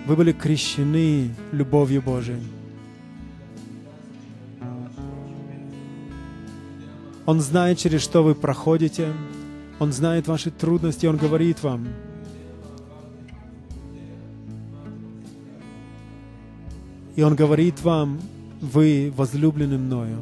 вы 0.07 0.17
были 0.17 0.33
крещены 0.33 1.35
любовью 1.53 2.03
Божией. 2.03 2.43
Он 7.27 7.41
знает, 7.41 7.79
через 7.79 8.03
что 8.03 8.23
вы 8.23 8.37
проходите. 8.37 9.13
Он 9.81 9.93
знает 9.93 10.29
ваши 10.29 10.51
трудности. 10.53 11.07
Он 11.07 11.17
говорит 11.17 11.63
вам. 11.63 11.89
И 17.17 17.23
Он 17.23 17.35
говорит 17.35 17.83
вам, 17.83 18.21
вы 18.61 19.13
возлюблены 19.17 19.77
мною. 19.77 20.19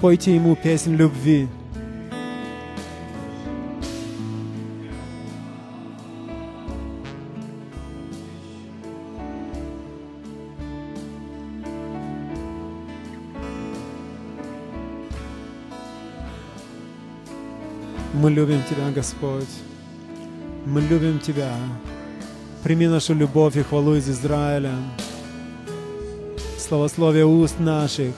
Пойте 0.00 0.34
ему 0.34 0.54
песнь 0.54 0.94
любви. 0.94 1.48
Мы 18.16 18.30
любим 18.30 18.62
Тебя, 18.62 18.90
Господь. 18.94 19.44
Мы 20.64 20.80
любим 20.80 21.18
Тебя. 21.18 21.52
Прими 22.62 22.88
нашу 22.88 23.12
любовь 23.12 23.56
и 23.56 23.62
хвалу 23.62 23.94
из 23.94 24.08
Израиля. 24.08 24.72
Словословие 26.58 27.26
уст 27.26 27.58
наших. 27.58 28.14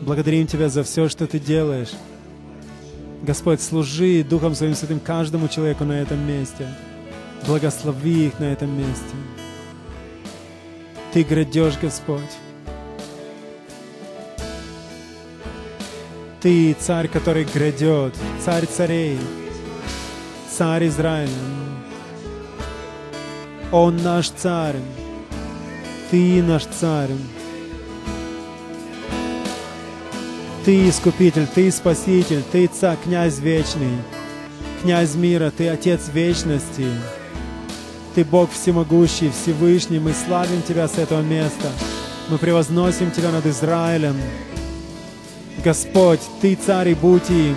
Благодарим 0.00 0.46
Тебя 0.46 0.68
за 0.68 0.84
все, 0.84 1.08
что 1.08 1.26
Ты 1.26 1.40
делаешь. 1.40 1.90
Господь, 3.24 3.60
служи 3.60 4.22
Духом 4.22 4.54
Своим 4.54 4.76
Святым 4.76 5.00
каждому 5.00 5.48
человеку 5.48 5.82
на 5.82 6.00
этом 6.00 6.24
месте. 6.24 6.68
Благослови 7.44 8.28
их 8.28 8.38
на 8.38 8.44
этом 8.44 8.70
месте. 8.78 9.16
Ты 11.12 11.24
грядешь, 11.24 11.78
Господь. 11.82 12.20
Ты 16.42 16.76
царь, 16.76 17.06
который 17.06 17.44
грядет, 17.44 18.16
царь 18.44 18.66
царей, 18.66 19.16
царь 20.50 20.88
Израиля. 20.88 21.30
Он 23.70 23.96
наш 23.98 24.28
царь, 24.30 24.74
Ты 26.10 26.42
наш 26.42 26.64
царь. 26.64 27.10
Ты 30.64 30.88
Искупитель, 30.88 31.46
Ты 31.46 31.70
Спаситель, 31.70 32.42
Ты 32.50 32.66
Царь, 32.66 32.96
Князь 33.04 33.38
Вечный, 33.38 33.98
Князь 34.82 35.14
мира, 35.14 35.52
Ты 35.56 35.68
Отец 35.68 36.08
Вечности, 36.12 36.86
Ты 38.16 38.24
Бог 38.24 38.50
Всемогущий, 38.50 39.30
Всевышний, 39.30 40.00
мы 40.00 40.12
славим 40.12 40.62
Тебя 40.62 40.88
с 40.88 40.98
этого 40.98 41.22
места, 41.22 41.70
мы 42.28 42.38
превозносим 42.38 43.12
Тебя 43.12 43.30
над 43.30 43.46
Израилем, 43.46 44.16
Господь, 45.64 46.20
Ты 46.40 46.54
царь 46.54 46.90
и 46.90 46.94
будь 46.94 47.30
им. 47.30 47.56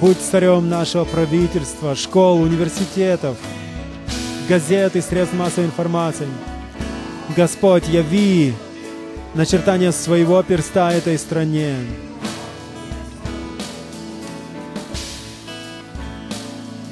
Будь 0.00 0.18
царем 0.18 0.68
нашего 0.68 1.04
правительства, 1.04 1.94
школ, 1.94 2.40
университетов, 2.42 3.36
газет 4.48 4.96
и 4.96 5.00
средств 5.00 5.34
массовой 5.34 5.66
информации. 5.66 6.28
Господь, 7.36 7.88
яви 7.88 8.54
начертание 9.34 9.92
своего 9.92 10.42
перста 10.42 10.92
этой 10.92 11.18
стране. 11.18 11.76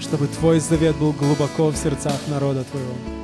Чтобы 0.01 0.27
Твой 0.29 0.61
завет 0.61 0.97
был 0.97 1.13
глубоко 1.13 1.69
в 1.69 1.77
сердцах 1.77 2.19
народа 2.29 2.65
Твоего. 2.65 3.18